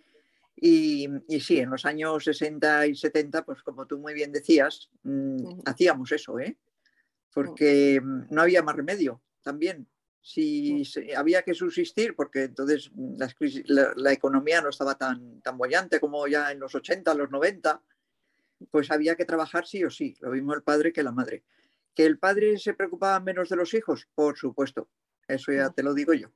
Y, 0.55 1.09
y, 1.29 1.41
sí, 1.41 1.61
en 1.61 1.71
los 1.71 1.87
años 1.87 2.25
60 2.25 2.89
y 2.89 2.95
70, 2.95 3.43
pues 3.45 3.63
como 3.63 3.87
tú 3.87 3.99
muy 3.99 4.13
bien 4.13 4.33
decías, 4.33 4.91
mm, 5.03 5.61
hacíamos 5.65 6.13
eso, 6.13 6.39
¿eh? 6.39 6.59
porque 7.33 8.01
mm, 8.03 8.27
no 8.31 8.43
había 8.43 8.63
más 8.63 8.77
remedio 8.77 9.23
también 9.43 9.89
si 10.23 10.83
había 11.17 11.43
que 11.43 11.55
subsistir, 11.55 12.15
porque 12.15 12.45
entonces 12.45 12.91
la, 13.67 14.13
economía 14.13 14.61
no 14.61 14.69
estaba 14.69 14.97
tan, 14.97 15.41
tan 15.41 15.57
bollante 15.57 15.99
como 15.99 16.27
ya 16.27 16.53
en 16.53 16.61
los 16.61 16.75
80, 16.75 17.15
los 17.15 17.31
90, 17.31 17.83
pues 18.71 18.91
había 18.91 19.17
que 19.17 19.25
trabajar 19.25 19.67
sí 19.67 19.83
o 19.85 19.91
sí, 19.91 20.15
lo 20.21 20.31
mismo 20.31 20.55
el 20.55 20.63
padre 20.63 20.93
que 20.93 21.03
la 21.03 21.13
madre. 21.13 21.45
¿Que 21.95 22.05
el 22.05 22.19
padre 22.19 22.59
se 22.59 22.75
preocupaba 22.75 23.19
menos 23.21 23.49
de 23.49 23.57
los 23.57 23.73
hijos? 23.75 24.07
Por 24.15 24.37
supuesto, 24.37 24.89
eso 25.27 25.53
ya 25.53 25.71
te 25.71 25.83
lo 25.83 25.95
digo 25.95 26.13
yo. 26.13 26.31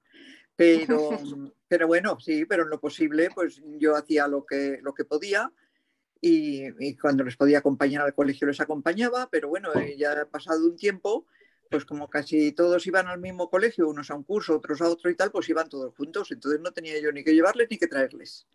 Pero, 0.56 1.10
pero 1.68 1.86
bueno, 1.86 2.18
sí, 2.20 2.46
pero 2.46 2.62
en 2.62 2.70
lo 2.70 2.80
posible, 2.80 3.28
pues 3.34 3.60
yo 3.78 3.96
hacía 3.96 4.26
lo 4.28 4.46
que, 4.46 4.78
lo 4.82 4.94
que 4.94 5.04
podía 5.04 5.52
y, 6.20 6.64
y 6.78 6.96
cuando 6.96 7.22
les 7.22 7.36
podía 7.36 7.58
acompañar 7.58 8.02
al 8.02 8.14
colegio 8.14 8.46
les 8.46 8.60
acompañaba, 8.60 9.28
pero 9.30 9.48
bueno, 9.48 9.70
ya 9.96 10.22
ha 10.22 10.24
pasado 10.24 10.64
un 10.64 10.76
tiempo 10.76 11.26
pues 11.74 11.84
como 11.84 12.08
casi 12.08 12.52
todos 12.52 12.86
iban 12.86 13.08
al 13.08 13.18
mismo 13.18 13.50
colegio, 13.50 13.88
unos 13.88 14.08
a 14.08 14.14
un 14.14 14.22
curso, 14.22 14.54
otros 14.54 14.80
a 14.80 14.88
otro 14.88 15.10
y 15.10 15.16
tal, 15.16 15.32
pues 15.32 15.48
iban 15.48 15.68
todos 15.68 15.92
juntos. 15.96 16.30
Entonces 16.30 16.60
no 16.60 16.70
tenía 16.70 17.00
yo 17.00 17.10
ni 17.10 17.24
que 17.24 17.34
llevarles 17.34 17.66
ni 17.68 17.78
que 17.78 17.88
traerles. 17.88 18.46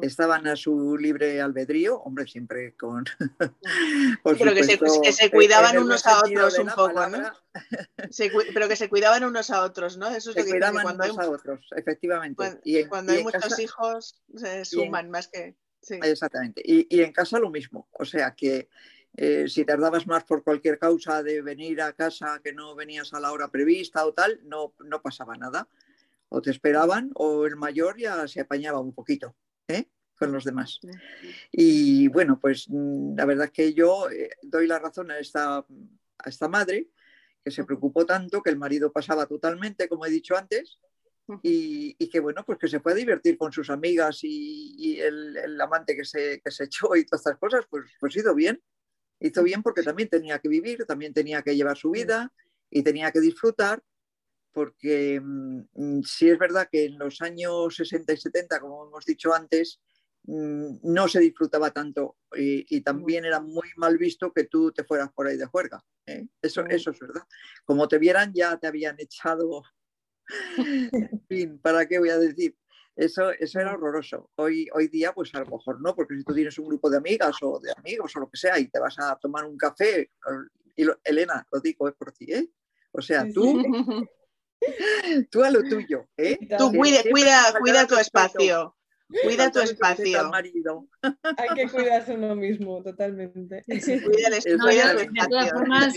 estaban 0.00 0.46
a 0.46 0.56
su 0.56 0.96
libre 0.96 1.42
albedrío, 1.42 1.98
hombre, 1.98 2.26
siempre 2.26 2.74
con... 2.74 3.04
pero 4.24 4.54
que, 4.54 4.64
se, 5.12 5.30
cuidaban 5.30 5.76
unos 5.76 6.06
a 6.06 6.20
otros 6.20 6.58
un 6.58 6.68
poco, 6.68 7.06
¿no? 7.06 7.34
pero 8.54 8.66
que 8.66 8.76
se 8.76 8.88
cuidaban 8.88 9.24
unos 9.24 9.50
a 9.50 9.64
otros, 9.64 9.98
¿no? 9.98 10.08
Eso 10.08 10.30
es 10.30 10.36
lo 10.36 10.42
que 10.42 10.50
cuidaban 10.52 10.82
cuando 10.82 11.04
unos 11.04 11.18
hay, 11.18 11.26
a 11.26 11.30
otros, 11.30 11.66
efectivamente. 11.76 12.36
Cuando, 12.36 12.60
y 12.64 12.84
cuando 12.86 13.12
hay 13.12 13.24
muchos 13.24 13.58
hijos, 13.58 14.22
se 14.34 14.64
suman 14.64 15.10
más 15.10 15.28
que... 15.28 15.54
Exactamente. 15.86 16.62
Y, 16.64 17.02
en 17.02 17.12
casa 17.12 17.38
lo 17.38 17.50
mismo. 17.50 17.90
O 17.92 18.06
sea 18.06 18.34
que 18.34 18.70
eh, 19.20 19.48
si 19.48 19.64
tardabas 19.64 20.06
más 20.06 20.24
por 20.24 20.44
cualquier 20.44 20.78
causa 20.78 21.22
de 21.24 21.42
venir 21.42 21.82
a 21.82 21.92
casa 21.92 22.40
que 22.42 22.52
no 22.52 22.76
venías 22.76 23.12
a 23.12 23.20
la 23.20 23.32
hora 23.32 23.48
prevista 23.48 24.06
o 24.06 24.14
tal, 24.14 24.40
no, 24.44 24.74
no 24.84 25.02
pasaba 25.02 25.36
nada. 25.36 25.68
O 26.28 26.40
te 26.40 26.50
esperaban 26.50 27.10
o 27.14 27.46
el 27.46 27.56
mayor 27.56 27.98
ya 27.98 28.28
se 28.28 28.40
apañaba 28.40 28.80
un 28.80 28.94
poquito. 28.94 29.34
¿eh? 29.66 29.88
con 30.18 30.32
los 30.32 30.44
demás. 30.44 30.80
Y 31.52 32.08
bueno, 32.08 32.38
pues 32.40 32.68
mm, 32.68 33.16
la 33.16 33.24
verdad 33.24 33.46
es 33.46 33.52
que 33.52 33.72
yo 33.72 34.10
eh, 34.10 34.30
doy 34.42 34.66
la 34.66 34.78
razón 34.78 35.10
a 35.10 35.18
esta, 35.18 35.58
a 35.58 36.28
esta 36.28 36.48
madre 36.48 36.88
que 37.44 37.50
se 37.50 37.64
preocupó 37.64 38.04
tanto 38.04 38.42
que 38.42 38.50
el 38.50 38.58
marido 38.58 38.92
pasaba 38.92 39.26
totalmente, 39.26 39.88
como 39.88 40.06
he 40.06 40.10
dicho 40.10 40.36
antes, 40.36 40.80
y, 41.42 41.94
que 42.08 42.20
bueno, 42.20 42.42
pues 42.44 42.58
que 42.58 42.68
se 42.68 42.80
puede 42.80 42.96
divertir 42.96 43.36
con 43.36 43.52
sus 43.52 43.68
amigas 43.70 44.20
y, 44.22 44.98
el, 45.00 45.60
amante 45.60 45.94
que 45.94 46.04
se, 46.04 46.40
que 46.40 46.50
se 46.50 46.64
echó 46.64 46.96
y 46.96 47.04
todas 47.04 47.20
estas 47.20 47.38
cosas, 47.38 47.66
pues, 47.68 47.84
pues 48.00 48.16
hizo 48.16 48.34
bien. 48.34 48.60
Hizo 49.20 49.42
bien 49.42 49.62
porque 49.62 49.82
también 49.82 50.08
tenía 50.08 50.38
que 50.38 50.48
vivir, 50.48 50.84
también 50.86 51.12
tenía 51.12 51.42
que 51.42 51.56
llevar 51.56 51.76
su 51.76 51.90
vida 51.90 52.32
y 52.70 52.82
tenía 52.82 53.10
que 53.10 53.20
disfrutar 53.20 53.82
porque 54.58 55.20
mm, 55.22 56.02
sí 56.02 56.28
es 56.28 56.36
verdad 56.36 56.68
que 56.68 56.86
en 56.86 56.98
los 56.98 57.20
años 57.20 57.76
60 57.76 58.12
y 58.12 58.16
70, 58.16 58.58
como 58.58 58.88
hemos 58.88 59.04
dicho 59.04 59.32
antes, 59.32 59.80
mm, 60.24 60.78
no 60.82 61.06
se 61.06 61.20
disfrutaba 61.20 61.70
tanto 61.70 62.16
y, 62.34 62.80
también 62.80 63.24
era 63.24 63.40
muy 63.40 63.68
mal 63.76 63.96
visto 63.98 64.32
que 64.32 64.44
tú 64.44 64.72
te 64.72 64.82
fueras 64.82 65.12
por 65.12 65.28
ahí 65.28 65.36
de 65.36 65.46
juerga. 65.46 65.84
¿eh? 66.06 66.26
Eso, 66.42 66.64
eso 66.66 66.90
es 66.90 66.98
verdad. 66.98 67.22
Como 67.64 67.86
te 67.86 67.98
vieran 67.98 68.32
ya 68.34 68.58
te 68.58 68.66
habían 68.66 68.96
echado, 68.98 69.62
en 70.58 71.22
fin, 71.28 71.60
¿para 71.60 71.86
qué 71.86 72.00
voy 72.00 72.10
a 72.10 72.18
decir? 72.18 72.56
Eso, 72.98 73.30
eso 73.30 73.60
era 73.60 73.74
horroroso. 73.74 74.28
Hoy, 74.34 74.68
hoy 74.74 74.88
día, 74.88 75.12
pues 75.12 75.32
a 75.36 75.38
lo 75.38 75.46
mejor 75.46 75.80
no, 75.80 75.94
porque 75.94 76.16
si 76.16 76.24
tú 76.24 76.34
tienes 76.34 76.58
un 76.58 76.66
grupo 76.66 76.90
de 76.90 76.96
amigas 76.96 77.36
o 77.42 77.60
de 77.60 77.72
amigos 77.76 78.16
o 78.16 78.20
lo 78.20 78.28
que 78.28 78.36
sea 78.36 78.58
y 78.58 78.66
te 78.66 78.80
vas 78.80 78.98
a 78.98 79.16
tomar 79.16 79.44
un 79.44 79.56
café, 79.56 80.10
y 80.74 80.84
Elena, 81.04 81.46
lo 81.52 81.60
digo, 81.60 81.86
es 81.88 81.94
por 81.94 82.10
ti, 82.10 82.32
¿eh? 82.32 82.48
O 82.90 83.00
sea, 83.00 83.24
tú 83.32 83.62
Tú 85.30 85.44
a 85.44 85.50
lo 85.50 85.62
tuyo, 85.62 86.08
¿eh? 86.16 86.36
Tú 86.58 86.72
cuida, 86.72 86.98
cuida, 87.08 87.40
cuida 87.60 87.86
tu 87.86 87.94
espacio. 87.96 88.74
Cuida 89.22 89.52
tu 89.52 89.60
espacio. 89.60 90.32
Hay 90.34 91.48
que 91.54 91.68
cuidarse 91.72 92.14
uno 92.14 92.34
mismo, 92.34 92.82
totalmente. 92.82 93.62
Cuida 93.64 94.28
el 94.28 94.34
espacio. 94.34 94.96
de 94.96 95.28
todas 95.30 95.50
formas, 95.50 95.94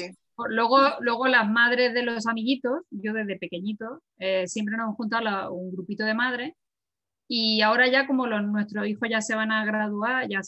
luego, 0.49 0.77
luego 0.99 1.27
las 1.27 1.49
madres 1.49 1.95
de 1.95 2.03
los 2.03 2.27
amiguitos, 2.27 2.83
yo 2.91 3.13
desde 3.13 3.39
pequeñito, 3.39 4.03
eh, 4.19 4.47
siempre 4.47 4.77
nos 4.77 4.85
hemos 4.85 4.97
juntado 4.97 5.51
un 5.51 5.71
grupito 5.71 6.05
de 6.05 6.13
madres 6.13 6.53
y 7.27 7.61
ahora 7.61 7.87
ya 7.87 8.07
como 8.07 8.27
los, 8.27 8.43
nuestros 8.43 8.87
hijos 8.87 9.09
ya 9.09 9.21
se 9.21 9.35
van 9.35 9.51
a 9.51 9.65
graduar, 9.65 10.27
ya 10.29 10.41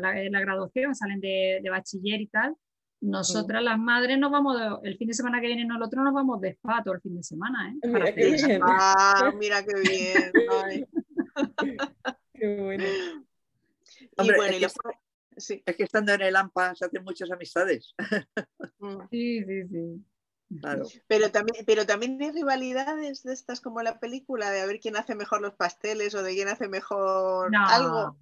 la, 0.00 0.14
la 0.30 0.40
graduación, 0.40 0.94
salen 0.94 1.20
de, 1.20 1.60
de 1.62 1.70
bachiller 1.70 2.20
y 2.20 2.26
tal, 2.28 2.56
nosotras 3.00 3.62
las 3.62 3.78
madres 3.78 4.18
nos 4.18 4.30
vamos, 4.30 4.60
el 4.82 4.98
fin 4.98 5.08
de 5.08 5.14
semana 5.14 5.40
que 5.40 5.46
viene, 5.46 5.64
no 5.64 5.76
el 5.76 5.82
otro 5.82 6.04
nos 6.04 6.12
vamos 6.12 6.38
de 6.40 6.50
spa 6.50 6.82
todo 6.84 6.94
el 6.94 7.00
fin 7.00 7.16
de 7.16 7.22
semana, 7.22 7.70
¿eh? 7.70 7.88
Mira 7.88 8.14
qué 8.14 8.30
bien. 8.32 8.60
Ah, 8.62 9.32
mira 9.38 9.64
qué 9.64 9.80
bien. 9.80 10.32
qué 12.34 12.60
bueno. 12.60 12.84
Hombre, 14.16 14.36
es, 14.60 14.74
que, 15.48 15.62
es, 15.64 15.76
que, 15.76 15.82
estando 15.82 16.12
en 16.12 16.20
el 16.20 16.36
AMPA 16.36 16.74
se 16.74 16.84
hacen 16.84 17.02
muchas 17.02 17.30
amistades. 17.30 17.94
Mm. 18.80 18.98
Sí, 19.10 19.44
sí, 19.44 19.68
sí. 19.68 20.04
Claro. 20.58 20.84
Pero 21.06 21.30
también, 21.30 21.64
pero 21.64 21.86
también 21.86 22.20
hay 22.20 22.32
rivalidades 22.32 23.22
de 23.22 23.32
estas 23.32 23.60
como 23.60 23.82
la 23.82 24.00
película, 24.00 24.50
de 24.50 24.60
a 24.60 24.66
ver 24.66 24.80
quién 24.80 24.96
hace 24.96 25.14
mejor 25.14 25.40
los 25.40 25.54
pasteles 25.54 26.14
o 26.14 26.22
de 26.22 26.34
quién 26.34 26.48
hace 26.48 26.68
mejor 26.68 27.50
algo. 27.54 28.16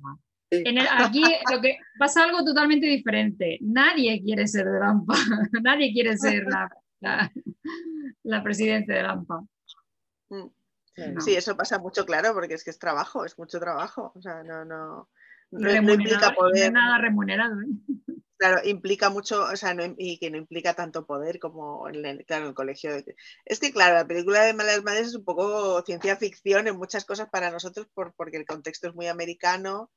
En 0.50 0.78
aquí 0.78 1.22
lo 1.52 1.60
que 1.60 1.78
pasa 1.98 2.24
algo 2.24 2.44
totalmente 2.44 2.86
diferente. 2.86 3.58
Nadie 3.60 4.22
quiere 4.22 4.46
ser 4.46 4.66
de 4.66 4.78
Lampa, 4.78 5.14
nadie 5.62 5.92
quiere 5.92 6.16
ser 6.16 6.44
la, 6.44 7.32
la, 8.22 8.42
presidenta 8.42 8.94
de 8.94 9.02
Lampa. 9.02 9.42
Mm. 10.30 11.20
Sí, 11.20 11.34
eso 11.34 11.56
pasa 11.56 11.78
mucho, 11.78 12.04
claro, 12.04 12.34
porque 12.34 12.54
es 12.54 12.64
que 12.64 12.70
es 12.70 12.78
trabajo, 12.78 13.24
es 13.24 13.38
mucho 13.38 13.60
trabajo. 13.60 14.12
O 14.14 14.20
sea, 14.20 14.42
no, 14.42 14.64
no, 14.64 15.08
no, 15.50 15.74
implica 15.74 16.34
poder. 16.34 16.72
No 16.72 16.80
nada 16.80 16.98
remunerado. 16.98 17.60
¿eh? 17.60 18.14
Claro, 18.38 18.60
implica 18.64 19.10
mucho, 19.10 19.42
o 19.42 19.56
sea, 19.56 19.74
y 19.96 20.16
que 20.20 20.30
no 20.30 20.36
implica 20.38 20.72
tanto 20.74 21.04
poder 21.04 21.40
como 21.40 21.88
en 21.88 22.04
el, 22.06 22.24
claro, 22.24 22.46
el 22.48 22.54
colegio. 22.54 22.92
Es 23.44 23.58
que, 23.58 23.72
claro, 23.72 23.96
la 23.96 24.06
película 24.06 24.42
de 24.44 24.54
Malas 24.54 24.84
Madres 24.84 25.08
es 25.08 25.14
un 25.16 25.24
poco 25.24 25.82
ciencia 25.82 26.16
ficción 26.16 26.68
en 26.68 26.76
muchas 26.76 27.04
cosas 27.04 27.28
para 27.30 27.50
nosotros 27.50 27.88
por, 27.92 28.14
porque 28.14 28.36
el 28.36 28.46
contexto 28.46 28.86
es 28.88 28.94
muy 28.94 29.08
americano 29.08 29.90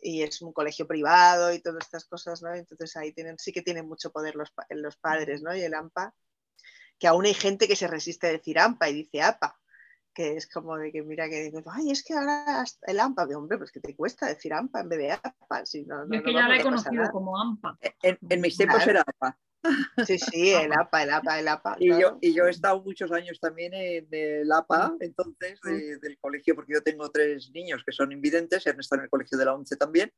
y 0.00 0.22
es 0.22 0.42
un 0.42 0.52
colegio 0.52 0.88
privado 0.88 1.52
y 1.52 1.60
todas 1.62 1.84
estas 1.84 2.04
cosas, 2.04 2.42
¿no? 2.42 2.52
Entonces 2.52 2.96
ahí 2.96 3.12
tienen, 3.12 3.38
sí 3.38 3.52
que 3.52 3.62
tienen 3.62 3.86
mucho 3.86 4.10
poder 4.10 4.34
los, 4.34 4.52
los 4.70 4.96
padres, 4.96 5.42
¿no? 5.42 5.54
Y 5.54 5.62
el 5.62 5.74
AMPA, 5.74 6.12
que 6.98 7.08
aún 7.08 7.26
hay 7.26 7.34
gente 7.34 7.68
que 7.68 7.76
se 7.76 7.88
resiste 7.88 8.28
a 8.28 8.32
decir 8.32 8.58
AMPA 8.58 8.88
y 8.90 8.94
dice 8.94 9.22
APA, 9.22 9.58
que 10.14 10.36
es 10.36 10.46
como 10.46 10.76
de 10.78 10.92
que 10.92 11.02
mira 11.02 11.28
que 11.28 11.52
ay, 11.66 11.90
es 11.90 12.04
que 12.04 12.14
ahora 12.14 12.64
el 12.86 13.00
AMPA, 13.00 13.26
de 13.26 13.34
hombre, 13.34 13.58
pues 13.58 13.72
que 13.72 13.80
te 13.80 13.94
cuesta 13.96 14.26
decir 14.26 14.54
AMPA 14.54 14.80
en 14.80 14.88
vez 14.88 14.98
de 14.98 15.12
APA. 15.12 15.66
Si 15.66 15.84
no, 15.84 16.04
es 16.04 16.22
que 16.22 16.32
ya 16.32 16.48
la 16.48 16.56
he 16.56 16.62
conocido 16.62 17.10
como 17.10 17.38
AMPA. 17.38 17.78
En, 18.02 18.40
mis 18.40 18.56
tiempos 18.56 18.86
era 18.86 19.02
APA. 19.02 19.38
Sí, 20.06 20.18
sí, 20.18 20.52
el 20.52 20.74
APA, 20.74 21.04
el 21.04 21.10
APA, 21.10 21.40
el 21.40 21.48
APA. 21.48 21.76
Y, 21.78 21.88
yo, 21.88 22.18
y 22.20 22.34
yo 22.34 22.46
he 22.46 22.50
estado 22.50 22.82
muchos 22.82 23.10
años 23.12 23.40
también 23.40 23.72
en 23.72 24.06
el 24.10 24.52
APA, 24.52 24.94
entonces, 25.00 25.58
del 25.62 26.18
colegio, 26.20 26.54
porque 26.54 26.74
yo 26.74 26.82
tengo 26.82 27.10
tres 27.10 27.50
niños 27.50 27.82
que 27.82 27.90
son 27.92 28.12
invidentes 28.12 28.66
y 28.66 28.68
han 28.68 28.78
estado 28.78 29.00
en 29.00 29.04
el 29.04 29.10
colegio 29.10 29.38
de 29.38 29.46
la 29.46 29.54
ONCE 29.54 29.76
también, 29.76 30.12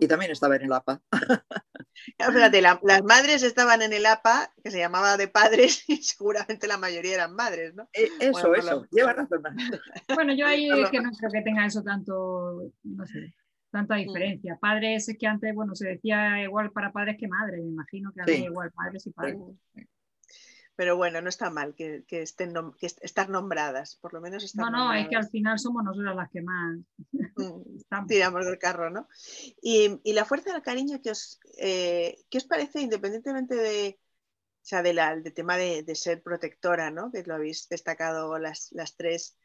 y 0.00 0.06
también 0.06 0.30
estaba 0.30 0.54
en 0.54 0.62
el 0.62 0.72
APA. 0.72 1.02
Fíjate, 2.18 2.60
las 2.60 3.04
madres 3.04 3.42
estaban 3.42 3.82
en 3.82 3.92
el 3.92 4.06
APA, 4.06 4.52
que 4.62 4.70
se 4.70 4.78
llamaba 4.78 5.16
de 5.16 5.28
padres, 5.28 5.84
y 5.88 5.96
seguramente 5.96 6.66
la 6.66 6.78
mayoría 6.78 7.14
eran 7.14 7.34
madres, 7.34 7.74
¿no? 7.74 7.88
Eh, 7.92 8.08
eso, 8.20 8.54
eso, 8.54 8.86
lleva 8.90 9.12
razón. 9.12 9.42
Bueno, 10.14 10.34
yo 10.34 10.46
ahí 10.46 10.68
es 10.80 10.90
que 10.90 11.00
no 11.00 11.10
creo 11.12 11.30
que 11.30 11.42
tenga 11.42 11.66
eso 11.66 11.82
tanto, 11.82 12.70
no 12.82 13.06
sé 13.06 13.34
tanta 13.74 13.96
mm. 13.96 13.98
diferencia. 13.98 14.56
Padres 14.60 15.08
es 15.08 15.18
que 15.18 15.26
antes, 15.26 15.52
bueno, 15.52 15.74
se 15.74 15.88
decía 15.88 16.40
igual 16.42 16.70
para 16.70 16.92
padres 16.92 17.16
que 17.18 17.26
madres, 17.26 17.60
me 17.60 17.70
imagino 17.70 18.12
que 18.12 18.22
había 18.22 18.46
igual 18.46 18.70
padres 18.70 19.04
y 19.06 19.10
padres. 19.10 19.36
Pero 20.76 20.96
bueno, 20.96 21.20
no 21.20 21.28
está 21.28 21.50
mal 21.50 21.74
que, 21.74 22.04
estén 22.08 22.52
que 22.78 22.86
estar 22.86 23.28
nombradas, 23.28 23.96
por 23.96 24.12
lo 24.12 24.20
menos 24.20 24.42
están 24.42 24.72
No, 24.72 24.88
no, 24.88 24.94
es 24.94 25.08
que 25.08 25.16
al 25.16 25.28
final 25.28 25.58
somos 25.58 25.84
nosotras 25.84 26.16
las 26.16 26.30
que 26.30 26.42
más 26.42 26.78
mm, 27.36 28.06
tiramos 28.08 28.44
del 28.44 28.58
carro, 28.58 28.90
¿no? 28.90 29.08
Y, 29.62 30.00
la 30.12 30.24
fuerza 30.24 30.52
del 30.52 30.62
cariño 30.62 31.00
que 31.00 31.10
os, 31.10 31.38
eh, 31.58 32.24
¿qué 32.28 32.38
os 32.38 32.44
parece, 32.44 32.80
independientemente 32.80 33.54
de, 33.54 34.00
o 34.00 34.66
sea, 34.66 34.82
de 34.82 34.94
del 34.94 35.34
tema 35.34 35.56
de, 35.56 35.94
ser 35.94 36.22
protectora, 36.22 36.90
¿no? 36.90 37.12
Que 37.12 37.22
lo 37.22 37.34
habéis 37.34 37.68
destacado 37.68 38.38
las, 38.38 38.70
las 38.72 38.96
tres, 38.96 39.38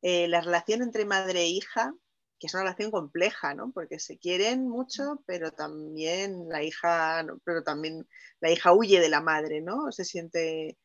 eh, 0.00 0.26
la 0.26 0.40
relación 0.40 0.82
entre 0.82 1.04
madre 1.04 1.42
e 1.42 1.48
hija, 1.48 1.94
que 2.42 2.48
es 2.48 2.54
una 2.54 2.64
relación 2.64 2.90
compleja, 2.90 3.54
¿no? 3.54 3.70
Porque 3.70 4.00
se 4.00 4.18
quieren 4.18 4.68
mucho, 4.68 5.22
pero 5.26 5.52
también 5.52 6.48
la 6.48 6.64
hija, 6.64 7.24
pero 7.44 7.62
también 7.62 8.08
la 8.40 8.50
hija 8.50 8.72
huye 8.72 8.98
de 8.98 9.08
la 9.08 9.20
madre, 9.20 9.60
¿no? 9.60 9.92
Se 9.92 10.04
siente 10.04 10.76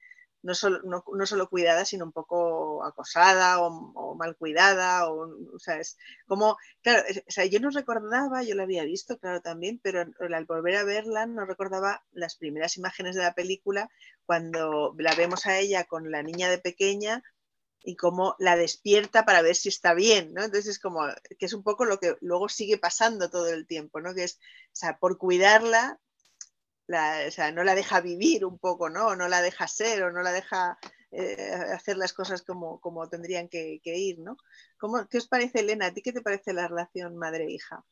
no 0.43 0.53
solo, 0.53 0.81
no, 0.83 1.25
solo 1.25 1.49
cuidada, 1.49 1.83
sino 1.83 2.05
un 2.05 2.11
poco 2.11 2.85
acosada 2.85 3.59
o, 3.59 4.15
mal 4.15 4.35
cuidada, 4.37 5.09
o, 5.09 5.27
o, 5.55 5.59
sea, 5.59 5.79
es 5.79 5.97
como, 6.27 6.57
claro, 6.83 7.03
o 7.27 7.31
sea, 7.31 7.45
yo 7.45 7.59
no 7.59 7.71
recordaba, 7.71 8.43
yo 8.43 8.53
la 8.53 8.63
había 8.63 8.83
visto, 8.83 9.17
claro, 9.17 9.41
también, 9.41 9.79
pero 9.81 10.01
al 10.19 10.45
volver 10.45 10.75
a 10.75 10.83
verla 10.83 11.25
no 11.25 11.43
recordaba 11.45 12.05
las 12.11 12.35
primeras 12.35 12.77
imágenes 12.77 13.15
de 13.15 13.23
la 13.23 13.33
película 13.33 13.89
cuando 14.27 14.93
la 14.99 15.15
vemos 15.15 15.47
a 15.47 15.57
ella 15.57 15.85
con 15.85 16.11
la 16.11 16.21
niña 16.21 16.51
de 16.51 16.59
pequeña 16.59 17.23
y 17.83 17.95
cómo 17.95 18.35
la 18.39 18.55
despierta 18.55 19.25
para 19.25 19.41
ver 19.41 19.55
si 19.55 19.69
está 19.69 19.93
bien, 19.93 20.33
¿no? 20.33 20.43
Entonces 20.43 20.67
es 20.67 20.79
como, 20.79 21.01
que 21.37 21.45
es 21.45 21.53
un 21.53 21.63
poco 21.63 21.85
lo 21.85 21.99
que 21.99 22.15
luego 22.21 22.49
sigue 22.49 22.77
pasando 22.77 23.29
todo 23.29 23.47
el 23.47 23.65
tiempo, 23.65 24.01
¿no? 24.01 24.13
Que 24.13 24.25
es, 24.25 24.39
o 24.67 24.75
sea, 24.75 24.97
por 24.97 25.17
cuidarla, 25.17 25.99
o 26.89 27.31
sea, 27.31 27.51
no 27.51 27.63
la 27.63 27.75
deja 27.75 28.01
vivir 28.01 28.45
un 28.45 28.59
poco, 28.59 28.89
¿no? 28.89 29.15
No 29.15 29.27
la 29.27 29.41
deja 29.41 29.67
ser, 29.67 30.03
o 30.03 30.11
no 30.11 30.21
la 30.21 30.31
deja 30.31 30.77
eh, 31.11 31.51
hacer 31.73 31.97
las 31.97 32.13
cosas 32.13 32.43
como, 32.43 32.79
como 32.79 33.07
tendrían 33.09 33.49
que, 33.49 33.79
que 33.83 33.97
ir, 33.97 34.19
¿no? 34.19 34.37
¿Cómo, 34.77 35.07
¿Qué 35.07 35.17
os 35.17 35.27
parece, 35.27 35.59
Elena? 35.59 35.87
¿A 35.87 35.93
ti 35.93 36.01
qué 36.01 36.13
te 36.13 36.21
parece 36.21 36.53
la 36.53 36.67
relación 36.67 37.17
madre-hija? 37.17 37.85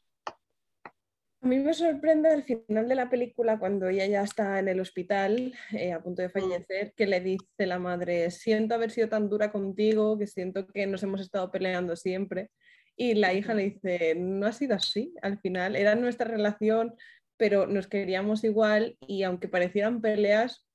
A 1.45 1.47
mí 1.47 1.59
me 1.59 1.75
sorprende 1.75 2.29
al 2.29 2.43
final 2.43 2.89
de 2.89 2.95
la 2.95 3.07
película, 3.07 3.59
cuando 3.59 3.87
ella 3.87 4.07
ya 4.07 4.23
está 4.23 4.57
en 4.57 4.67
el 4.67 4.79
hospital 4.79 5.53
eh, 5.73 5.93
a 5.93 6.01
punto 6.01 6.23
de 6.23 6.29
mm. 6.29 6.31
fallecer, 6.31 6.93
que 6.97 7.05
le 7.05 7.21
dice 7.21 7.67
la 7.67 7.77
madre, 7.77 8.31
siento 8.31 8.73
haber 8.73 8.89
sido 8.89 9.09
tan 9.09 9.29
dura 9.29 9.51
contigo, 9.51 10.17
que 10.17 10.25
siento 10.25 10.65
que 10.65 10.87
nos 10.87 11.03
hemos 11.03 11.21
estado 11.21 11.51
peleando 11.51 11.95
siempre. 11.95 12.49
Y 12.95 13.13
la 13.13 13.31
hija 13.35 13.53
le 13.53 13.65
dice, 13.65 14.15
no 14.15 14.47
ha 14.47 14.53
sido 14.53 14.73
así, 14.73 15.13
al 15.21 15.37
final 15.39 15.75
era 15.75 15.93
nuestra 15.93 16.27
relación, 16.27 16.95
pero 17.37 17.67
nos 17.67 17.85
queríamos 17.85 18.43
igual 18.43 18.97
y 18.99 19.21
aunque 19.21 19.47
parecieran 19.47 20.01
peleas, 20.01 20.65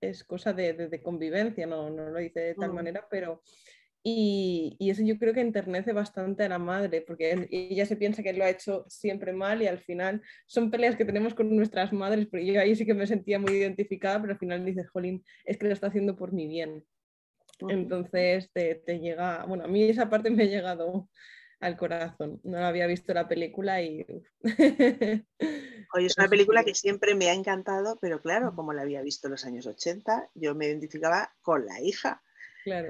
es 0.00 0.24
cosa 0.24 0.54
de, 0.54 1.02
convivencia, 1.02 1.66
no, 1.66 1.90
no, 1.90 2.08
lo 2.08 2.18
dice 2.18 2.40
de 2.40 2.54
tal 2.54 2.72
mm. 2.72 2.74
manera, 2.74 3.06
pero... 3.10 3.42
Y, 4.06 4.76
y, 4.78 4.90
eso 4.90 5.02
yo 5.02 5.18
creo 5.18 5.32
que 5.32 5.40
enternece 5.40 5.94
bastante 5.94 6.44
a 6.44 6.48
la 6.50 6.58
madre, 6.58 7.00
porque 7.00 7.48
ella 7.50 7.86
se 7.86 7.96
piensa 7.96 8.22
que 8.22 8.34
lo 8.34 8.44
ha 8.44 8.50
hecho 8.50 8.84
siempre 8.86 9.32
mal 9.32 9.62
y 9.62 9.66
al 9.66 9.78
final 9.78 10.20
son 10.46 10.70
peleas 10.70 10.94
que 10.94 11.06
tenemos 11.06 11.32
con 11.34 11.56
nuestras 11.56 11.90
madres, 11.94 12.26
porque 12.26 12.44
yo 12.44 12.60
ahí 12.60 12.76
sí 12.76 12.84
que 12.84 12.92
me 12.92 13.06
sentía 13.06 13.38
muy 13.38 13.54
identificada, 13.54 14.20
pero 14.20 14.34
al 14.34 14.38
final 14.38 14.62
dice, 14.62 14.84
Jolín, 14.84 15.24
es 15.46 15.56
que 15.56 15.66
lo 15.66 15.72
está 15.72 15.86
haciendo 15.86 16.16
por 16.16 16.34
mi 16.34 16.46
bien. 16.46 16.84
Entonces 17.60 18.50
te, 18.52 18.74
te, 18.74 18.98
llega, 18.98 19.46
bueno, 19.46 19.64
a 19.64 19.68
mí 19.68 19.84
esa 19.84 20.10
parte 20.10 20.30
me 20.30 20.42
ha 20.42 20.46
llegado 20.46 21.08
al 21.60 21.76
corazón. 21.76 22.40
No 22.44 22.58
había 22.58 22.86
visto 22.86 23.14
la 23.14 23.26
película 23.26 23.80
y... 23.80 24.04
Oye, 25.94 26.06
es 26.06 26.18
una 26.18 26.28
película 26.28 26.64
que 26.64 26.74
siempre 26.74 27.14
me 27.14 27.30
ha 27.30 27.34
encantado, 27.34 27.98
pero 28.00 28.20
claro, 28.20 28.54
como 28.54 28.72
la 28.72 28.82
había 28.82 29.00
visto 29.00 29.28
en 29.28 29.32
los 29.32 29.44
años 29.44 29.66
80, 29.66 30.30
yo 30.34 30.54
me 30.54 30.66
identificaba 30.66 31.32
con 31.40 31.64
la 31.66 31.80
hija. 31.80 32.22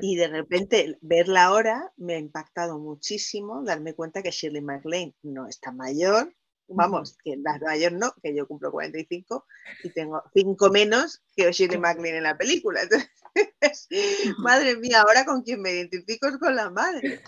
Y 0.01 0.17
de 0.17 0.29
repente 0.29 0.99
verla 1.01 1.45
ahora 1.45 1.93
me 1.97 2.15
ha 2.15 2.19
impactado 2.19 2.79
muchísimo, 2.79 3.65
darme 3.65 3.95
cuenta 3.95 4.23
que 4.23 4.31
Shirley 4.31 4.63
MacLaine 4.63 5.15
no 5.23 5.49
está 5.49 5.73
mayor, 5.73 6.33
vamos, 6.69 7.17
que 7.25 7.37
la 7.37 7.59
mayor 7.59 7.93
no, 7.93 8.13
que 8.23 8.35
yo 8.35 8.47
cumplo 8.47 8.71
45 8.71 9.47
y 9.83 9.91
tengo 9.91 10.23
5 10.33 10.71
menos 10.71 11.23
que 11.37 11.51
Shirley 11.51 11.79
MacLaine 11.79 12.19
en 12.19 12.23
la 12.23 12.39
película. 12.39 12.83
Entonces, 12.83 13.11
madre 14.39 14.77
mía, 14.77 15.03
ahora 15.03 15.25
con 15.25 15.43
quien 15.43 15.61
me 15.61 15.73
identifico 15.73 16.29
es 16.29 16.39
con 16.39 16.55
la 16.55 16.71
madre. 16.71 17.23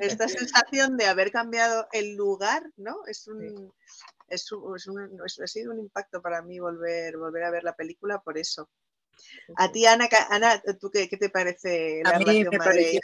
Esta 0.00 0.28
sensación 0.28 0.96
de 0.96 1.06
haber 1.06 1.30
cambiado 1.30 1.86
el 1.92 2.16
lugar, 2.16 2.62
¿no? 2.76 3.04
Es 3.06 3.26
un, 3.26 3.72
es 4.28 4.52
un, 4.52 4.76
es 4.76 4.86
un 4.86 5.20
ha 5.42 5.46
sido 5.46 5.72
un 5.72 5.80
impacto 5.80 6.22
para 6.22 6.42
mí 6.42 6.58
volver, 6.58 7.16
volver 7.16 7.44
a 7.44 7.50
ver 7.50 7.64
la 7.64 7.74
película 7.74 8.20
por 8.20 8.38
eso. 8.38 8.68
A 9.56 9.70
ti, 9.72 9.86
Ana, 9.86 10.08
Ana 10.30 10.62
¿tú 10.80 10.90
qué, 10.90 11.08
qué 11.08 11.16
te 11.16 11.30
parece 11.30 12.02
la 12.04 12.10
a 12.10 12.18
mí 12.18 12.44
me 12.44 12.58
parecía, 12.58 13.00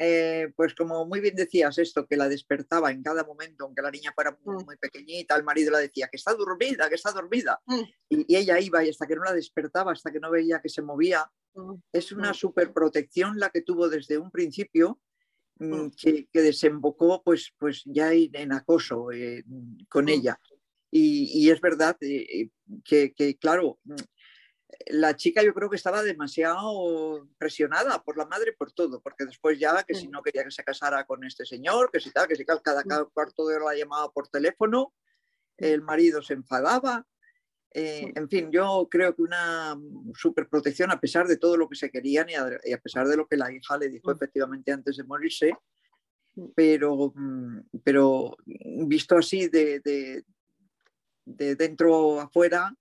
eh, 0.00 0.52
pues 0.54 0.76
como 0.76 1.04
muy 1.06 1.20
bien 1.20 1.34
decías 1.34 1.76
esto, 1.78 2.06
que 2.06 2.16
la 2.16 2.28
despertaba 2.28 2.92
en 2.92 3.02
cada 3.02 3.24
momento, 3.24 3.64
aunque 3.64 3.82
la 3.82 3.90
niña 3.90 4.12
fuera 4.14 4.38
muy, 4.44 4.62
mm. 4.62 4.78
pequeñita, 4.78 5.34
el 5.34 5.42
marido 5.42 5.72
la 5.72 5.78
decía 5.78 6.08
que 6.08 6.16
está 6.16 6.34
dormida, 6.34 6.88
que 6.88 6.94
está 6.94 7.10
dormida. 7.10 7.60
Mm. 7.66 7.80
Y, 8.10 8.36
ella 8.36 8.60
iba 8.60 8.84
y 8.84 8.90
hasta 8.90 9.08
que 9.08 9.16
no 9.16 9.24
la 9.24 9.34
despertaba, 9.34 9.92
hasta 9.92 10.12
que 10.12 10.20
no 10.20 10.30
veía 10.30 10.60
que 10.60 10.68
se 10.68 10.82
movía, 10.82 11.28
mm. 11.54 11.74
es 11.92 12.12
una 12.12 12.32
superprotección 12.32 13.40
la 13.40 13.50
que 13.50 13.62
tuvo 13.62 13.88
desde 13.88 14.18
un 14.18 14.30
principio. 14.30 15.00
Que, 15.60 16.28
desembocó 16.32 17.20
pues, 17.24 17.52
pues 17.58 17.82
ya 17.84 18.12
en 18.12 18.52
acoso 18.52 19.10
eh, 19.10 19.42
con 19.88 20.08
ella. 20.08 20.38
Y, 20.88 21.50
es 21.50 21.60
verdad 21.60 21.96
eh, 22.00 22.50
que, 22.84 23.12
que, 23.12 23.36
claro, 23.36 23.80
la 24.86 25.16
chica 25.16 25.42
yo 25.42 25.52
creo 25.52 25.68
que 25.68 25.76
estaba 25.76 26.02
demasiado 26.02 27.28
presionada 27.36 28.02
por 28.02 28.16
la 28.16 28.26
madre 28.26 28.52
por 28.52 28.72
todo, 28.72 29.00
porque 29.00 29.24
después 29.24 29.58
ya 29.58 29.82
que 29.82 29.94
si 29.94 30.08
no 30.08 30.22
quería 30.22 30.44
que 30.44 30.50
se 30.50 30.64
casara 30.64 31.04
con 31.04 31.24
este 31.24 31.44
señor, 31.44 31.90
que 31.90 32.00
si 32.00 32.10
tal, 32.10 32.28
que 32.28 32.36
si 32.36 32.44
tal, 32.44 32.62
cada, 32.62 32.84
cuarto 33.06 33.46
de 33.46 33.56
hora 33.56 33.66
la 33.66 33.76
llamaba 33.76 34.10
por 34.12 34.28
teléfono, 34.28 34.94
el 35.56 35.82
marido 35.82 36.22
se 36.22 36.34
enfadaba. 36.34 37.06
Eh, 37.74 38.12
en 38.14 38.28
fin, 38.28 38.50
yo 38.50 38.88
creo 38.90 39.14
que 39.14 39.22
una 39.22 39.78
superprotección 40.14 40.90
a 40.90 41.00
pesar 41.00 41.26
de 41.26 41.36
todo 41.36 41.56
lo 41.56 41.68
que 41.68 41.76
se 41.76 41.90
querían 41.90 42.28
y 42.30 42.34
a, 42.34 42.80
pesar 42.80 43.06
de 43.08 43.16
lo 43.16 43.26
que 43.26 43.36
la 43.36 43.52
hija 43.52 43.76
le 43.76 43.88
dijo 43.88 44.10
efectivamente 44.10 44.72
antes 44.72 44.96
de 44.96 45.04
morirse, 45.04 45.52
pero, 46.54 47.12
mm, 47.14 47.58
pero 47.82 48.36
visto 48.86 49.18
así 49.18 49.48
de, 49.48 49.80
de, 49.80 50.24
de 51.24 51.56
dentro 51.56 52.20
afuera, 52.20 52.72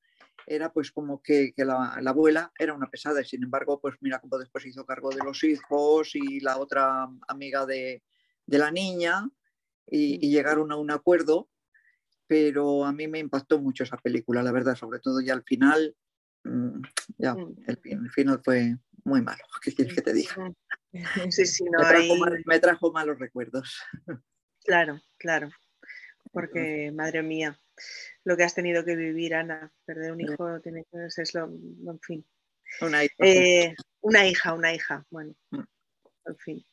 era 0.48 0.72
pues 0.72 0.92
como 0.92 1.22
que, 1.22 1.54
la, 1.58 1.94
abuela 2.06 2.52
era 2.58 2.74
una 2.74 2.90
pesada 2.90 3.22
y 3.22 3.26
sin 3.26 3.44
embargo 3.44 3.80
pues 3.82 3.96
mira 4.00 4.20
cómo 4.20 4.38
después 4.38 4.66
hizo 4.66 4.86
cargo 4.86 5.10
de 5.10 5.24
los 5.24 5.44
hijos 5.44 6.16
y 6.16 6.40
la 6.40 6.58
otra 6.58 7.08
amiga 7.28 7.66
de, 7.66 8.02
la 8.48 8.72
niña 8.72 9.30
y, 9.86 10.30
llegaron 10.30 10.72
a 10.72 10.78
un 10.78 10.90
acuerdo, 10.90 11.50
pero 12.28 12.86
a 12.86 12.94
mí 12.94 13.08
me 13.08 13.20
impactó 13.20 13.60
mucho 13.60 13.84
esa 13.84 13.98
película, 13.98 14.42
la 14.42 14.54
verdad, 14.54 14.76
sobre 14.76 15.00
todo 15.00 15.20
ya 15.20 15.34
al 15.34 15.44
final, 15.44 15.96
mm, 16.46 16.82
ya 17.18 17.36
mm. 17.36 17.56
el, 17.68 18.10
final 18.12 18.42
fue 18.44 18.78
muy 19.04 19.22
malo, 19.22 19.44
¿qué 19.62 19.74
quieres 19.74 19.94
que 19.94 20.02
te 20.02 20.14
diga? 20.14 20.36
Sí, 21.30 21.46
sí, 21.46 21.64
no, 21.66 21.80
me 22.46 22.60
trajo 22.60 22.92
malos 22.92 23.20
recuerdos. 23.20 23.78
Claro, 24.64 25.00
claro, 25.18 25.50
porque 26.32 26.92
madre 26.94 27.24
mía, 27.24 27.60
lo 28.24 28.36
que 28.36 28.44
has 28.44 28.56
tenido 28.56 28.84
que 28.84 28.96
vivir, 28.96 29.36
Ana. 29.36 29.72
Perder 29.86 30.12
un 30.12 30.22
hijo 30.22 30.60
tiene 30.62 30.86
que 30.92 31.10
ser, 31.10 31.28
lo, 31.34 31.46
en 31.46 32.00
fin. 32.02 32.26
Una 32.82 33.04
hija. 33.04 33.16
Eh, 33.20 33.76
una 34.02 34.28
hija, 34.28 34.54
una 34.54 34.74
hija. 34.74 35.06
Bueno, 35.10 35.34
mm. 35.52 35.64
en 36.26 36.38
fin. 36.38 36.66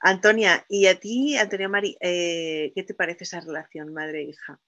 Antonia, 0.00 0.64
¿y 0.68 0.86
a 0.86 0.98
ti, 0.98 1.36
Antonia 1.36 1.68
Mari, 1.68 1.96
eh, 2.00 2.72
qué 2.74 2.82
te 2.82 2.94
parece 2.94 3.24
esa 3.24 3.40
relación 3.40 3.92
madre-hija? 3.92 4.60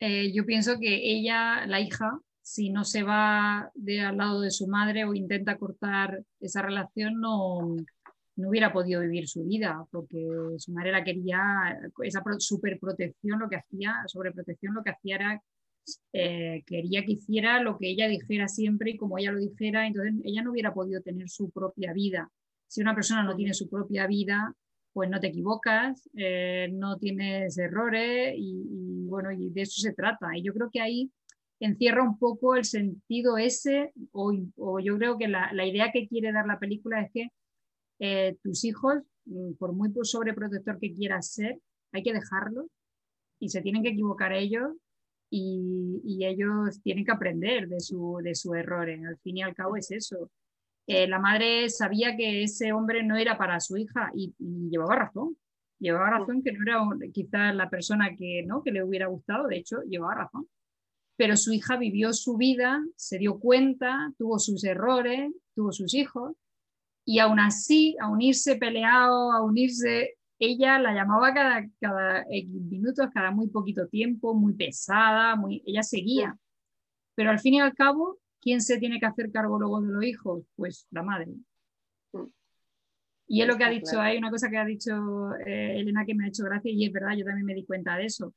Eh, 0.00 0.32
yo 0.32 0.44
pienso 0.44 0.78
que 0.78 0.94
ella, 0.94 1.66
la 1.66 1.80
hija, 1.80 2.20
si 2.42 2.70
no 2.70 2.84
se 2.84 3.02
va 3.02 3.70
de 3.74 4.00
al 4.00 4.18
lado 4.18 4.40
de 4.40 4.50
su 4.50 4.66
madre 4.66 5.04
o 5.04 5.14
intenta 5.14 5.56
cortar 5.56 6.22
esa 6.40 6.62
relación, 6.62 7.20
no, 7.20 7.76
no 8.36 8.48
hubiera 8.48 8.72
podido 8.72 9.00
vivir 9.00 9.28
su 9.28 9.44
vida, 9.44 9.84
porque 9.90 10.26
su 10.58 10.72
madre 10.72 10.92
la 10.92 11.04
quería, 11.04 11.40
esa 12.02 12.22
superprotección 12.38 13.38
lo 13.38 13.48
que 13.48 13.56
hacía, 13.56 14.02
sobreprotección 14.06 14.74
lo 14.74 14.82
que 14.82 14.90
hacía 14.90 15.16
era, 15.16 15.42
eh, 16.12 16.62
quería 16.66 17.04
que 17.04 17.12
hiciera 17.12 17.60
lo 17.60 17.78
que 17.78 17.90
ella 17.90 18.08
dijera 18.08 18.48
siempre 18.48 18.92
y 18.92 18.96
como 18.96 19.18
ella 19.18 19.32
lo 19.32 19.38
dijera, 19.38 19.86
entonces 19.86 20.14
ella 20.24 20.42
no 20.42 20.50
hubiera 20.52 20.74
podido 20.74 21.00
tener 21.02 21.28
su 21.28 21.50
propia 21.50 21.92
vida. 21.92 22.30
Si 22.66 22.80
una 22.80 22.94
persona 22.94 23.22
no 23.22 23.36
tiene 23.36 23.54
su 23.54 23.68
propia 23.68 24.06
vida, 24.06 24.54
pues 24.92 25.10
no 25.10 25.20
te 25.20 25.28
equivocas, 25.28 26.08
eh, 26.16 26.68
no 26.72 26.98
tienes 26.98 27.58
errores 27.58 28.34
y, 28.36 29.06
bueno, 29.06 29.30
y 29.32 29.50
de 29.50 29.62
eso 29.62 29.80
se 29.80 29.92
trata. 29.92 30.36
Y 30.36 30.42
yo 30.42 30.52
creo 30.54 30.70
que 30.72 30.80
ahí 30.80 31.10
encierra 31.60 32.02
un 32.02 32.18
poco 32.18 32.56
el 32.56 32.64
sentido 32.64 33.36
ese, 33.38 33.92
o, 34.12 34.32
yo 34.80 34.96
creo 34.98 35.18
que 35.18 35.28
la, 35.28 35.52
la 35.52 35.66
idea 35.66 35.90
que 35.92 36.08
quiere 36.08 36.32
dar 36.32 36.46
la 36.46 36.58
película 36.58 37.00
es 37.02 37.10
que 37.12 37.28
eh, 37.98 38.36
tus 38.42 38.64
hijos, 38.64 39.02
mm, 39.26 39.54
por 39.54 39.72
muy 39.72 39.90
sobreprotector 40.02 40.78
que 40.78 40.92
quieras 40.94 41.32
ser, 41.32 41.58
hay 41.92 42.02
que 42.02 42.12
dejarlos 42.12 42.66
y 43.38 43.48
se 43.48 43.62
tienen 43.62 43.82
que 43.82 43.90
equivocar 43.90 44.32
ellos 44.32 44.72
y, 45.30 46.24
ellos 46.24 46.80
tienen 46.82 47.04
que 47.04 47.12
aprender 47.12 47.68
de, 47.68 47.80
su, 47.80 48.20
de 48.22 48.34
sus 48.34 48.54
errores. 48.56 49.04
Al 49.04 49.18
fin 49.18 49.38
y 49.38 49.42
al 49.42 49.54
cabo 49.54 49.76
es 49.76 49.90
eso. 49.90 50.30
Eh, 50.86 51.06
la 51.06 51.18
madre 51.18 51.68
sabía 51.70 52.16
que 52.16 52.42
ese 52.42 52.72
hombre 52.72 53.02
no 53.02 53.16
era 53.16 53.36
para 53.36 53.60
su 53.60 53.76
hija 53.76 54.10
y, 54.14 54.34
llevaba 54.70 54.96
razón. 54.96 55.36
Llevaba 55.78 56.18
razón 56.18 56.42
que 56.42 56.52
no 56.52 56.62
era 56.62 57.12
quizás 57.12 57.54
la 57.54 57.68
persona 57.68 58.14
que, 58.16 58.44
¿no? 58.46 58.62
que 58.62 58.72
le 58.72 58.82
hubiera 58.82 59.06
gustado, 59.06 59.48
de 59.48 59.58
hecho, 59.58 59.82
llevaba 59.82 60.14
razón. 60.14 60.48
Pero 61.16 61.36
su 61.36 61.52
hija 61.52 61.76
vivió 61.76 62.12
su 62.12 62.36
vida, 62.36 62.82
se 62.96 63.18
dio 63.18 63.38
cuenta, 63.38 64.12
tuvo 64.16 64.38
sus 64.38 64.64
errores, 64.64 65.32
tuvo 65.54 65.72
sus 65.72 65.94
hijos 65.94 66.34
y 67.04 67.18
aún 67.18 67.38
así, 67.38 67.96
a 68.00 68.08
unirse 68.08 68.56
peleado, 68.56 69.32
a 69.32 69.42
unirse, 69.42 70.16
ella 70.38 70.78
la 70.78 70.94
llamaba 70.94 71.34
cada, 71.34 71.68
cada 71.80 72.24
minutos, 72.70 73.06
cada 73.12 73.30
muy 73.30 73.48
poquito 73.48 73.86
tiempo, 73.88 74.34
muy 74.34 74.54
pesada, 74.54 75.36
muy, 75.36 75.62
ella 75.66 75.82
seguía. 75.82 76.36
Pero 77.14 77.30
al 77.30 77.38
fin 77.40 77.54
y 77.54 77.60
al 77.60 77.74
cabo, 77.74 78.18
¿quién 78.40 78.60
se 78.60 78.78
tiene 78.78 78.98
que 78.98 79.06
hacer 79.06 79.30
cargo 79.30 79.58
luego 79.58 79.80
de 79.82 79.92
los 79.92 80.04
hijos? 80.04 80.44
Pues 80.56 80.86
la 80.90 81.02
madre. 81.02 81.32
Y 83.26 83.40
es 83.40 83.48
lo 83.48 83.56
que 83.56 83.64
ha 83.64 83.70
dicho, 83.70 84.00
hay 84.00 84.18
una 84.18 84.30
cosa 84.30 84.50
que 84.50 84.58
ha 84.58 84.64
dicho 84.64 84.92
eh, 85.46 85.80
Elena 85.80 86.04
que 86.04 86.14
me 86.14 86.24
ha 86.24 86.28
hecho 86.28 86.44
gracia 86.44 86.70
y 86.70 86.84
es 86.84 86.92
verdad, 86.92 87.16
yo 87.16 87.24
también 87.24 87.46
me 87.46 87.54
di 87.54 87.64
cuenta 87.64 87.96
de 87.96 88.06
eso. 88.06 88.34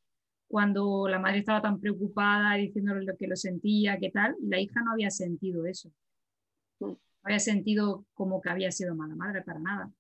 Cuando 0.48 1.08
la 1.10 1.20
madre 1.20 1.40
estaba 1.40 1.62
tan 1.62 1.80
preocupada 1.80 2.56
diciéndole 2.56 3.04
lo 3.04 3.18
que 3.18 3.28
lo 3.28 3.36
sentía, 3.36 3.98
qué 3.98 4.12
tal, 4.12 4.36
la 4.42 4.60
hija 4.60 4.82
no 4.82 4.92
había 4.92 5.10
sentido 5.10 5.66
eso 5.66 5.92
había 7.28 7.40
sentido 7.40 8.06
como 8.14 8.42
que 8.42 8.50
había 8.50 8.72
sido 8.72 8.96
mala 8.96 9.16
madre 9.16 9.44
para 9.44 9.60
nada. 9.60 9.92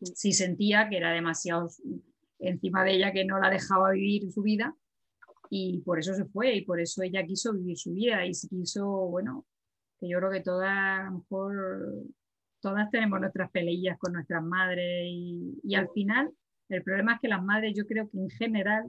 Sí 0.00 0.32
sentía 0.32 0.88
que 0.88 0.96
era 0.96 1.12
demasiado 1.12 1.68
encima 2.38 2.84
de 2.84 2.92
ella, 2.92 3.12
que 3.12 3.24
no 3.24 3.38
la 3.38 3.50
dejaba 3.50 3.90
vivir 3.90 4.30
su 4.32 4.42
vida 4.42 4.74
y 5.50 5.80
por 5.80 5.98
eso 5.98 6.14
se 6.14 6.24
fue 6.26 6.54
y 6.56 6.64
por 6.64 6.80
eso 6.80 7.02
ella 7.02 7.24
quiso 7.24 7.52
vivir 7.52 7.76
su 7.76 7.92
vida 7.92 8.24
y 8.26 8.34
se 8.34 8.48
quiso, 8.48 8.86
bueno, 8.86 9.46
que 9.98 10.08
yo 10.08 10.18
creo 10.18 10.30
que 10.30 10.40
todas, 10.40 10.70
a 10.70 11.04
lo 11.04 11.18
mejor, 11.18 12.04
todas 12.60 12.90
tenemos 12.90 13.20
nuestras 13.20 13.50
peleillas 13.50 13.98
con 13.98 14.12
nuestras 14.12 14.42
madres 14.42 15.06
y, 15.06 15.74
al 15.74 15.88
final 15.90 16.30
el 16.68 16.82
problema 16.82 17.14
es 17.14 17.20
que 17.20 17.28
las 17.28 17.42
madres 17.42 17.74
yo 17.74 17.86
creo 17.86 18.10
que 18.10 18.18
en 18.18 18.30
general 18.30 18.84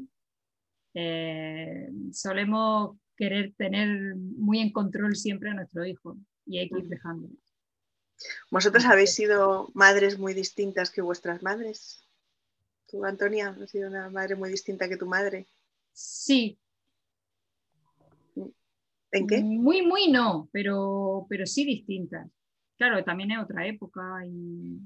eh, 0.93 1.89
solemos 2.11 2.97
querer 3.15 3.53
tener 3.57 4.15
muy 4.15 4.59
en 4.59 4.71
control 4.71 5.15
siempre 5.15 5.49
a 5.49 5.53
nuestro 5.53 5.85
hijo 5.85 6.17
y 6.45 6.57
hay 6.57 6.69
que 6.69 6.79
ir 6.79 6.87
dejándolo. 6.87 7.33
¿Vosotras 8.49 8.85
habéis 8.85 9.13
sido 9.13 9.69
madres 9.73 10.17
muy 10.17 10.33
distintas 10.33 10.91
que 10.91 11.01
vuestras 11.01 11.41
madres? 11.41 12.03
¿Tú, 12.87 13.05
Antonia, 13.05 13.55
has 13.61 13.69
sido 13.69 13.89
una 13.89 14.09
madre 14.09 14.35
muy 14.35 14.49
distinta 14.49 14.89
que 14.89 14.97
tu 14.97 15.05
madre? 15.05 15.47
Sí. 15.93 16.59
¿En 19.11 19.27
qué? 19.27 19.41
Muy, 19.41 19.81
muy 19.85 20.11
no, 20.11 20.49
pero, 20.51 21.25
pero 21.29 21.45
sí 21.45 21.65
distintas. 21.65 22.29
Claro, 22.77 23.03
también 23.03 23.31
es 23.31 23.39
otra 23.39 23.67
época 23.67 24.01
y 24.25 24.79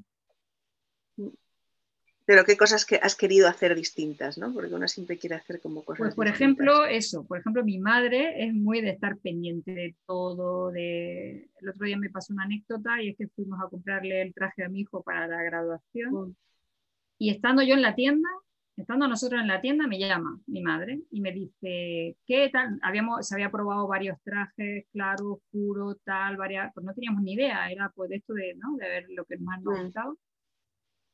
pero 2.25 2.45
qué 2.45 2.55
cosas 2.55 2.85
que 2.85 2.95
has 2.95 3.15
querido 3.15 3.49
hacer 3.49 3.75
distintas, 3.75 4.37
¿no? 4.37 4.53
Porque 4.53 4.73
uno 4.73 4.87
siempre 4.87 5.17
quiere 5.17 5.35
hacer 5.35 5.59
como 5.59 5.83
cosas. 5.83 5.99
Pues 5.99 6.15
por 6.15 6.27
ejemplo, 6.27 6.85
eso, 6.85 7.25
por 7.25 7.39
ejemplo, 7.39 7.63
mi 7.65 7.79
madre 7.79 8.45
es 8.45 8.53
muy 8.53 8.81
de 8.81 8.91
estar 8.91 9.17
pendiente 9.17 9.71
de 9.73 9.95
todo, 10.05 10.71
de... 10.71 11.49
El 11.59 11.69
otro 11.69 11.85
día 11.85 11.97
me 11.97 12.09
pasó 12.09 12.33
una 12.33 12.43
anécdota 12.43 13.01
y 13.01 13.09
es 13.09 13.17
que 13.17 13.27
fuimos 13.27 13.59
a 13.61 13.69
comprarle 13.69 14.21
el 14.21 14.33
traje 14.33 14.63
a 14.63 14.69
mi 14.69 14.81
hijo 14.81 15.03
para 15.03 15.27
la 15.27 15.43
graduación 15.43 16.13
mm. 16.13 16.35
y 17.19 17.29
estando 17.29 17.61
yo 17.61 17.73
en 17.73 17.81
la 17.81 17.95
tienda, 17.95 18.29
estando 18.77 19.07
nosotros 19.07 19.41
en 19.41 19.47
la 19.47 19.59
tienda, 19.59 19.85
me 19.85 19.99
llama 19.99 20.39
mi 20.47 20.61
madre 20.61 21.01
y 21.11 21.19
me 21.19 21.33
dice, 21.33 22.15
¿qué 22.25 22.49
tal? 22.53 22.79
Habíamos, 22.83 23.27
se 23.27 23.35
había 23.35 23.51
probado 23.51 23.85
varios 23.87 24.17
trajes, 24.23 24.85
claro, 24.93 25.33
oscuro, 25.33 25.95
tal, 26.05 26.37
varias, 26.37 26.73
pues 26.73 26.85
no 26.85 26.93
teníamos 26.93 27.21
ni 27.21 27.33
idea, 27.33 27.69
era 27.69 27.91
pues 27.93 28.09
de 28.09 28.15
esto 28.15 28.33
de, 28.33 28.55
¿no? 28.55 28.77
de 28.77 28.87
ver 28.87 29.05
lo 29.09 29.25
que 29.25 29.37
más 29.39 29.61
nos 29.61 29.77
mm. 29.77 29.83
gustaba 29.83 30.13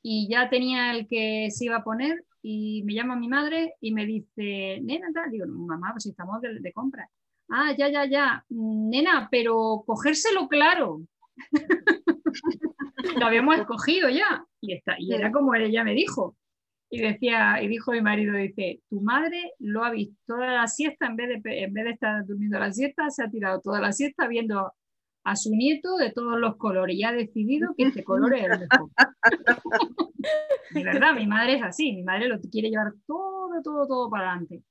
y 0.01 0.27
ya 0.29 0.49
tenía 0.49 0.91
el 0.91 1.07
que 1.07 1.49
se 1.51 1.65
iba 1.65 1.77
a 1.77 1.83
poner 1.83 2.23
y 2.41 2.83
me 2.83 2.93
llama 2.93 3.15
mi 3.15 3.27
madre 3.27 3.73
y 3.81 3.93
me 3.93 4.05
dice, 4.05 4.79
nena, 4.81 5.07
tal, 5.13 5.29
digo, 5.31 5.45
mamá, 5.47 5.91
pues 5.93 6.05
estamos 6.05 6.41
de, 6.41 6.71
compra. 6.73 7.09
Ah, 7.49 7.73
ya, 7.77 7.89
ya, 7.89 8.05
ya, 8.05 8.45
nena, 8.49 9.27
pero 9.31 9.83
cogérselo 9.85 10.47
claro. 10.47 11.01
lo 13.19 13.25
habíamos 13.25 13.57
escogido 13.57 14.09
ya 14.09 14.45
y, 14.61 14.73
está, 14.73 14.95
y 14.99 15.13
era 15.13 15.31
como 15.31 15.55
ella 15.55 15.83
me 15.83 15.93
dijo. 15.93 16.35
Y 16.91 17.01
decía, 17.01 17.61
y 17.61 17.67
dijo 17.67 17.91
mi 17.91 18.01
marido, 18.01 18.33
dice, 18.33 18.81
tu 18.89 19.01
madre 19.01 19.53
lo 19.59 19.83
ha 19.83 19.91
visto 19.91 20.15
toda 20.25 20.53
la 20.53 20.67
siesta, 20.67 21.05
en 21.05 21.15
vez 21.17 21.43
de, 21.43 21.63
en 21.63 21.73
vez 21.73 21.85
de 21.85 21.91
estar 21.91 22.25
durmiendo 22.25 22.57
la 22.57 22.71
siesta, 22.71 23.09
se 23.11 23.23
ha 23.23 23.29
tirado 23.29 23.61
toda 23.61 23.79
la 23.79 23.91
siesta 23.91 24.27
viendo 24.27 24.73
a 25.29 25.35
su 25.35 25.51
nieto 25.51 25.95
de 25.97 26.11
todos 26.11 26.39
los 26.39 26.57
colores 26.57 26.95
y 26.95 27.03
ha 27.03 27.11
decidido 27.11 27.75
que 27.77 27.83
este 27.83 28.03
color 28.03 28.33
es 28.33 28.45
el 28.45 28.49
mejor. 28.59 28.89
de 30.71 30.83
verdad, 30.83 31.13
mi 31.13 31.27
madre 31.27 31.55
es 31.55 31.63
así, 31.63 31.93
mi 31.93 32.03
madre 32.03 32.27
lo 32.27 32.39
quiere 32.41 32.69
llevar 32.69 32.93
todo, 33.05 33.61
todo, 33.63 33.87
todo 33.87 34.09
para 34.09 34.31
adelante. 34.31 34.63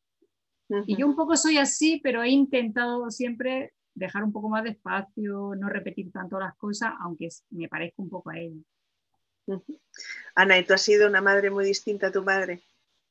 Y 0.86 0.96
yo 0.96 1.06
un 1.06 1.16
poco 1.16 1.36
soy 1.36 1.56
así, 1.59 2.00
pero 2.02 2.22
he 2.22 2.28
intentado 2.28 3.09
siempre 3.11 3.72
dejar 3.94 4.22
un 4.24 4.32
poco 4.32 4.48
más 4.48 4.64
de 4.64 4.70
espacio, 4.70 5.54
no 5.56 5.68
repetir 5.68 6.11
tanto 6.12 6.38
las 6.38 6.56
cosas, 6.56 6.92
aunque 7.00 7.28
me 7.50 7.68
parezca 7.68 8.02
un 8.02 8.11
poco 8.11 8.30
a 8.30 8.38
ella. 8.38 8.61
Ana, 10.34 10.59
¿y 10.59 10.64
tú 10.64 10.74
has 10.74 10.82
sido 10.82 11.09
una 11.09 11.22
madre 11.22 11.50
muy 11.50 11.64
distinta 11.64 12.09
a 12.09 12.12
tu 12.12 12.22
madre? 12.22 12.62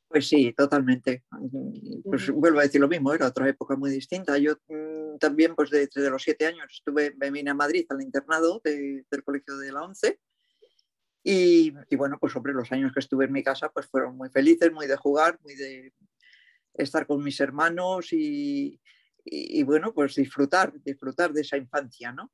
Pues 0.06 0.28
sí, 0.28 0.52
totalmente. 0.52 1.24
Pues 2.04 2.30
vuelvo 2.30 2.60
a 2.60 2.62
decir 2.62 2.80
lo 2.80 2.88
mismo, 2.88 3.12
era 3.12 3.26
otra 3.26 3.48
época 3.48 3.74
muy 3.74 3.90
distinta. 3.90 4.38
Yo 4.38 4.54
mm, 4.68 4.87
también, 5.18 5.54
pues 5.54 5.70
desde 5.70 6.10
los 6.10 6.22
siete 6.22 6.46
años, 6.46 6.66
estuve, 6.70 7.14
me 7.16 7.30
vine 7.30 7.50
a 7.50 7.54
Madrid 7.54 7.86
al 7.88 8.02
internado 8.02 8.60
del 8.64 9.24
colegio 9.24 9.56
de 9.58 9.72
la 9.72 9.82
ONCE. 9.82 10.20
Y, 11.22 11.72
bueno, 11.96 12.16
pues 12.18 12.32
sobre 12.32 12.54
los 12.54 12.72
años 12.72 12.92
que 12.92 13.00
estuve 13.00 13.26
en 13.26 13.32
mi 13.32 13.42
casa, 13.42 13.70
pues 13.70 13.86
fueron 13.86 14.16
muy 14.16 14.30
felices, 14.30 14.72
muy 14.72 14.86
de 14.86 14.96
jugar, 14.96 15.38
muy 15.42 15.54
de 15.56 15.92
estar 16.74 17.06
con 17.06 17.22
mis 17.22 17.38
hermanos 17.40 18.12
y, 18.12 18.80
y, 19.24 19.62
bueno, 19.64 19.92
pues 19.92 20.14
disfrutar, 20.14 20.72
disfrutar 20.82 21.32
de 21.32 21.42
esa 21.42 21.56
infancia, 21.56 22.12
¿no? 22.12 22.32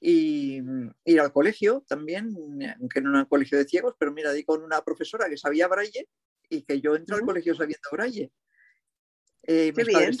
Y 0.00 0.60
ir 1.04 1.20
al 1.20 1.32
colegio 1.32 1.84
también, 1.88 2.36
aunque 2.78 3.00
no 3.00 3.10
era 3.10 3.20
un 3.20 3.24
colegio 3.24 3.58
de 3.58 3.64
ciegos, 3.64 3.94
pero 3.98 4.12
mira, 4.12 4.32
di 4.32 4.44
con 4.44 4.62
una 4.62 4.82
profesora 4.82 5.28
que 5.28 5.38
sabía 5.38 5.66
braille 5.66 6.08
y 6.48 6.62
que 6.62 6.80
yo 6.80 6.94
entré 6.94 7.16
al 7.16 7.22
colegio 7.22 7.54
sabiendo 7.54 7.88
braille. 7.90 8.30
Eh, 9.46 9.72
bien. 9.72 10.16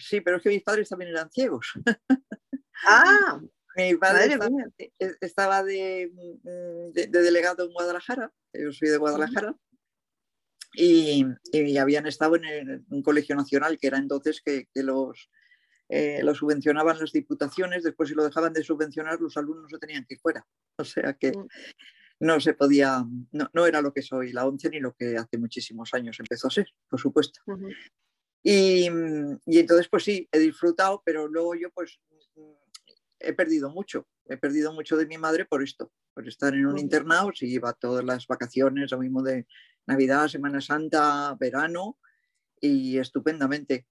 Sí, 0.00 0.20
pero 0.20 0.36
es 0.36 0.42
que 0.42 0.48
mis 0.48 0.62
padres 0.62 0.88
también 0.88 1.10
eran 1.10 1.30
ciegos. 1.30 1.72
Ah, 2.86 3.40
mi 3.76 3.94
padre 3.96 4.38
estaba, 5.20 5.62
de, 5.62 6.10
delegado 6.92 7.64
en 7.64 7.72
Guadalajara, 7.72 8.32
yo 8.52 8.72
soy 8.72 8.88
de 8.88 8.96
Guadalajara, 8.96 9.54
y, 10.72 11.24
habían 11.78 12.06
estado 12.06 12.36
en, 12.36 12.86
un 12.88 13.02
colegio 13.02 13.36
nacional 13.36 13.78
que 13.78 13.88
era 13.88 13.98
entonces 13.98 14.40
que, 14.42 14.66
los, 14.74 15.30
eh, 15.88 16.20
lo 16.22 16.34
subvencionaban 16.34 16.98
las 16.98 17.12
diputaciones, 17.12 17.82
después 17.82 18.08
si 18.08 18.14
lo 18.14 18.24
dejaban 18.24 18.52
de 18.52 18.64
subvencionar 18.64 19.20
los 19.20 19.36
alumnos 19.36 19.70
se 19.70 19.78
tenían 19.78 20.04
que 20.04 20.14
ir 20.14 20.20
fuera. 20.20 20.46
O 20.76 20.84
sea 20.84 21.14
que 21.14 21.32
mm 21.32 21.48
no 22.20 22.38
se 22.38 22.52
podía, 22.52 23.04
no, 23.32 23.66
era 23.66 23.80
lo 23.80 23.92
que 23.92 24.02
soy 24.02 24.32
la 24.32 24.46
ONCE 24.46 24.68
ni 24.68 24.78
lo 24.78 24.94
que 24.94 25.16
hace 25.16 25.38
muchísimos 25.38 25.92
años 25.94 26.20
empezó 26.20 26.48
a 26.48 26.50
ser, 26.50 26.68
por 26.88 27.00
supuesto. 27.00 27.40
Y, 28.42 28.86
entonces, 28.86 29.88
pues 29.88 30.04
sí, 30.04 30.28
he 30.32 30.38
disfrutado, 30.38 31.02
pero 31.04 31.28
luego 31.28 31.54
yo 31.54 31.70
pues 31.70 32.00
he 33.18 33.32
perdido 33.32 33.70
mucho, 33.70 34.06
he 34.26 34.36
perdido 34.36 34.72
mucho 34.72 34.96
de 34.96 35.06
mi 35.06 35.18
madre 35.18 35.44
por 35.44 35.62
esto, 35.62 35.92
por 36.14 36.26
estar 36.26 36.54
en 36.54 36.66
un 36.66 36.78
internado, 36.78 37.32
si 37.34 37.46
iba 37.46 37.72
todas 37.74 38.04
las 38.04 38.26
vacaciones, 38.26 38.90
lo 38.90 38.98
mismo 38.98 39.22
de 39.22 39.46
Navidad, 39.86 40.28
Semana 40.28 40.60
Santa, 40.60 41.36
verano, 41.38 41.98
y 42.60 42.98
estupendamente. 42.98 43.86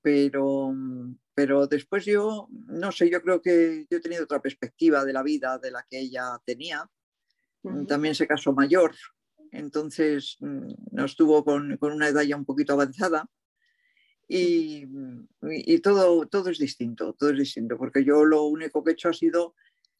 Pero, 0.00 0.72
pero 1.34 1.66
después 1.66 2.04
yo, 2.04 2.48
no 2.50 2.92
sé, 2.92 3.10
yo 3.10 3.20
creo 3.20 3.42
que 3.42 3.86
yo 3.90 3.98
he 3.98 4.00
tenido 4.00 4.24
otra 4.24 4.40
perspectiva 4.40 5.04
de 5.04 5.12
la 5.12 5.24
vida 5.24 5.58
de 5.58 5.72
la 5.72 5.84
que 5.88 5.98
ella 5.98 6.40
tenía 6.44 6.88
Mm, 7.62 7.86
también 7.86 8.14
se 8.14 8.26
casó 8.26 8.52
mayor, 8.52 8.94
entonces 9.50 10.36
mm, 10.40 10.72
no 10.92 11.04
estuvo 11.04 11.44
con, 11.44 11.76
una 11.80 12.08
edad 12.08 12.22
ya 12.22 12.36
un 12.36 12.44
poquito 12.44 12.72
avanzada. 12.72 13.26
Y, 14.30 14.86
todo, 15.80 16.26
todo 16.26 16.50
es 16.50 16.58
distinto, 16.58 17.14
todo 17.14 17.30
es 17.30 17.38
distinto, 17.38 17.78
porque 17.78 18.04
yo 18.04 18.26
lo 18.26 18.44
único 18.44 18.84
que 18.84 18.90
he 18.90 18.92
hecho 18.92 19.08
ha 19.08 19.14
sido 19.14 19.54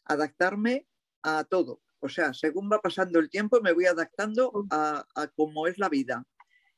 adaptarme 0.05 0.87
a 1.23 1.45
todo. 1.45 1.81
O 2.01 2.09
sea, 2.09 2.35
según 2.35 2.71
va 2.71 2.81
pasando 2.81 3.19
el 3.19 3.31
tiempo, 3.31 3.61
me 3.63 3.73
voy 3.73 3.87
adaptando 3.87 4.67
a, 4.71 5.05
cómo 5.35 5.67
es 5.67 5.79
la 5.79 5.89
vida. 5.89 6.25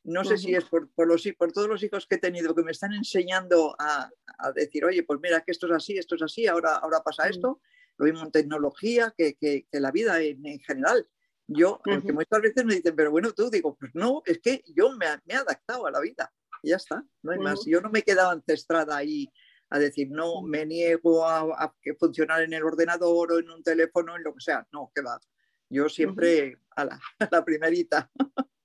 No 0.05 0.24
sé 0.24 0.38
si 0.38 0.55
es 0.55 0.64
por, 0.64 0.90
por, 0.92 1.09
los, 1.09 1.28
por 1.36 1.53
todos 1.53 1.68
los 1.68 1.82
hijos 1.82 2.07
que 2.07 2.14
he 2.14 2.18
tenido 2.18 2.55
que 2.55 2.62
me 2.62 2.70
están 2.70 2.94
enseñando 2.94 3.74
a, 3.78 4.11
decir, 4.55 4.84
oye, 4.84 5.03
pues 5.03 5.18
mira, 5.20 5.42
que 5.42 5.51
esto 5.51 5.66
es 5.66 5.72
así, 5.72 5.98
esto 5.98 6.14
es 6.14 6.22
así, 6.22 6.46
ahora, 6.46 6.76
ahora 6.76 7.03
pasa 7.03 7.28
esto, 7.28 7.61
lo 7.98 8.07
mismo 8.07 8.22
en 8.22 8.30
tecnología 8.30 9.12
que, 9.16 9.34
que, 9.34 9.66
la 9.72 9.90
vida 9.90 10.22
en, 10.22 10.61
general. 10.61 11.07
Yo, 11.48 11.80
que 11.84 12.12
muchas 12.12 12.40
veces 12.40 12.64
me 12.64 12.76
dicen, 12.76 12.94
pero 12.94 13.11
bueno, 13.11 13.32
tú 13.32 13.51
digo, 13.51 13.76
pues 13.76 13.90
no, 13.94 14.22
es 14.24 14.38
que 14.38 14.62
yo 14.68 14.92
me, 14.92 15.07
me 15.26 15.34
he 15.34 15.36
adaptado 15.36 15.86
a 15.86 15.90
la 15.90 16.01
vida, 16.01 16.32
y 16.62 16.70
ya 16.70 16.76
está, 16.76 17.04
no 17.22 17.32
hay 17.32 17.38
más. 17.38 17.64
Yo 17.66 17.80
no 17.80 17.90
me 17.90 18.00
he 18.00 18.02
quedado 18.02 18.30
ancestrada 18.30 18.96
ahí 18.96 19.30
a 19.70 19.78
decir, 19.78 20.08
no, 20.11 20.42
me 20.42 20.66
niego 20.66 21.26
a, 21.26 21.74
funcionar 21.98 22.42
en 22.42 22.52
el 22.52 22.64
ordenador 22.64 23.32
o 23.32 23.38
en 23.38 23.50
un 23.50 23.62
teléfono, 23.62 24.16
en 24.16 24.24
lo 24.24 24.34
que 24.34 24.40
sea, 24.40 24.66
no, 24.72 24.90
que 24.94 25.02
va. 25.02 25.20
Yo 25.68 25.88
siempre 25.88 26.58
a, 26.76 26.84
la, 26.84 27.00
a 27.20 27.28
la 27.30 27.44
primerita. 27.44 28.11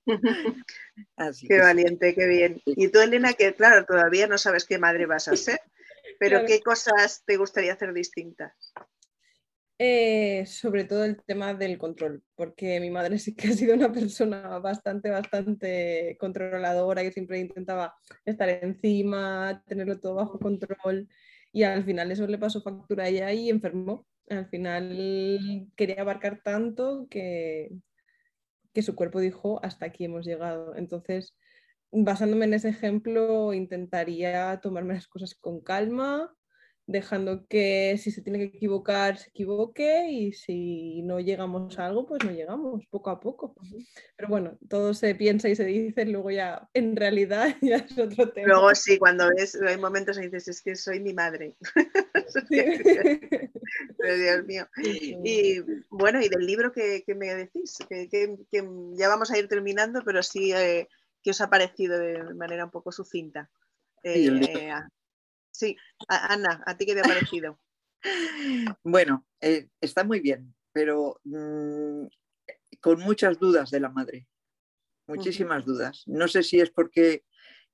qué 1.48 1.58
valiente, 1.60 2.14
qué 2.14 2.26
bien. 2.26 2.62
Y 2.64 2.88
tú, 2.88 3.00
Elena, 3.00 3.32
que 3.34 3.54
claro, 3.54 3.84
todavía 3.84 4.26
no 4.26 4.38
sabes 4.38 4.64
qué 4.64 4.78
madre 4.78 5.06
vas 5.06 5.28
a 5.28 5.36
ser, 5.36 5.60
pero 6.18 6.44
¿qué 6.46 6.60
cosas 6.60 7.22
te 7.24 7.36
gustaría 7.36 7.72
hacer 7.72 7.92
distintas? 7.92 8.52
Eh, 9.78 10.46
sobre 10.46 10.84
todo 10.84 11.04
el 11.04 11.22
tema 11.22 11.52
del 11.52 11.76
control, 11.76 12.22
porque 12.34 12.80
mi 12.80 12.90
madre 12.90 13.18
sí 13.18 13.34
que 13.34 13.48
ha 13.48 13.52
sido 13.52 13.74
una 13.74 13.92
persona 13.92 14.58
bastante, 14.58 15.10
bastante 15.10 16.16
controladora, 16.18 17.02
que 17.02 17.12
siempre 17.12 17.40
intentaba 17.40 17.94
estar 18.24 18.48
encima, 18.48 19.62
tenerlo 19.66 20.00
todo 20.00 20.14
bajo 20.14 20.38
control 20.38 21.08
y 21.52 21.64
al 21.64 21.84
final 21.84 22.10
eso 22.10 22.26
le 22.26 22.38
pasó 22.38 22.62
factura 22.62 23.04
a 23.04 23.08
ella 23.08 23.32
y 23.32 23.50
enfermó. 23.50 24.06
Al 24.28 24.48
final 24.48 25.68
quería 25.76 26.00
abarcar 26.02 26.40
tanto 26.42 27.06
que, 27.08 27.70
que 28.72 28.82
su 28.82 28.94
cuerpo 28.94 29.20
dijo, 29.20 29.60
hasta 29.64 29.86
aquí 29.86 30.04
hemos 30.04 30.26
llegado. 30.26 30.74
Entonces, 30.76 31.34
basándome 31.92 32.46
en 32.46 32.54
ese 32.54 32.68
ejemplo, 32.70 33.54
intentaría 33.54 34.58
tomarme 34.60 34.94
las 34.94 35.08
cosas 35.08 35.34
con 35.34 35.60
calma, 35.60 36.34
dejando 36.86 37.46
que 37.48 37.98
si 37.98 38.12
se 38.12 38.22
tiene 38.22 38.38
que 38.38 38.56
equivocar, 38.56 39.18
se 39.18 39.30
equivoque 39.30 40.08
y 40.10 40.32
si 40.32 41.02
no 41.02 41.18
llegamos 41.18 41.78
a 41.78 41.86
algo, 41.86 42.06
pues 42.06 42.24
no 42.24 42.30
llegamos 42.30 42.86
poco 42.86 43.10
a 43.10 43.20
poco. 43.20 43.56
Pero 44.16 44.28
bueno, 44.28 44.56
todo 44.68 44.94
se 44.94 45.14
piensa 45.16 45.48
y 45.48 45.56
se 45.56 45.64
dice, 45.64 46.06
luego 46.06 46.30
ya 46.30 46.68
en 46.74 46.94
realidad 46.94 47.56
ya 47.62 47.76
es 47.76 47.98
otro 47.98 48.30
tema. 48.30 48.48
Luego 48.48 48.74
sí, 48.74 48.98
cuando 48.98 49.28
ves, 49.36 49.60
hay 49.60 49.76
momentos 49.78 50.16
en 50.16 50.30
que 50.30 50.36
dices, 50.36 50.56
es 50.56 50.62
que 50.62 50.76
soy 50.76 51.00
mi 51.00 51.12
madre. 51.12 51.56
Dios 53.98 54.44
mío. 54.46 54.68
Y 55.24 55.60
bueno, 55.90 56.20
y 56.20 56.28
del 56.28 56.46
libro 56.46 56.72
que, 56.72 57.02
me 57.16 57.34
decís, 57.34 57.78
que, 57.88 58.36
ya 58.94 59.08
vamos 59.08 59.32
a 59.32 59.38
ir 59.38 59.48
terminando, 59.48 60.02
pero 60.04 60.22
sí 60.22 60.52
eh, 60.52 60.88
que 61.22 61.30
os 61.30 61.40
ha 61.40 61.50
parecido 61.50 61.98
de 61.98 62.22
manera 62.34 62.64
un 62.64 62.70
poco 62.70 62.92
sucinta. 62.92 63.50
Eh, 64.04 64.14
Sí, 64.14 64.30
Ana, 66.08 66.62
¿a 66.66 66.76
ti 66.76 66.86
qué 66.86 66.94
te 66.94 67.00
ha 67.00 67.04
parecido? 67.04 67.58
bueno, 68.84 69.26
eh, 69.40 69.68
está 69.80 70.04
muy 70.04 70.20
bien, 70.20 70.54
pero 70.72 71.20
mm, 71.24 72.06
con 72.80 73.00
muchas 73.00 73.38
dudas 73.38 73.70
de 73.70 73.80
la 73.80 73.88
madre. 73.88 74.26
muchísimas 75.06 75.64
dudas. 75.64 76.02
No 76.06 76.28
sé 76.28 76.42
si 76.42 76.60
es 76.60 76.70
porque 76.70 77.24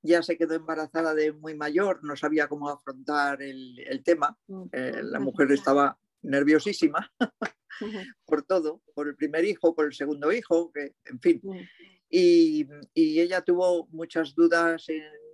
ya 0.02 0.22
se 0.22 0.36
quedó 0.36 0.54
embarazada 0.54 1.14
de 1.14 1.32
muy 1.32 1.54
mayor, 1.54 2.02
no 2.02 2.16
sabía 2.16 2.48
cómo 2.48 2.68
afrontar 2.68 3.40
el, 3.42 4.02
tema. 4.04 4.36
Eh, 4.72 5.00
la 5.02 5.20
mujer 5.20 5.50
estaba 5.52 5.98
nerviosísima 6.22 7.12
por 8.26 8.42
todo, 8.42 8.82
por 8.94 9.08
el 9.08 9.16
primer 9.16 9.44
hijo, 9.44 9.74
por 9.74 9.86
el 9.86 9.94
segundo 9.94 10.32
hijo, 10.32 10.72
que, 10.72 10.94
en 11.04 11.20
fin. 11.20 11.40
Y, 12.08 12.66
ella 12.94 13.40
tuvo 13.42 13.86
muchas 13.88 14.34
dudas 14.34 14.86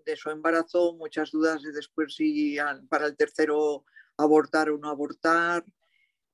de 0.09 0.17
su 0.17 0.31
embarazo, 0.31 0.95
muchas 0.95 1.31
dudas 1.31 1.63
de 1.63 1.71
después 1.73 2.15
si 2.15 2.57
para 2.89 3.07
el 3.07 3.17
tercero 3.17 3.85
abortar 4.17 4.71
o 4.71 4.79
no 4.79 4.89
abortar. 4.89 5.65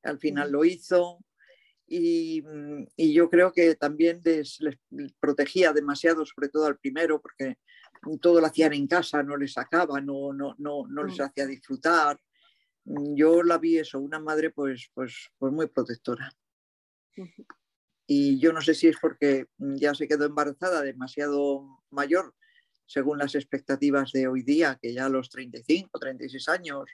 Al 0.02 0.18
final 0.18 0.52
lo 0.52 0.64
hizo. 0.64 1.18
Y, 1.86 2.42
yo 2.96 3.28
creo 3.28 3.52
que 3.52 3.74
también 3.74 4.22
les, 4.24 4.58
protegía 5.20 5.72
demasiado, 5.72 6.24
sobre 6.24 6.48
todo 6.48 6.66
al 6.66 6.78
primero, 6.78 7.20
porque 7.20 7.58
todo 8.20 8.40
lo 8.40 8.46
hacían 8.46 8.72
en 8.72 8.86
casa, 8.86 9.22
no 9.22 9.36
les 9.36 9.52
sacaba, 9.54 10.00
no, 10.00 10.32
no, 10.32 10.54
no, 10.58 10.86
no 10.86 11.04
les 11.04 11.18
mm. 11.18 11.22
hacía 11.22 11.46
disfrutar. 11.46 12.20
Yo 12.84 13.42
la 13.42 13.58
vi 13.58 13.78
eso, 13.78 13.98
una 13.98 14.20
madre 14.20 14.50
pues, 14.50 14.90
pues, 14.94 15.30
pues 15.38 15.52
muy 15.52 15.66
protectora. 15.66 16.30
Y 18.06 18.38
yo 18.38 18.52
no 18.52 18.60
sé 18.60 18.74
si 18.74 18.88
es 18.88 18.96
porque 19.00 19.46
ya 19.58 19.94
se 19.94 20.06
quedó 20.06 20.26
embarazada 20.26 20.82
demasiado 20.82 21.82
mayor, 21.90 22.34
según 22.86 23.18
las 23.18 23.34
expectativas 23.34 24.12
de 24.12 24.28
hoy 24.28 24.42
día, 24.42 24.78
que 24.80 24.92
ya 24.92 25.06
a 25.06 25.08
los 25.08 25.30
35, 25.30 25.98
36 25.98 26.48
años 26.48 26.84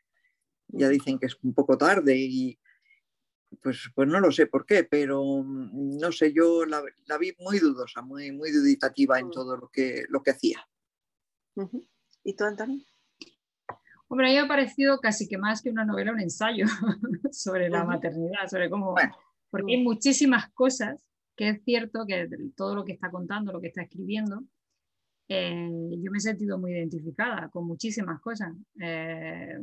ya 0.68 0.88
dicen 0.88 1.18
que 1.18 1.26
es 1.26 1.36
un 1.42 1.52
poco 1.52 1.76
tarde 1.76 2.16
y 2.16 2.58
pues, 3.60 3.90
pues 3.94 4.08
no 4.08 4.20
lo 4.20 4.30
sé 4.30 4.46
por 4.46 4.64
qué, 4.64 4.84
pero 4.84 5.44
no 5.44 6.12
sé, 6.12 6.32
yo 6.32 6.64
la, 6.64 6.82
vi 7.18 7.34
muy 7.38 7.58
dudosa, 7.58 8.00
muy, 8.02 8.30
muy 8.30 8.52
duditativa 8.52 9.18
en 9.18 9.28
mm. 9.28 9.30
todo 9.32 9.56
lo 9.56 9.68
que, 9.68 10.04
lo 10.08 10.22
que 10.22 10.30
hacía. 10.30 10.66
¿Y 12.22 12.34
tú, 12.34 12.44
Antonio? 12.44 12.84
Hombre, 14.08 14.26
a 14.26 14.30
mí 14.30 14.34
me 14.36 14.40
ha 14.40 14.48
parecido 14.48 14.98
casi 14.98 15.28
que 15.28 15.38
más 15.38 15.62
que 15.62 15.70
una 15.70 15.84
novela, 15.84 16.12
un 16.12 16.20
ensayo 16.20 16.66
sobre 17.32 17.68
la 17.68 17.84
maternidad, 17.84 18.48
sobre 18.48 18.70
cómo... 18.70 18.94
Porque 19.50 19.74
hay 19.74 19.82
muchísimas 19.82 20.50
cosas 20.52 21.04
que 21.36 21.50
es 21.50 21.64
cierto 21.64 22.04
que 22.06 22.28
todo 22.56 22.74
lo 22.74 22.84
que 22.84 22.92
está 22.92 23.10
contando, 23.10 23.52
lo 23.52 23.60
que 23.60 23.68
está 23.68 23.82
escribiendo, 23.82 24.44
eh, 25.32 25.70
yo 26.02 26.10
me 26.10 26.18
he 26.18 26.20
sentido 26.20 26.58
muy 26.58 26.72
identificada 26.72 27.48
con 27.50 27.64
muchísimas 27.64 28.20
cosas. 28.20 28.52
Eh, 28.80 29.56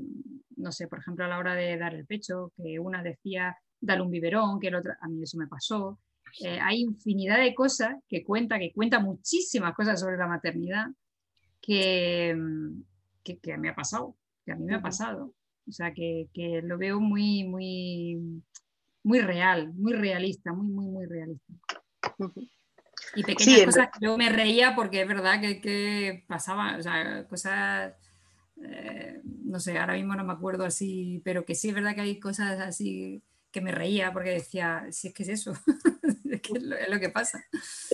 no 0.55 0.71
sé, 0.71 0.87
por 0.87 0.99
ejemplo, 0.99 1.25
a 1.25 1.27
la 1.27 1.37
hora 1.37 1.55
de 1.55 1.77
dar 1.77 1.93
el 1.93 2.05
pecho, 2.05 2.53
que 2.55 2.79
una 2.79 3.03
decía, 3.03 3.53
dale 3.81 4.01
un 4.01 4.09
biberón, 4.09 4.61
que 4.61 4.69
el 4.69 4.75
otro, 4.75 4.93
a 5.01 5.09
mí 5.09 5.21
eso 5.21 5.37
me 5.37 5.47
pasó. 5.47 5.99
Eh, 6.39 6.57
hay 6.61 6.83
infinidad 6.83 7.39
de 7.39 7.53
cosas 7.53 7.95
que 8.07 8.23
cuenta, 8.23 8.57
que 8.59 8.71
cuenta 8.71 9.01
muchísimas 9.01 9.75
cosas 9.75 9.99
sobre 9.99 10.15
la 10.15 10.27
maternidad 10.27 10.85
que, 11.59 12.33
que, 13.21 13.37
que 13.39 13.57
me 13.57 13.67
ha 13.67 13.75
pasado, 13.75 14.15
que 14.45 14.53
a 14.53 14.55
mí 14.55 14.63
me 14.63 14.75
ha 14.75 14.81
pasado. 14.81 15.33
O 15.67 15.71
sea, 15.73 15.93
que, 15.93 16.29
que, 16.33 16.61
lo 16.61 16.77
veo 16.77 17.01
muy, 17.01 17.43
muy, 17.43 18.41
muy 19.03 19.19
real, 19.19 19.73
muy 19.73 19.91
realista, 19.91 20.53
muy, 20.53 20.67
muy, 20.67 20.85
muy 20.85 21.05
realista. 21.07 21.53
Y 23.15 23.23
pequeñas 23.23 23.65
cosas 23.65 23.89
que 23.93 24.05
yo 24.05 24.17
me 24.17 24.29
reía 24.29 24.75
porque 24.75 25.01
es 25.01 25.07
verdad 25.07 25.39
que, 25.39 25.61
que 25.61 26.23
pasaba, 26.27 26.77
o 26.77 26.81
sea, 26.81 27.25
cosas, 27.27 27.93
eh, 28.61 29.21
no 29.23 29.59
sé, 29.59 29.77
ahora 29.77 29.93
mismo 29.93 30.15
no 30.15 30.23
me 30.23 30.33
acuerdo 30.33 30.65
así, 30.65 31.21
pero 31.23 31.45
que 31.45 31.55
sí 31.55 31.69
es 31.69 31.75
verdad 31.75 31.95
que 31.95 32.01
hay 32.01 32.19
cosas 32.19 32.59
así 32.59 33.21
que 33.51 33.61
me 33.61 33.71
reía 33.71 34.11
porque 34.13 34.31
decía, 34.31 34.87
si 34.91 35.07
es 35.09 35.13
que 35.13 35.23
es 35.23 35.29
eso, 35.29 35.53
es, 36.31 36.41
que 36.41 36.57
es, 36.57 36.63
lo, 36.63 36.99
que 36.99 37.09
pasa. 37.09 37.43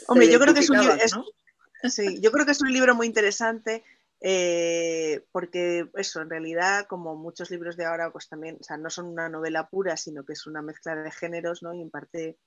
Hombre, 0.08 0.32
yo 0.32 0.40
creo 0.40 0.54
que 0.54 0.62
es 0.62 0.70
un, 0.70 0.78
sí, 1.90 2.20
yo 2.22 2.32
creo 2.32 2.46
que 2.46 2.52
es 2.52 2.62
un 2.62 2.74
libro 2.74 2.96
muy 2.96 3.08
interesante 3.08 3.84
eh, 4.26 5.26
porque 5.34 5.90
eso, 5.96 6.22
en 6.22 6.30
realidad, 6.30 6.88
como 6.88 7.16
muchos 7.18 7.52
libros 7.52 7.76
de 7.76 7.84
ahora, 7.84 8.10
pues 8.10 8.30
también, 8.30 8.58
o 8.60 8.64
sea, 8.64 8.78
no 8.78 8.90
son 8.90 9.08
una 9.08 9.28
novela 9.28 9.68
pura, 9.68 9.98
sino 9.98 10.24
que 10.24 10.32
es 10.32 10.48
una 10.48 10.62
mezcla 10.62 10.96
de 10.96 11.12
géneros, 11.12 11.62
¿no? 11.62 11.74
Y 11.74 11.82
en 11.82 11.90
parte, 11.90 12.38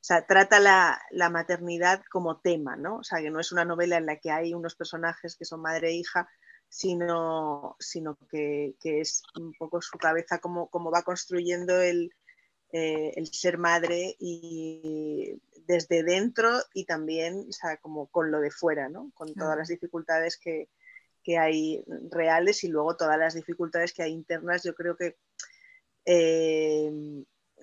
o 0.00 0.04
sea, 0.06 0.26
trata 0.26 0.60
la, 0.60 1.30
maternidad 1.30 2.02
como 2.10 2.40
tema, 2.40 2.76
¿no? 2.76 2.98
O 2.98 3.04
sea, 3.04 3.20
que 3.20 3.30
no 3.30 3.40
es 3.40 3.52
una 3.52 3.64
novela 3.64 3.96
en 3.96 4.06
la 4.06 4.16
que 4.18 4.30
hay 4.30 4.54
unos 4.54 4.76
personajes 4.76 5.36
que 5.36 5.44
son 5.44 5.62
madre 5.62 5.88
e 5.88 5.96
hija, 5.96 6.28
sino, 6.68 7.76
sino 7.80 8.16
que, 8.30 8.76
es 8.82 9.22
un 9.36 9.52
poco 9.54 9.80
su 9.82 9.98
cabeza 9.98 10.38
como, 10.38 10.68
como 10.68 10.90
va 10.90 11.02
construyendo 11.02 11.80
el, 11.80 12.12
eh, 12.72 13.12
el 13.16 13.26
ser 13.28 13.58
madre 13.58 14.16
y 14.18 15.40
desde 15.66 16.02
dentro 16.02 16.50
y 16.74 16.84
también, 16.84 17.46
o 17.48 17.52
sea, 17.52 17.76
como 17.78 18.06
con 18.08 18.30
lo 18.30 18.40
de 18.40 18.50
fuera, 18.50 18.88
¿no? 18.88 19.10
Con 19.14 19.34
todas 19.34 19.56
las 19.56 19.68
dificultades 19.68 20.38
que, 20.38 20.68
que 21.26 21.38
hay 21.38 21.84
reales 22.10 22.62
y 22.62 22.68
luego 22.68 22.96
todas 22.96 23.18
las 23.18 23.34
dificultades 23.34 23.92
que 23.92 24.04
hay 24.04 24.12
internas. 24.12 24.62
Yo 24.62 24.74
creo 24.74 24.96
que, 24.96 25.16
eh, 26.04 26.92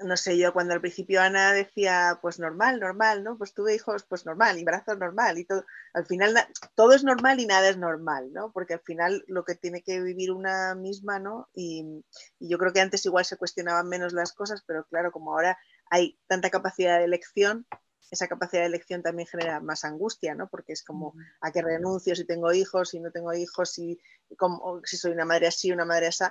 no 0.02 0.18
sé, 0.18 0.38
yo 0.38 0.54
cuando 0.54 0.74
al 0.74 0.82
principio 0.82 1.22
Ana 1.22 1.54
decía, 1.54 2.18
pues 2.22 2.40
normal, 2.40 2.80
normal, 2.80 3.24
¿no? 3.24 3.38
Pues 3.38 3.54
tuve 3.54 3.76
hijos, 3.76 4.04
pues 4.04 4.26
normal, 4.26 4.58
embarazo 4.58 4.96
normal 4.96 5.38
y 5.38 5.46
todo. 5.46 5.66
Al 5.94 6.06
final 6.06 6.36
todo 6.76 6.94
es 6.94 7.04
normal 7.04 7.40
y 7.40 7.46
nada 7.46 7.70
es 7.70 7.78
normal, 7.78 8.32
¿no? 8.34 8.52
Porque 8.52 8.74
al 8.74 8.82
final 8.82 9.24
lo 9.28 9.44
que 9.46 9.56
tiene 9.56 9.84
que 9.84 10.02
vivir 10.02 10.32
una 10.32 10.76
misma, 10.76 11.20
¿no? 11.20 11.50
Y, 11.54 12.04
y 12.40 12.50
yo 12.50 12.58
creo 12.58 12.74
que 12.74 12.82
antes 12.82 13.06
igual 13.06 13.26
se 13.26 13.38
cuestionaban 13.38 13.88
menos 13.88 14.14
las 14.14 14.34
cosas, 14.34 14.64
pero 14.66 14.86
claro, 14.86 15.12
como 15.12 15.32
ahora 15.34 15.58
hay 15.90 16.20
tanta 16.28 16.50
capacidad 16.50 16.98
de 16.98 17.06
elección, 17.06 17.68
esa 18.12 18.28
capacidad 18.28 18.62
de 18.62 18.68
elección 18.68 19.02
también 19.02 19.28
genera 19.28 19.60
más 19.60 19.84
angustia, 19.86 20.36
¿no? 20.36 20.48
Porque 20.48 20.74
es 20.74 20.84
como 20.84 21.14
a 21.42 21.52
qué 21.52 21.62
renuncio 21.62 22.16
si 22.16 22.26
tengo 22.26 22.52
hijos, 22.54 22.90
si 22.90 23.00
no 23.00 23.12
tengo 23.12 23.34
hijos, 23.34 23.72
si, 23.72 24.00
como, 24.38 24.82
si 24.86 24.98
soy 24.98 25.12
una 25.12 25.26
madre 25.26 25.48
así, 25.48 25.72
una 25.72 25.86
madre 25.86 26.08
así, 26.08 26.24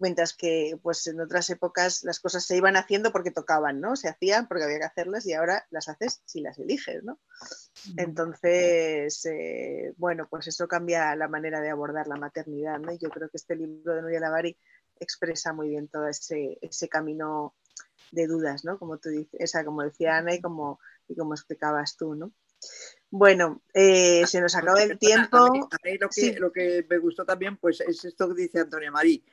mientras 0.00 0.34
que 0.34 0.78
pues 0.82 1.06
en 1.06 1.20
otras 1.20 1.50
épocas 1.50 2.02
las 2.04 2.20
cosas 2.20 2.44
se 2.44 2.56
iban 2.56 2.76
haciendo 2.76 3.12
porque 3.12 3.30
tocaban, 3.30 3.80
¿no? 3.80 3.96
Se 3.96 4.08
hacían 4.08 4.48
porque 4.48 4.64
había 4.64 4.78
que 4.78 4.84
hacerlas 4.84 5.26
y 5.26 5.34
ahora 5.34 5.66
las 5.70 5.88
haces 5.88 6.22
si 6.24 6.40
las 6.40 6.58
eliges, 6.58 7.02
¿no? 7.04 7.20
Entonces, 7.96 9.24
eh, 9.26 9.94
bueno, 9.96 10.26
pues 10.28 10.46
eso 10.48 10.66
cambia 10.66 11.14
la 11.16 11.28
manera 11.28 11.60
de 11.60 11.70
abordar 11.70 12.08
la 12.08 12.16
maternidad, 12.16 12.78
¿no? 12.78 12.92
Y 12.92 12.98
yo 12.98 13.10
creo 13.10 13.28
que 13.28 13.36
este 13.36 13.56
libro 13.56 13.94
de 13.94 14.02
Nuria 14.02 14.20
Lavari 14.20 14.56
expresa 14.98 15.52
muy 15.52 15.68
bien 15.68 15.88
todo 15.88 16.08
ese, 16.08 16.58
ese 16.60 16.88
camino 16.88 17.54
de 18.10 18.26
dudas, 18.26 18.64
¿no? 18.64 18.78
Como 18.78 18.98
tú 18.98 19.10
dices, 19.10 19.40
esa, 19.40 19.64
como 19.64 19.82
decía 19.82 20.16
Ana 20.16 20.34
y 20.34 20.40
como 20.40 20.80
y 21.08 21.16
como 21.16 21.34
explicabas 21.34 21.96
tú, 21.96 22.14
¿no? 22.14 22.32
Bueno, 23.10 23.62
eh, 23.74 24.24
se 24.26 24.40
nos 24.40 24.54
acaba 24.54 24.82
el 24.82 24.98
tiempo. 24.98 25.48
lo, 25.48 26.08
que, 26.08 26.38
lo, 26.38 26.52
que, 26.52 26.86
me 26.88 26.98
gustó 26.98 27.24
también 27.24 27.56
pues, 27.56 27.80
es 27.80 28.04
esto 28.04 28.28
que 28.28 28.42
dice 28.42 28.60
Antonia 28.60 28.90
Marí, 28.90 29.24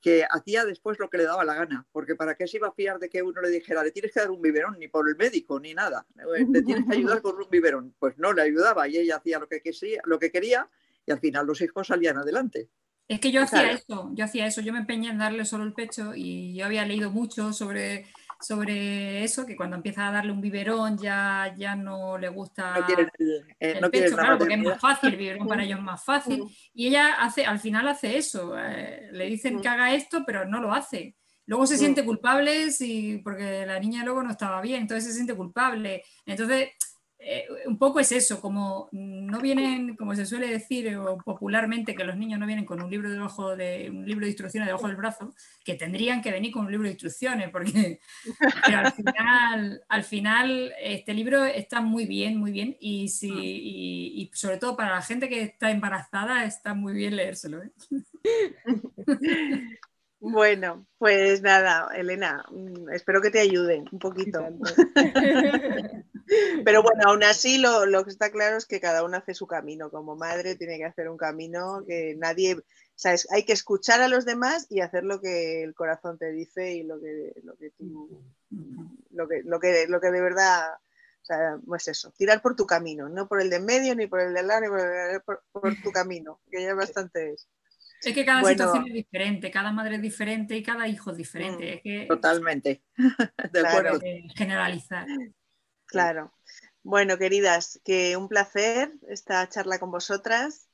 que 0.00 0.24
hacía 0.28 0.64
después 0.64 0.98
lo 0.98 1.10
que 1.10 1.18
le 1.18 1.24
daba 1.24 1.44
la 1.44 1.54
gana, 1.54 1.86
porque 1.92 2.14
¿para 2.14 2.34
qué 2.34 2.46
se 2.46 2.56
iba 2.56 2.68
a 2.68 2.72
fiar 2.72 2.98
de 2.98 3.10
que 3.10 3.22
uno 3.22 3.40
le 3.42 3.50
dijera, 3.50 3.84
le 3.84 3.90
tienes 3.90 4.12
que 4.12 4.20
dar 4.20 4.30
un 4.30 4.40
biberón, 4.40 4.78
ni 4.78 4.88
por 4.88 5.08
el 5.08 5.16
médico, 5.16 5.60
ni 5.60 5.74
nada, 5.74 6.06
le 6.16 6.62
tienes 6.62 6.86
que 6.86 6.96
ayudar 6.96 7.20
con 7.20 7.36
un 7.36 7.50
biberón? 7.50 7.94
Pues 7.98 8.16
no, 8.18 8.32
le 8.32 8.42
ayudaba 8.42 8.88
y 8.88 8.96
ella 8.96 9.16
hacía 9.16 9.38
lo 9.38 9.48
que, 9.48 9.60
quería, 9.60 10.00
lo 10.04 10.18
que 10.18 10.30
quería 10.30 10.68
y 11.06 11.12
al 11.12 11.20
final 11.20 11.46
los 11.46 11.60
hijos 11.60 11.86
salían 11.86 12.16
adelante. 12.16 12.68
Es 13.08 13.20
que 13.20 13.32
yo 13.32 13.42
hacía 13.42 13.72
eso, 13.72 14.10
yo 14.14 14.24
hacía 14.24 14.46
eso, 14.46 14.60
yo 14.60 14.72
me 14.72 14.78
empeñé 14.78 15.10
en 15.10 15.18
darle 15.18 15.44
solo 15.44 15.64
el 15.64 15.72
pecho 15.72 16.12
y 16.14 16.54
yo 16.54 16.64
había 16.64 16.86
leído 16.86 17.10
mucho 17.10 17.52
sobre 17.52 18.06
sobre 18.40 19.22
eso, 19.22 19.44
que 19.46 19.56
cuando 19.56 19.76
empieza 19.76 20.08
a 20.08 20.12
darle 20.12 20.32
un 20.32 20.40
biberón 20.40 20.96
ya, 20.96 21.54
ya 21.56 21.74
no 21.74 22.18
le 22.18 22.28
gusta 22.28 22.74
el, 22.88 23.10
eh, 23.58 23.80
pecho, 23.90 24.16
claro, 24.16 24.38
porque 24.38 24.54
es 24.54 24.62
más 24.62 24.80
fácil, 24.80 25.10
el 25.10 25.16
biberón 25.16 25.46
para 25.46 25.62
ellos 25.62 25.78
es 25.78 25.84
más 25.84 26.04
fácil. 26.04 26.44
Y 26.72 26.88
ella 26.88 27.14
hace, 27.20 27.44
al 27.44 27.58
final 27.58 27.88
hace 27.88 28.16
eso, 28.16 28.58
eh, 28.58 29.08
le 29.12 29.26
dicen 29.26 29.60
que 29.60 29.68
haga 29.68 29.94
esto, 29.94 30.24
pero 30.26 30.46
no 30.46 30.60
lo 30.60 30.72
hace. 30.72 31.16
Luego 31.46 31.66
se 31.66 31.78
siente 31.78 32.04
culpable 32.04 32.70
si, 32.70 33.18
porque 33.24 33.66
la 33.66 33.80
niña 33.80 34.04
luego 34.04 34.22
no 34.22 34.30
estaba 34.30 34.60
bien, 34.60 34.82
entonces 34.82 35.08
se 35.08 35.14
siente 35.14 35.34
culpable. 35.34 36.04
Entonces, 36.24 36.68
eh, 37.22 37.46
un 37.66 37.78
poco 37.78 38.00
es 38.00 38.12
eso, 38.12 38.40
como 38.40 38.88
no 38.92 39.40
vienen, 39.40 39.94
como 39.96 40.14
se 40.14 40.24
suele 40.24 40.48
decir 40.48 40.98
popularmente, 41.24 41.94
que 41.94 42.04
los 42.04 42.16
niños 42.16 42.40
no 42.40 42.46
vienen 42.46 42.64
con 42.64 42.80
un 42.82 42.90
libro 42.90 43.10
debajo 43.10 43.54
de 43.56 43.90
un 43.90 44.06
libro 44.06 44.24
de 44.24 44.30
instrucciones 44.30 44.66
debajo 44.66 44.86
del 44.86 44.96
brazo, 44.96 45.34
que 45.62 45.74
tendrían 45.74 46.22
que 46.22 46.32
venir 46.32 46.50
con 46.50 46.64
un 46.64 46.72
libro 46.72 46.86
de 46.86 46.92
instrucciones, 46.92 47.50
porque 47.50 48.00
al 48.74 48.92
final, 48.92 49.84
al 49.88 50.04
final 50.04 50.72
este 50.80 51.12
libro 51.12 51.44
está 51.44 51.82
muy 51.82 52.06
bien, 52.06 52.38
muy 52.38 52.52
bien, 52.52 52.76
y, 52.80 53.08
si, 53.08 53.30
y, 53.30 54.30
sobre 54.32 54.56
todo 54.56 54.74
para 54.74 54.94
la 54.94 55.02
gente 55.02 55.28
que 55.28 55.42
está 55.42 55.70
embarazada 55.70 56.44
está 56.44 56.72
muy 56.72 56.94
bien 56.94 57.16
leérselo. 57.16 57.62
¿eh? 57.62 57.70
Bueno, 60.22 60.86
pues 60.98 61.40
nada, 61.40 61.88
Elena, 61.96 62.44
mm, 62.50 62.90
espero 62.90 63.22
que 63.22 63.30
te 63.30 63.40
ayude 63.40 63.82
un 63.90 63.98
poquito. 63.98 64.46
Pero 66.64 66.82
bueno, 66.82 67.02
aún 67.06 67.24
así 67.24 67.58
lo, 67.58 68.04
que 68.04 68.10
está 68.10 68.30
claro 68.30 68.56
es 68.56 68.66
que 68.66 68.80
cada 68.80 69.04
uno 69.04 69.16
hace 69.16 69.34
su 69.34 69.46
camino. 69.46 69.90
Como 69.90 70.16
madre 70.16 70.56
tiene 70.56 70.78
que 70.78 70.84
hacer 70.84 71.08
un 71.08 71.16
camino 71.16 71.84
que 71.86 72.14
nadie, 72.16 72.56
sabes, 72.94 73.26
hay 73.30 73.44
que 73.44 73.52
escuchar 73.52 74.00
a 74.00 74.08
los 74.08 74.24
demás 74.24 74.66
y 74.70 74.80
hacer 74.80 75.04
lo 75.04 75.20
que 75.20 75.62
el 75.62 75.74
corazón 75.74 76.18
te 76.18 76.32
dice 76.32 76.72
y 76.72 76.82
lo 76.84 77.00
que, 77.00 77.32
lo 77.42 77.56
que 77.56 77.72
lo 79.10 79.28
que, 79.28 79.42
lo 79.44 79.60
que, 79.60 79.86
lo 79.88 80.00
que 80.00 80.10
de 80.10 80.20
verdad 80.20 80.74
O 81.22 81.24
sea, 81.24 81.58
pues 81.66 81.88
eso, 81.88 82.12
tirar 82.16 82.40
por 82.42 82.54
tu 82.54 82.66
camino, 82.66 83.08
no 83.08 83.26
por 83.28 83.40
el 83.40 83.50
de 83.50 83.60
medio, 83.60 83.94
ni 83.94 84.06
por 84.06 84.20
el 84.20 84.34
de 84.34 84.42
lado, 84.42 84.60
ni 84.60 85.20
por, 85.24 85.82
tu 85.82 85.90
camino, 85.90 86.40
que 86.50 86.62
ya 86.62 86.74
bastante 86.74 87.32
es. 87.32 87.48
Es 88.02 88.14
que 88.14 88.24
cada 88.24 88.42
situación 88.42 88.86
es 88.86 88.94
diferente, 88.94 89.50
cada 89.50 89.72
madre 89.72 89.96
es 89.96 90.02
diferente 90.02 90.56
y 90.56 90.62
cada 90.62 90.88
hijo 90.88 91.10
es 91.10 91.18
diferente. 91.18 91.82
Mm, 91.84 92.08
totalmente. 92.08 92.82
De 93.52 93.60
acuerdo. 93.60 94.00
Generalizar. 94.34 95.06
Claro. 95.90 96.32
Bueno, 96.82 97.18
queridas, 97.18 97.80
que 97.84 98.16
un 98.16 98.28
placer 98.28 98.92
esta 99.08 99.48
charla 99.48 99.78
con 99.78 99.90
vosotras. 99.90 100.66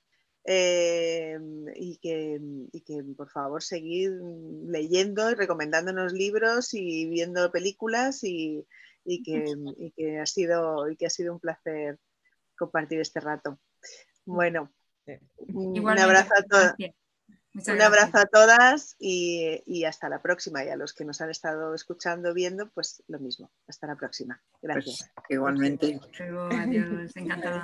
Eh, 0.49 1.37
y, 1.75 1.99
que, 1.99 2.41
por 3.17 3.29
favor 3.29 3.65
seguid 3.65 4.13
leyendo 4.69 5.29
y 5.29 5.35
recomendándonos 5.35 6.13
libros 6.13 6.73
y 6.73 7.07
viendo 7.09 7.51
películas 7.51 8.23
y, 8.23 8.65
que, 9.05 10.21
ha 10.21 10.27
sido, 10.27 10.89
y 10.89 10.97
que 10.97 11.07
ha 11.07 11.11
sido 11.11 11.33
un 11.33 11.41
placer 11.41 11.99
compartir 12.57 13.01
este 13.01 13.19
rato. 13.19 13.59
Bueno, 14.25 14.73
un 15.49 15.99
abrazo 15.99 16.33
a 16.53 16.77
Un 17.67 17.81
abrazo 17.81 18.19
a 18.19 18.27
todas 18.27 18.97
y, 18.99 19.85
hasta 19.85 20.09
la 20.09 20.21
próxima. 20.21 20.65
Y 20.65 20.69
a 20.69 20.77
los 20.77 20.93
que 20.93 21.05
nos 21.05 21.21
han 21.21 21.31
estado 21.31 21.75
escuchando, 21.75 22.35
viendo, 22.35 22.69
pues 22.71 23.03
lo 23.09 23.19
mismo. 23.19 23.51
Hasta 23.67 23.87
la 23.87 23.97
próxima. 23.97 24.41
Gracias. 24.61 25.11
Pues, 25.15 25.27
igualmente. 25.31 26.01
Adiós, 26.51 27.13
encantada. 27.17 27.63